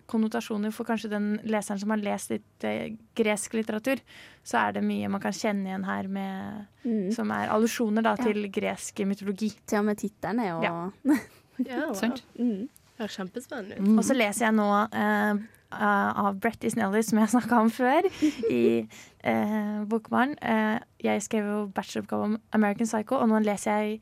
konnotasjoner 0.07 0.70
for 0.70 0.87
kanskje 0.87 1.11
den 1.11 1.40
leseren 1.51 1.81
som 1.83 1.90
har 1.90 1.99
lest 1.99 2.31
litt 2.31 2.64
eh, 2.64 2.92
gresk 3.18 3.57
litteratur. 3.59 3.99
Så 4.46 4.59
er 4.61 4.77
det 4.77 4.85
mye 4.87 5.09
man 5.11 5.20
kan 5.20 5.35
kjenne 5.35 5.66
igjen 5.72 5.85
her 5.88 6.07
med, 6.09 6.66
Mm. 6.87 7.11
som 7.12 7.31
er 7.35 7.49
allusjoner 7.51 8.03
da, 8.03 8.14
Ja. 8.18 8.25
til 8.25 8.46
gresk 8.55 8.94
mytologi. 9.05 9.51
Til 9.66 9.79
og 9.81 9.85
med 9.87 9.99
tittelen 9.99 10.38
er 10.40 10.49
jo 10.53 10.62
Ja. 10.62 10.90
Ja, 11.59 11.87
wow. 11.88 12.12
Mm. 12.38 12.68
Det 12.99 13.01
er 13.05 13.09
kjempespennende 13.09 13.81
ut. 13.81 13.99
Og 13.99 14.05
så 14.05 14.14
leser 14.14 14.44
jeg 14.46 14.55
nå 14.55 14.88
eh, 14.92 15.33
eh, 15.72 16.18
av 16.25 16.38
Brett 16.38 16.62
Isnelli, 16.64 17.03
som 17.03 17.18
jeg 17.18 17.29
snakka 17.29 17.61
om 17.61 17.70
før, 17.70 18.03
i 18.51 18.87
eh, 19.25 19.85
Bokbarn. 19.88 20.37
Eh, 20.40 20.79
jeg 21.03 21.22
skrev 21.22 21.44
jo 21.51 21.66
bacheloroppgave 21.75 22.22
om 22.25 22.38
American 22.53 22.87
Psycho, 22.87 23.16
og 23.16 23.29
nå 23.29 23.40
leser 23.42 23.70
jeg 23.81 24.01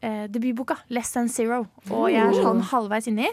eh, 0.00 0.26
debutboka 0.28 0.76
Less 0.90 1.12
Than 1.12 1.28
Zero. 1.28 1.66
Og 1.90 2.08
jeg 2.10 2.22
er 2.24 2.32
sånn 2.40 2.62
halvveis 2.72 3.06
inni. 3.10 3.28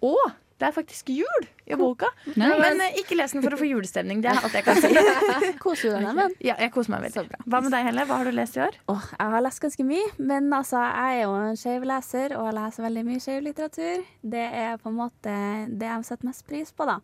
Og 0.00 0.30
det 0.58 0.66
er 0.66 0.72
faktisk 0.74 1.10
jul 1.14 1.44
i 1.70 1.76
boka! 1.78 2.08
Nei. 2.40 2.48
Men 2.58 2.80
eh, 2.82 2.96
ikke 2.98 3.14
les 3.18 3.30
den 3.34 3.44
for 3.44 3.54
å 3.54 3.58
få 3.60 3.68
julestemning. 3.68 4.22
Det 4.24 4.32
er 4.32 4.40
alt 4.42 4.56
jeg 4.58 4.64
kan 4.66 4.80
si. 4.82 4.90
Koser 5.62 5.92
du 5.92 5.94
deg 5.94 6.06
med 6.08 6.18
den? 6.24 6.34
Ja, 6.48 6.56
jeg 6.58 6.72
koser 6.74 6.94
meg 6.96 7.06
Så 7.12 7.20
veldig. 7.22 7.30
bra. 7.36 7.46
Hva 7.54 7.60
med 7.62 7.74
deg, 7.76 7.86
Helle? 7.86 8.06
Hva 8.08 8.18
har 8.18 8.26
du 8.30 8.34
lest 8.34 8.58
i 8.58 8.62
år? 8.64 8.78
Åh, 8.90 9.06
jeg 9.14 9.34
har 9.36 9.44
lest 9.46 9.62
ganske 9.62 9.86
mye, 9.86 10.08
men 10.18 10.50
altså, 10.56 10.82
jeg 10.82 11.20
er 11.20 11.22
jo 11.28 11.36
en 11.44 11.60
skeiv 11.62 11.86
leser, 11.92 12.34
og 12.38 12.48
jeg 12.50 12.56
leser 12.58 12.86
veldig 12.88 13.06
mye 13.12 13.22
skeiv 13.22 13.46
litteratur. 13.46 14.04
Det 14.34 14.44
er 14.64 14.82
på 14.82 14.90
en 14.90 14.98
måte 14.98 15.36
det 15.70 15.90
jeg 15.92 16.08
setter 16.10 16.30
mest 16.32 16.46
pris 16.50 16.74
på, 16.74 16.88
da. 16.90 16.98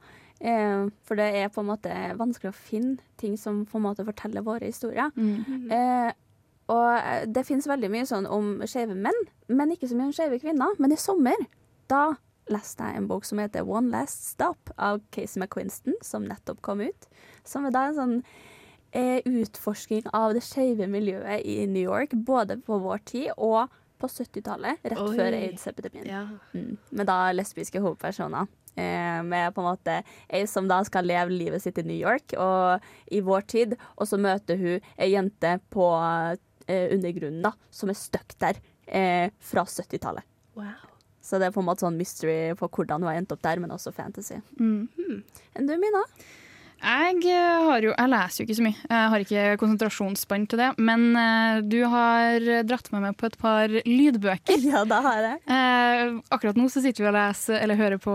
Eh, 0.44 0.90
for 1.06 1.22
det 1.22 1.30
er 1.44 1.54
på 1.54 1.62
en 1.62 1.70
måte 1.70 1.94
vanskelig 2.18 2.50
å 2.50 2.58
finne 2.58 2.98
ting 3.22 3.38
som 3.40 3.62
på 3.70 3.78
en 3.78 3.86
måte 3.86 4.04
forteller 4.04 4.42
våre 4.44 4.66
historier. 4.66 5.14
Mm. 5.14 5.70
Eh, 5.70 6.10
og 6.74 6.90
eh, 6.98 7.24
det 7.30 7.46
finnes 7.46 7.70
veldig 7.70 7.90
mye 7.92 8.10
sånn 8.10 8.26
om 8.26 8.56
skeive 8.66 8.98
menn, 8.98 9.22
men 9.52 9.72
ikke 9.76 9.86
så 9.90 9.96
mye 9.98 10.10
om 10.10 10.16
skeive 10.16 10.42
kvinner. 10.42 10.74
Men 10.82 10.96
i 10.96 10.98
sommer, 11.00 11.38
da 11.92 12.14
leste 12.52 12.88
jeg 12.88 13.00
en 13.00 13.08
bok 13.08 13.24
som 13.28 13.40
heter 13.40 13.68
One 13.68 13.92
Last 13.92 14.26
Stop 14.34 14.72
av 14.76 15.00
Casey 15.14 15.40
McQuinston, 15.40 15.96
som 16.04 16.26
nettopp 16.28 16.60
kom 16.64 16.82
ut. 16.84 17.08
Som 17.44 17.68
er 17.68 17.74
da 17.74 17.86
en 17.88 17.96
sånn 17.98 18.18
eh, 18.94 19.20
utforsking 19.24 20.10
av 20.12 20.34
det 20.36 20.44
skeive 20.46 20.88
miljøet 20.90 21.44
i 21.44 21.64
New 21.70 21.84
York, 21.84 22.14
både 22.14 22.58
på 22.64 22.78
vår 22.84 23.04
tid 23.08 23.32
og 23.36 23.72
på 24.00 24.10
70-tallet, 24.10 24.82
rett 24.84 25.00
Oi. 25.00 25.14
før 25.16 25.36
aids-epidemien. 25.38 26.06
Ja. 26.10 26.26
Mm. 26.52 26.76
Med 26.98 27.08
da 27.08 27.18
lesbiske 27.32 27.80
hovedpersoner. 27.80 28.50
Eh, 28.74 29.20
med 29.22 29.54
på 29.54 29.62
en 29.62 29.68
måte 29.68 30.00
ei 30.26 30.42
som 30.50 30.66
da 30.66 30.80
skal 30.86 31.06
leve 31.06 31.30
livet 31.30 31.62
sitt 31.62 31.78
i 31.78 31.84
New 31.86 31.94
York 31.94 32.34
og 32.42 32.82
i 33.06 33.20
vår 33.22 33.46
tid, 33.52 33.76
og 33.94 34.10
så 34.10 34.18
møter 34.18 34.58
hun 34.58 34.88
ei 34.98 35.12
jente 35.12 35.56
på 35.70 35.86
eh, 36.66 36.88
undergrunnen 36.90 37.44
da, 37.46 37.54
som 37.70 37.92
er 37.92 38.00
stuck 38.00 38.34
der 38.42 38.58
eh, 38.86 39.30
fra 39.38 39.62
70-tallet. 39.62 40.26
Wow. 40.58 40.93
Så 41.24 41.40
det 41.40 41.48
er 41.48 41.54
på 41.54 41.62
en 41.62 41.68
måte 41.70 41.86
sånn 41.86 41.96
mystery 41.96 42.52
på 42.58 42.68
hvordan 42.68 43.00
hun 43.00 43.08
har 43.08 43.20
endt 43.20 43.32
opp 43.32 43.42
der, 43.46 43.60
men 43.62 43.72
også 43.72 43.94
fantasy. 43.96 44.36
Mm. 44.60 45.22
Enn 45.56 45.70
du, 45.70 45.76
Mina? 45.80 46.02
Jeg 46.84 47.20
eh, 47.32 47.60
har 47.68 47.84
jo 47.86 47.92
Jeg 47.94 48.10
leser 48.12 48.40
jo 48.40 48.44
ikke 48.46 48.56
så 48.58 48.64
mye. 48.66 48.78
Jeg 48.90 49.10
har 49.12 49.22
ikke 49.24 49.44
konsentrasjonsspann 49.62 50.46
til 50.50 50.60
det. 50.60 50.70
Men 50.84 51.06
eh, 51.16 51.60
du 51.64 51.78
har 51.90 52.48
dratt 52.68 52.90
med 52.92 53.06
meg 53.06 53.16
på 53.20 53.28
et 53.30 53.38
par 53.40 53.72
lydbøker. 53.86 54.66
Ja, 54.74 54.82
det 54.88 54.98
har 55.06 55.20
jeg. 55.24 55.38
Eh, 55.54 56.18
akkurat 56.34 56.58
nå 56.58 56.66
så 56.72 56.82
sitter 56.84 57.04
vi 57.04 57.10
og 57.10 57.16
leser 57.16 57.60
eller 57.62 57.78
hører 57.78 58.00
på 58.02 58.14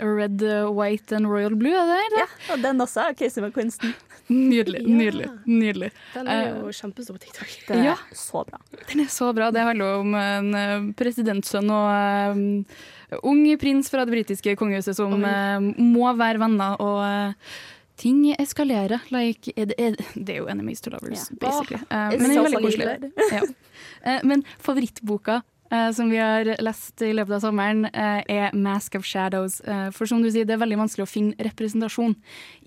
Red, 0.00 0.44
White 0.76 1.16
and 1.18 1.28
Royal 1.30 1.56
Blue. 1.58 1.74
Er 1.74 1.90
det 1.90 2.00
det? 2.14 2.24
Ja, 2.24 2.28
og 2.54 2.64
den 2.64 2.84
også 2.84 3.08
er 3.08 3.16
Casey 3.18 3.42
McQuinston. 3.44 3.94
Nydelig. 4.32 4.80
Nydelig. 4.88 5.26
nydelig. 5.44 5.90
Den 6.14 6.28
er 6.32 6.46
jo 6.54 6.72
kjempestor 6.72 7.18
på 7.18 7.26
TikTok. 7.26 7.50
Den 7.68 7.82
er 7.82 7.90
Ja. 7.90 7.96
så 8.16 8.40
bra. 8.48 8.60
Den 8.88 9.04
er 9.04 9.10
så 9.12 9.34
bra. 9.36 9.50
Det 9.52 9.60
handler 9.66 9.98
om 10.00 10.14
en 10.16 10.94
presidentsønn 10.96 11.68
og 11.68 12.64
ung 13.22 13.44
prins 13.60 13.90
fra 13.90 14.04
det 14.04 14.14
britiske 14.14 14.56
kongehuset 14.56 14.96
som 14.96 15.24
eh, 15.24 15.60
må 15.78 16.10
være 16.18 16.42
venner, 16.42 16.76
og 16.82 17.00
eh, 17.06 17.56
ting 18.00 18.24
eskalerer. 18.34 19.04
Like, 19.14 19.52
er 19.56 19.70
det, 19.70 19.78
er, 19.78 19.96
det 20.14 20.36
er 20.36 20.42
jo 20.42 20.50
enemies 20.50 20.80
to 20.80 20.90
lovers, 20.90 21.30
yeah. 21.30 21.40
basically. 21.40 21.80
Uh, 21.90 22.14
Eh, 22.14 22.18
men 22.18 22.30
den 22.30 22.30
er 22.30 22.38
so 22.38 22.46
veldig 22.48 22.62
koselig. 22.64 23.12
Ja. 23.32 23.42
uh, 24.06 24.20
men 24.26 24.44
favorittboka 24.58 25.40
uh, 25.72 25.90
som 25.92 26.10
vi 26.10 26.18
har 26.18 26.54
lest 26.62 27.02
i 27.02 27.12
løpet 27.14 27.38
av 27.38 27.44
sommeren, 27.46 27.84
eh, 27.92 28.22
er 28.28 28.50
'Mask 28.52 28.94
of 28.94 29.04
Shadows'. 29.04 29.60
Eh, 29.66 29.90
for 29.90 30.06
som 30.06 30.22
du 30.22 30.30
sier, 30.30 30.44
det 30.44 30.54
er 30.54 30.64
veldig 30.64 30.78
vanskelig 30.78 31.06
å 31.06 31.10
finne 31.10 31.34
representasjon 31.38 32.16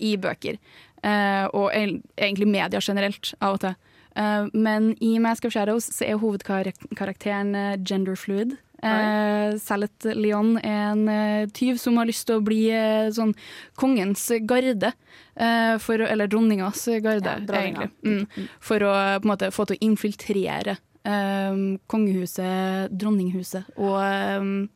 i 0.00 0.16
bøker. 0.16 0.58
Eh, 1.02 1.44
og 1.54 1.70
egentlig 1.72 2.46
media 2.46 2.80
generelt, 2.82 3.34
av 3.40 3.54
og 3.54 3.60
til. 3.60 3.74
Eh, 4.16 4.46
men 4.52 4.96
i 5.00 5.18
'Mask 5.18 5.44
of 5.44 5.52
Shadows' 5.52 5.92
så 5.92 6.06
er 6.06 6.18
hovedkarakteren 6.18 7.54
eh, 7.54 7.76
genderfluid. 7.76 8.58
Uh, 8.78 9.56
Salet 9.58 10.06
Leon 10.14 10.52
er 10.62 10.92
en 10.92 11.08
eh, 11.10 11.48
tyv 11.50 11.80
som 11.82 11.96
har 11.98 12.06
lyst 12.06 12.28
til 12.28 12.38
å 12.38 12.44
bli 12.46 12.60
eh, 12.70 13.08
sånn 13.10 13.32
kongens 13.74 14.28
garde. 14.46 14.92
eh, 15.34 15.78
for, 15.82 15.98
eller 15.98 16.30
dronningas 16.30 16.84
garde, 17.02 17.34
Ja, 17.48 17.58
egentlig. 17.58 17.90
Mm, 18.06 18.48
for 18.60 18.82
å 18.86 18.92
på 19.18 19.26
en 19.26 19.32
måte 19.32 19.50
få 19.50 19.66
til 19.66 19.78
å 19.78 19.84
infiltrere 19.90 20.76
eh, 21.04 21.58
kongehuset, 21.90 22.90
dronninghuset. 22.94 23.74
Og 23.76 23.98
eh, 24.02 24.68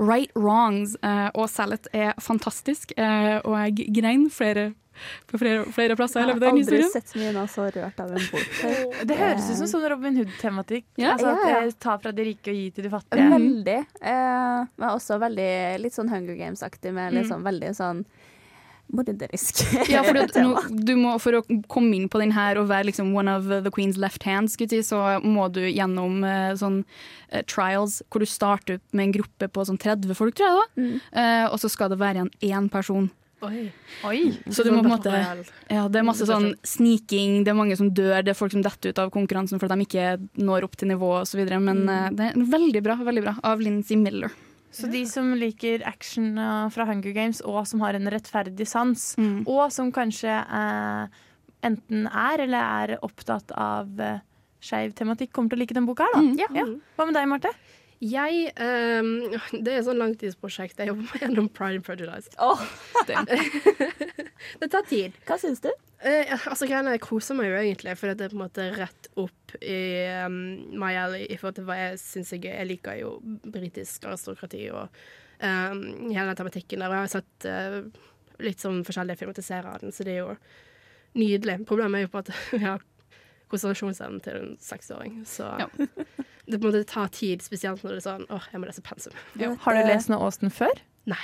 Right 0.00 0.30
Wrongs 0.34 0.96
eh, 1.04 1.28
og 1.34 1.50
Salet 1.52 1.86
er 1.92 2.14
fantastisk, 2.22 2.94
eh, 2.96 3.38
og 3.44 3.56
jeg 3.60 3.90
grein 4.00 4.30
flere, 4.32 4.72
på 5.30 5.38
flere, 5.42 5.64
flere 5.72 5.96
plasser 5.98 6.20
Jeg 6.20 6.28
har 6.28 6.40
aldri 6.50 6.62
historien. 6.62 6.90
sett 6.92 7.14
Mina 7.16 7.44
så 7.50 7.66
rørt 7.74 8.00
av 8.00 8.10
en 8.16 8.26
bok. 8.32 8.62
Det 9.10 9.16
høres 9.20 9.50
ut 9.50 9.56
som 9.62 9.70
sånn 9.74 9.88
Robin 9.94 10.16
Hood-tematikk. 10.20 10.86
Ja. 11.00 11.14
Altså 11.16 11.32
at 11.34 11.44
Ja, 11.46 11.52
ja. 11.60 11.66
eh, 11.66 11.76
Ta 11.80 11.98
fra 11.98 12.12
de 12.12 12.24
rike 12.30 12.50
og 12.52 12.56
gi 12.60 12.70
til 12.76 12.84
de 12.88 12.90
fattige. 12.96 13.28
Veldig. 13.34 13.78
Eh, 14.02 14.64
men 14.76 14.88
også 14.90 15.20
veldig 15.22 15.50
litt 15.84 15.96
sånn 15.96 16.10
Hunger 16.12 16.36
Games-aktig, 16.36 16.92
med 16.92 17.12
litt 17.14 17.26
Mm. 17.26 17.30
sånn 17.34 17.46
veldig 17.46 17.74
sånn 17.76 18.04
morderisk 18.90 19.60
Ja, 19.90 20.02
for 20.02 20.14
du, 20.18 20.40
nå, 20.42 20.62
du 20.82 20.96
må, 20.98 21.12
for 21.22 21.38
å 21.38 21.42
komme 21.70 21.94
inn 21.94 22.08
på 22.10 22.18
den 22.22 22.32
her 22.34 22.58
og 22.58 22.66
være 22.72 22.88
liksom 22.88 23.12
one 23.14 23.30
of 23.30 23.46
the 23.46 23.70
queen's 23.70 23.96
left 24.02 24.24
hands, 24.26 24.56
si, 24.58 24.80
så 24.82 25.20
må 25.22 25.46
du 25.54 25.60
gjennom 25.68 26.24
uh, 26.26 26.50
sånn 26.58 26.80
uh, 27.30 27.42
trials 27.46 28.00
hvor 28.10 28.24
du 28.24 28.26
starter 28.26 28.80
med 28.90 29.04
en 29.08 29.14
gruppe 29.20 29.46
på 29.48 29.66
sånn 29.68 29.78
30 29.78 30.10
folk, 30.18 30.34
tror 30.34 30.48
jeg 30.48 30.56
det 30.56 30.60
var. 30.60 30.70
Mm. 30.82 30.98
Uh, 31.14 31.46
og 31.54 31.58
så 31.62 31.70
skal 31.70 31.92
det 31.94 32.00
være 32.02 32.24
igjen 32.24 32.32
én 32.50 32.70
person. 32.72 33.10
Oi. 33.40 34.24
Så 34.52 34.64
du 34.66 34.70
må 34.72 34.82
på 34.82 34.90
en 34.90 34.92
måte 34.92 35.14
Ja, 35.70 35.86
det 35.88 36.00
er 36.00 36.04
masse 36.06 36.26
sånn 36.28 36.52
sniking, 36.66 37.40
det 37.46 37.54
er 37.54 37.58
mange 37.58 37.78
som 37.78 37.88
dør, 37.94 38.20
det 38.24 38.34
er 38.34 38.38
folk 38.38 38.52
som 38.52 38.64
detter 38.64 38.92
ut 38.92 39.00
av 39.00 39.12
konkurransen 39.14 39.62
fordi 39.62 39.78
de 39.78 39.88
ikke 39.88 40.44
når 40.44 40.68
opp 40.68 40.76
til 40.80 40.92
nivå 40.92 41.14
osv. 41.22 41.40
Men 41.56 41.86
mm. 41.88 42.18
det 42.18 42.30
er 42.30 42.46
veldig 42.52 42.84
bra, 42.84 42.98
veldig 43.08 43.24
bra 43.24 43.36
av 43.52 43.64
Lindsay 43.64 43.96
Miller. 44.00 44.32
Så 44.70 44.86
de 44.86 45.02
som 45.10 45.32
liker 45.34 45.82
action 45.88 46.38
uh, 46.38 46.68
fra 46.70 46.86
Hunger 46.86 47.14
Games, 47.14 47.40
og 47.42 47.64
som 47.66 47.82
har 47.82 47.98
en 47.98 48.10
rettferdig 48.12 48.68
sans, 48.70 49.08
Mm. 49.18 49.42
og 49.48 49.72
som 49.74 49.90
kanskje 49.92 50.30
eh, 50.30 51.20
enten 51.66 52.06
er 52.06 52.42
eller 52.44 52.60
er 52.92 53.02
opptatt 53.02 53.50
av 53.52 53.88
uh, 53.98 54.20
skeiv 54.62 54.94
tematikk, 54.94 55.32
kommer 55.32 55.50
til 55.50 55.58
å 55.58 55.62
like 55.64 55.76
den 55.76 55.88
boka 55.88 56.06
her, 56.06 56.14
da. 56.14 56.22
Mm, 56.22 56.56
ja. 56.56 56.66
Hva 56.96 57.08
med 57.08 57.18
deg, 57.18 57.28
Marte? 57.28 57.52
Jeg 58.00 58.52
um, 58.56 59.10
Det 59.64 59.68
er 59.68 59.78
et 59.82 59.86
sånn 59.86 60.00
langtidsprosjekt. 60.00 60.80
Jeg 60.80 60.90
jobber 60.90 61.06
meg 61.10 61.24
gjennom 61.24 61.48
Pride 61.52 61.80
and 61.80 61.86
Prejudice. 61.86 62.32
det 64.60 64.68
tar 64.72 64.86
tid. 64.88 65.16
Hva 65.28 65.36
syns 65.40 65.60
du? 65.64 65.70
Uh, 66.00 66.32
altså, 66.48 66.64
greiene, 66.64 66.94
Jeg 66.96 67.04
koser 67.04 67.36
meg 67.36 67.50
jo 67.50 67.58
egentlig, 67.60 67.96
for 68.00 68.08
det 68.08 68.26
er 68.26 68.32
på 68.32 68.38
en 68.38 68.44
måte 68.46 68.68
rett 68.78 69.10
opp 69.20 69.56
i 69.60 69.80
um, 70.24 70.38
my 70.80 70.94
alley 70.96 71.26
i 71.28 71.36
forhold 71.36 71.58
til 71.58 71.68
hva 71.68 71.76
jeg 71.76 72.00
syns 72.00 72.32
er 72.32 72.40
gøy. 72.40 72.54
Jeg 72.54 72.70
liker 72.70 73.02
jo 73.02 73.16
britisk 73.44 74.08
aristokrati 74.08 74.62
og 74.72 74.86
um, 75.44 75.84
hele 76.08 76.30
den 76.30 76.40
tematikken 76.40 76.80
der. 76.80 76.88
Og 76.88 76.96
jeg 76.96 77.04
har 77.04 77.14
sett 77.18 77.48
uh, 77.52 78.08
litt 78.40 78.64
sånn 78.64 78.80
forskjellige 78.86 79.20
filmatiseringer 79.20 79.74
av 79.74 79.84
den, 79.84 79.92
så 79.92 80.08
det 80.08 80.16
er 80.16 80.22
jo 80.24 80.38
nydelig. 81.20 81.60
Problemet 81.68 82.00
er 82.00 82.08
jo 82.08 82.14
på 82.14 82.24
at 82.24 82.32
vi 82.54 82.64
har 82.64 82.80
konsentrasjonsevnen 83.50 84.22
til 84.24 84.36
en 84.40 84.52
seksåring, 84.62 85.20
så 85.28 85.50
det 86.46 86.60
på 86.60 86.68
en 86.68 86.72
måte 86.72 86.84
tar 86.88 87.08
tid, 87.08 87.42
spesielt 87.42 87.82
når 87.84 87.96
det 87.96 88.00
er 88.02 88.06
sånn 88.08 88.26
åh, 88.30 88.48
jeg 88.52 88.60
må 88.62 88.66
lese 88.70 88.82
pensum. 88.86 89.12
Har 89.66 89.74
du 89.74 89.82
lest 89.88 90.08
noe 90.12 90.22
Austen 90.28 90.50
før? 90.50 90.80
Nei. 91.10 91.22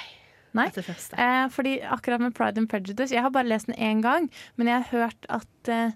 Nei. 0.56 0.70
Eh, 0.72 1.48
fordi 1.52 1.78
akkurat 1.84 2.20
med 2.22 2.32
Pride 2.34 2.56
and 2.62 2.68
Prejudice 2.70 3.12
Jeg 3.12 3.20
har 3.20 3.28
bare 3.34 3.44
lest 3.44 3.66
den 3.68 3.76
én 3.76 4.00
gang, 4.00 4.30
men 4.56 4.66
jeg 4.70 4.82
har 4.86 5.02
hørt 5.02 5.26
at 5.28 5.68
eh, 5.68 5.90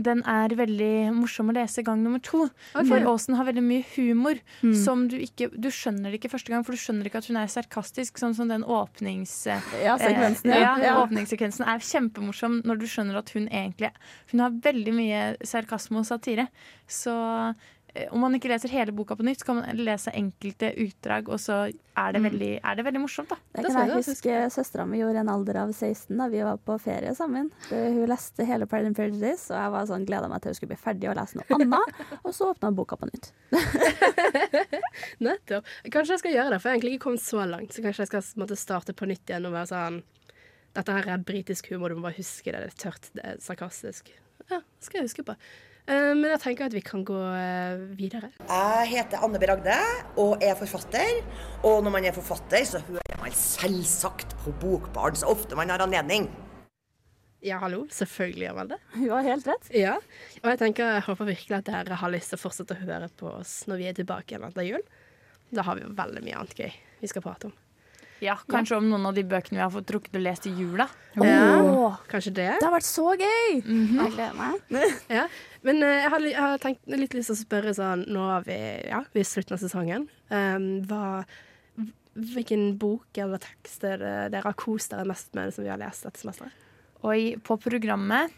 den 0.00 0.22
er 0.28 0.52
veldig 0.56 1.10
morsom 1.16 1.48
å 1.48 1.54
lese 1.56 1.80
gang 1.84 2.02
nummer 2.04 2.20
to. 2.20 2.46
For 2.72 3.00
Aasen 3.08 3.36
har 3.38 3.46
veldig 3.48 3.62
mye 3.64 3.84
humor 3.94 4.40
Mm. 4.62 4.74
som 4.84 5.06
du 5.08 5.16
ikke 5.16 5.48
Du 5.60 5.68
skjønner 5.72 6.10
det 6.12 6.18
ikke 6.20 6.30
første 6.32 6.48
gang, 6.52 6.64
for 6.64 6.72
du 6.72 6.80
skjønner 6.80 7.04
ikke 7.08 7.18
at 7.22 7.28
hun 7.28 7.36
er 7.40 7.46
sarkastisk, 7.48 8.16
sånn 8.20 8.34
som 8.36 8.48
den 8.48 8.64
åpnings... 8.64 9.32
Ja, 9.46 9.96
sekvensen, 10.00 10.50
eh, 10.52 10.60
ja. 10.60 10.76
ja, 10.80 10.84
Ja. 10.84 10.96
åpningssekvensen 11.04 11.64
er 11.68 11.78
kjempemorsom 11.80 12.62
når 12.64 12.78
du 12.80 12.86
skjønner 12.86 13.16
at 13.20 13.30
hun 13.36 13.48
egentlig 13.48 13.90
Hun 14.32 14.40
har 14.40 14.50
veldig 14.50 14.94
mye 14.96 15.22
sarkasme 15.44 15.98
og 16.00 16.06
satire. 16.08 16.48
Så 16.88 17.12
om 18.12 18.20
man 18.20 18.34
ikke 18.36 18.48
leser 18.50 18.68
hele 18.72 18.92
boka 18.92 19.16
på 19.16 19.24
nytt, 19.26 19.40
så 19.42 19.46
kan 19.48 19.56
man 19.60 19.78
lese 19.80 20.12
enkelte 20.16 20.68
utdrag, 20.84 21.28
og 21.32 21.38
så 21.40 21.58
er 21.96 22.12
det 22.12 22.20
Mm. 22.20 22.26
veldig, 22.30 22.50
er 22.64 22.74
det 22.76 22.84
veldig 22.84 23.00
morsomt, 23.00 23.28
da. 23.32 23.36
Det 23.56 23.64
kan 23.66 23.88
jeg 23.88 23.96
huske 24.04 24.34
søstera 24.52 24.84
mi 24.86 24.98
gjorde 25.00 25.20
en 25.22 25.28
alder 25.32 25.56
av 25.62 25.72
16 25.72 26.16
da 26.18 26.26
vi 26.28 26.42
var 26.44 26.58
på 26.58 26.76
ferie 26.80 27.14
sammen. 27.16 27.50
Hun 27.70 28.06
leste 28.06 28.44
hele 28.44 28.66
Pride 28.66 28.86
and 28.90 28.96
Prejudice, 28.96 29.50
og 29.50 29.56
jeg 29.62 29.70
var 29.76 29.86
sånn, 29.86 30.04
gleda 30.06 30.28
meg 30.28 30.42
til 30.42 30.50
hun 30.52 30.54
skulle 30.60 30.74
bli 30.74 30.82
ferdig 30.84 31.08
og 31.10 31.16
lese 31.16 31.40
noe 31.40 31.56
annet. 31.56 32.02
Og 32.26 32.34
så 32.36 32.50
åpna 32.52 32.72
boka 32.76 32.96
på 33.00 33.08
nytt. 33.08 33.32
Nettopp. 35.24 35.64
Kanskje 35.92 36.16
jeg 36.16 36.22
skal 36.22 36.34
gjøre 36.36 36.50
det, 36.54 36.60
for 36.60 36.68
jeg 36.68 36.74
har 36.74 36.78
egentlig 36.80 36.94
ikke 36.98 37.04
kommet 37.08 37.24
så 37.24 37.46
langt. 37.48 37.72
Så 37.74 37.84
kanskje 37.84 38.04
jeg 38.04 38.10
skal 38.12 38.26
måtte, 38.42 38.58
starte 38.60 38.94
på 38.96 39.08
nytt 39.08 39.30
igjen 39.30 39.46
og 39.48 39.56
være 39.56 39.70
sånn 39.72 40.02
Dette 40.76 40.92
her 40.92 41.06
er 41.08 41.22
britisk 41.24 41.70
humor, 41.72 41.88
du 41.88 41.96
må 41.96 42.02
bare 42.04 42.18
huske 42.18 42.52
det. 42.52 42.58
Det 42.66 42.72
er 42.74 42.80
tørt, 42.82 43.06
det 43.16 43.22
er 43.24 43.38
sarkastisk. 43.40 44.10
Ja, 44.50 44.58
det 44.60 44.84
skal 44.84 44.98
jeg 45.00 45.06
huske 45.08 45.24
på. 45.24 45.32
Eh, 45.86 46.12
men 46.18 46.26
jeg 46.32 46.40
tenker 46.42 46.66
at 46.66 46.74
vi 46.74 46.82
kan 46.82 47.04
gå 47.06 47.18
eh, 47.38 47.84
videre. 47.98 48.32
Jeg 48.42 48.88
heter 48.90 49.22
Anne 49.22 49.38
B. 49.38 49.46
Ragde 49.46 49.76
og 50.18 50.42
er 50.42 50.56
forfatter. 50.58 51.20
Og 51.62 51.84
når 51.86 51.94
man 51.94 52.08
er 52.08 52.16
forfatter, 52.16 52.64
så 52.66 52.82
hører 52.88 53.20
man 53.22 53.36
selvsagt 53.36 54.34
på 54.42 54.54
Bokbarn 54.62 55.18
så 55.18 55.30
ofte 55.30 55.58
man 55.58 55.70
har 55.70 55.84
anledning. 55.84 56.26
Ja, 57.46 57.60
hallo. 57.62 57.84
Selvfølgelig 57.92 58.48
gjør 58.48 58.56
man 58.56 58.70
det. 58.72 58.78
Hun 58.96 59.10
har 59.12 59.28
helt 59.28 59.46
rett. 59.46 59.68
Ja. 59.70 59.94
Og 60.42 60.48
jeg 60.50 60.58
tenker, 60.64 60.96
jeg 60.96 61.06
håper 61.06 61.30
virkelig 61.30 61.60
at 61.60 61.68
dere 61.68 62.00
har 62.00 62.10
lyst 62.10 62.32
til 62.32 62.40
å 62.40 62.42
fortsette 62.42 62.74
å 62.74 62.82
høre 62.82 63.10
på 63.20 63.30
oss 63.36 63.60
når 63.70 63.82
vi 63.82 63.86
er 63.92 64.00
tilbake 64.00 64.34
igjen 64.34 64.48
etter 64.48 64.66
jul. 64.66 64.82
Da 65.54 65.62
har 65.68 65.78
vi 65.78 65.86
jo 65.86 65.92
veldig 65.94 66.24
mye 66.26 66.40
annet 66.40 66.58
gøy 66.58 66.74
vi 66.98 67.12
skal 67.12 67.22
prate 67.22 67.52
om. 67.52 67.54
Ja, 68.24 68.36
Kanskje 68.48 68.78
om 68.78 68.86
noen 68.88 69.04
av 69.08 69.16
de 69.16 69.24
bøkene 69.28 69.58
vi 69.58 69.62
har 69.64 69.72
fått 69.72 69.88
trukket 69.90 70.16
og 70.16 70.22
lest 70.24 70.46
i 70.48 70.52
jula. 70.56 70.86
Ja, 71.20 71.90
kanskje 72.10 72.32
det. 72.38 72.48
Det 72.60 72.64
har 72.64 72.72
vært 72.72 72.88
så 72.88 73.10
gøy! 73.12 73.58
Jeg 73.60 74.12
gleder 74.14 74.38
meg. 74.38 74.62
Ja, 75.18 75.26
men 75.66 75.82
uh, 75.84 75.90
jeg, 75.90 76.12
har, 76.12 76.24
jeg 76.30 76.40
har 76.40 76.62
tenkt 76.62 76.88
litt 76.92 77.16
lyst 77.16 77.30
til 77.32 77.36
å 77.36 77.40
spørre 77.40 77.74
sånn 77.76 78.06
Nå 78.12 78.24
er 78.36 78.46
vi, 78.46 78.56
ja, 78.88 79.02
vi 79.12 79.20
er 79.20 79.26
i 79.26 79.28
slutten 79.28 79.56
av 79.56 79.62
sesongen. 79.62 80.08
Um, 80.32 80.68
hva, 80.88 81.24
hvilken 82.16 82.70
bok 82.80 83.20
eller 83.20 83.42
tekst 83.44 83.84
er 83.84 84.00
det 84.00 84.16
dere 84.34 84.48
har 84.48 84.58
kost 84.58 84.94
dere 84.94 85.08
mest 85.08 85.32
med 85.36 85.52
som 85.54 85.66
vi 85.66 85.72
har 85.72 85.80
lest 85.80 86.08
dette 86.08 86.22
semesteret? 86.22 86.64
Oi, 87.06 87.36
på 87.44 87.58
programmet 87.60 88.32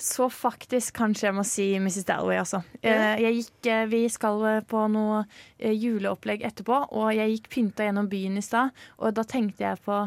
så 0.00 0.28
faktisk 0.30 0.94
kanskje 0.94 1.26
jeg 1.28 1.34
må 1.34 1.42
si 1.46 1.64
Mrs. 1.82 2.04
Dalloway, 2.06 2.38
altså. 2.38 2.60
Eh, 2.82 3.16
Jeg 3.24 3.34
gikk, 3.40 3.66
eh, 3.66 3.86
vi 3.90 4.02
skal 4.08 4.44
eh, 4.46 4.60
på 4.60 4.84
noe 4.92 5.24
juleopplegg 5.58 6.44
etterpå, 6.46 6.84
og 6.92 7.10
jeg 7.16 7.34
gikk 7.34 7.48
pynta 7.50 7.88
gjennom 7.88 8.08
byen 8.08 8.38
i 8.38 8.44
stad, 8.44 8.70
og 8.98 9.14
da 9.18 9.24
tenkte 9.26 9.64
jeg 9.66 9.80
på 9.84 9.98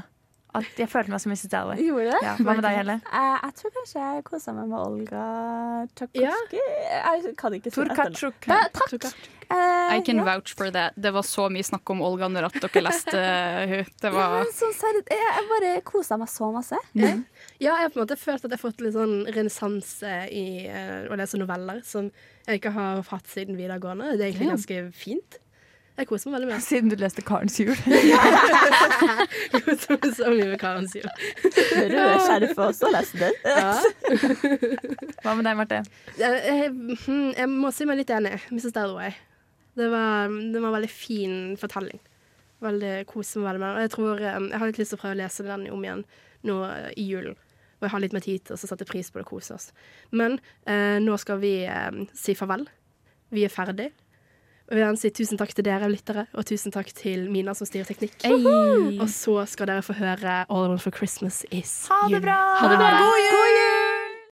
At 0.57 0.79
jeg 0.79 0.89
følte 0.91 1.13
meg 1.13 1.21
som 1.23 1.31
Mrs. 1.31 1.47
Dalloway. 1.51 1.79
Gjorde 1.85 2.11
det? 2.11 2.21
Ja. 2.25 2.31
Hva 2.35 2.55
med 2.57 2.65
deg, 2.65 2.77
Helle? 2.81 2.95
Uh, 3.07 3.35
jeg 3.37 3.53
tror 3.59 3.73
kanskje 3.77 4.01
jeg 4.03 4.23
kosa 4.27 4.53
meg 4.55 4.71
med 4.71 4.79
Olga 4.81 5.25
Tsjajkovskij. 5.95 6.63
Jeg 6.91 7.35
kan 7.39 7.55
ikke 7.55 7.71
si 7.71 7.77
Turkachuk. 7.77 8.49
Ja, 8.51 8.57
takk. 8.75 9.05
Uh, 9.51 9.95
I 9.95 10.01
can 10.07 10.19
ja. 10.21 10.25
vouch 10.27 10.53
for 10.55 10.71
that. 10.75 10.95
Det 10.95 11.11
var 11.15 11.23
så 11.27 11.47
mye 11.51 11.63
snakk 11.63 11.87
om 11.91 12.03
Olga 12.07 12.27
når 12.31 12.49
at 12.49 12.57
dere 12.63 12.83
leste 12.83 13.15
henne. 13.15 13.81
Det 14.01 14.11
Ja, 14.11 14.15
var 14.15 14.35
men 14.37 14.51
sånn 14.55 14.75
jeg, 14.75 15.03
jeg 15.11 15.47
bare 15.49 15.71
kosa 15.87 16.17
meg 16.19 16.31
så 16.31 16.51
masse. 16.55 16.79
Ja, 16.95 17.13
jeg 17.59 17.71
har 17.71 17.91
på 17.91 17.99
en 17.99 18.05
måte 18.05 18.19
følt 18.19 18.43
at 18.43 18.51
jeg 18.51 18.57
har 18.57 18.63
fått 18.63 18.83
litt 18.83 18.95
sånn 18.95 19.17
renessanse 19.31 20.13
i 20.31 20.45
uh, 20.71 21.11
å 21.11 21.19
lese 21.19 21.39
noveller 21.39 21.79
som 21.87 22.11
jeg 22.47 22.61
ikke 22.61 22.75
har 22.75 23.03
hatt 23.11 23.31
siden 23.31 23.59
videregående. 23.59 24.15
Det 24.15 24.27
er 24.27 24.33
egentlig 24.33 24.53
ganske 24.55 24.83
fint. 24.99 25.40
Jeg 26.01 26.07
koser 26.09 26.31
meg 26.31 26.39
veldig 26.39 26.47
med 26.49 26.63
Siden 26.65 26.89
du 26.89 26.95
leste 26.97 27.21
Karens 27.21 27.59
jul. 27.61 27.75
Jeg 27.85 29.61
koser 29.67 29.99
meg 29.99 30.07
så 30.17 30.31
mye 30.33 30.47
med 30.49 30.57
Karens 30.61 30.95
jul. 30.97 31.05
Røde 31.45 32.15
skjerf 32.25 32.61
også, 32.65 32.89
leste 32.95 33.21
du? 33.21 33.43
Ja. 33.45 33.75
Hva 35.21 35.35
med 35.37 35.45
deg, 35.45 35.59
Marte? 35.59 35.83
Jeg, 36.17 36.39
jeg, 36.47 36.71
hm, 37.03 37.27
jeg 37.37 37.51
må 37.51 37.69
si 37.75 37.85
meg 37.85 38.01
litt 38.01 38.13
enig. 38.15 38.33
Mrs. 38.49 38.73
Dalloway. 38.73 39.13
Det 39.77 39.91
var, 39.93 40.33
det 40.33 40.57
var 40.57 40.71
en 40.71 40.77
veldig 40.79 40.91
fin 40.91 41.37
fortelling. 41.61 42.01
Veldig 42.65 42.93
koser 43.13 43.43
meg 43.43 43.51
veldig 43.51 43.61
med 43.61 43.69
den. 43.69 43.85
Jeg 43.85 43.95
tror 43.99 44.25
eh, 44.25 44.41
jeg 44.41 44.61
har 44.63 44.73
litt 44.73 44.81
lyst 44.81 44.95
til 44.95 44.99
å 44.99 45.05
prøve 45.05 45.19
å 45.19 45.21
lese 45.21 45.45
den 45.47 45.69
om 45.77 45.85
igjen 45.85 46.05
nå 46.49 46.59
eh, 46.65 46.91
i 46.97 47.09
julen. 47.11 47.37
Og 47.77 47.85
jeg 47.85 47.93
har 47.93 48.03
litt 48.03 48.17
mer 48.17 48.25
tid 48.25 48.45
til 48.45 48.57
å 48.57 48.61
sette 48.61 48.89
pris 48.89 49.09
på 49.09 49.21
det 49.21 49.27
og 49.29 49.35
kose 49.35 49.53
oss. 49.55 49.69
Men 50.09 50.41
eh, 50.65 50.97
nå 51.01 51.13
skal 51.21 51.41
vi 51.45 51.59
eh, 51.69 52.07
si 52.17 52.33
farvel. 52.37 52.65
Vi 53.33 53.45
er 53.45 53.53
ferdig. 53.53 53.91
Og 54.71 54.77
vi 54.77 54.79
vil 54.79 54.85
gjerne 54.85 54.99
si 55.01 55.09
tusen 55.11 55.35
takk 55.35 55.49
til 55.51 55.65
dere 55.67 55.87
lyttere, 55.91 56.21
og 56.31 56.45
tusen 56.47 56.71
takk 56.71 56.93
til 56.95 57.25
Mina 57.27 57.51
som 57.57 57.67
styrer 57.67 57.89
teknikk. 57.91 58.15
Hey. 58.23 58.45
Og 59.03 59.09
så 59.11 59.41
skal 59.51 59.67
dere 59.67 59.83
få 59.83 59.97
høre 59.99 60.45
All 60.47 60.63
I 60.63 60.71
Want 60.71 60.85
for 60.85 60.95
Christmas 60.95 61.41
Is 61.51 61.89
Ha 61.91 62.05
det 62.07 62.21
You. 62.21 62.23
bra! 62.23 62.39
Ha 62.61 62.71
det 62.71 62.79
bra. 62.79 62.95
God 63.03 63.19
jul! 63.27 63.70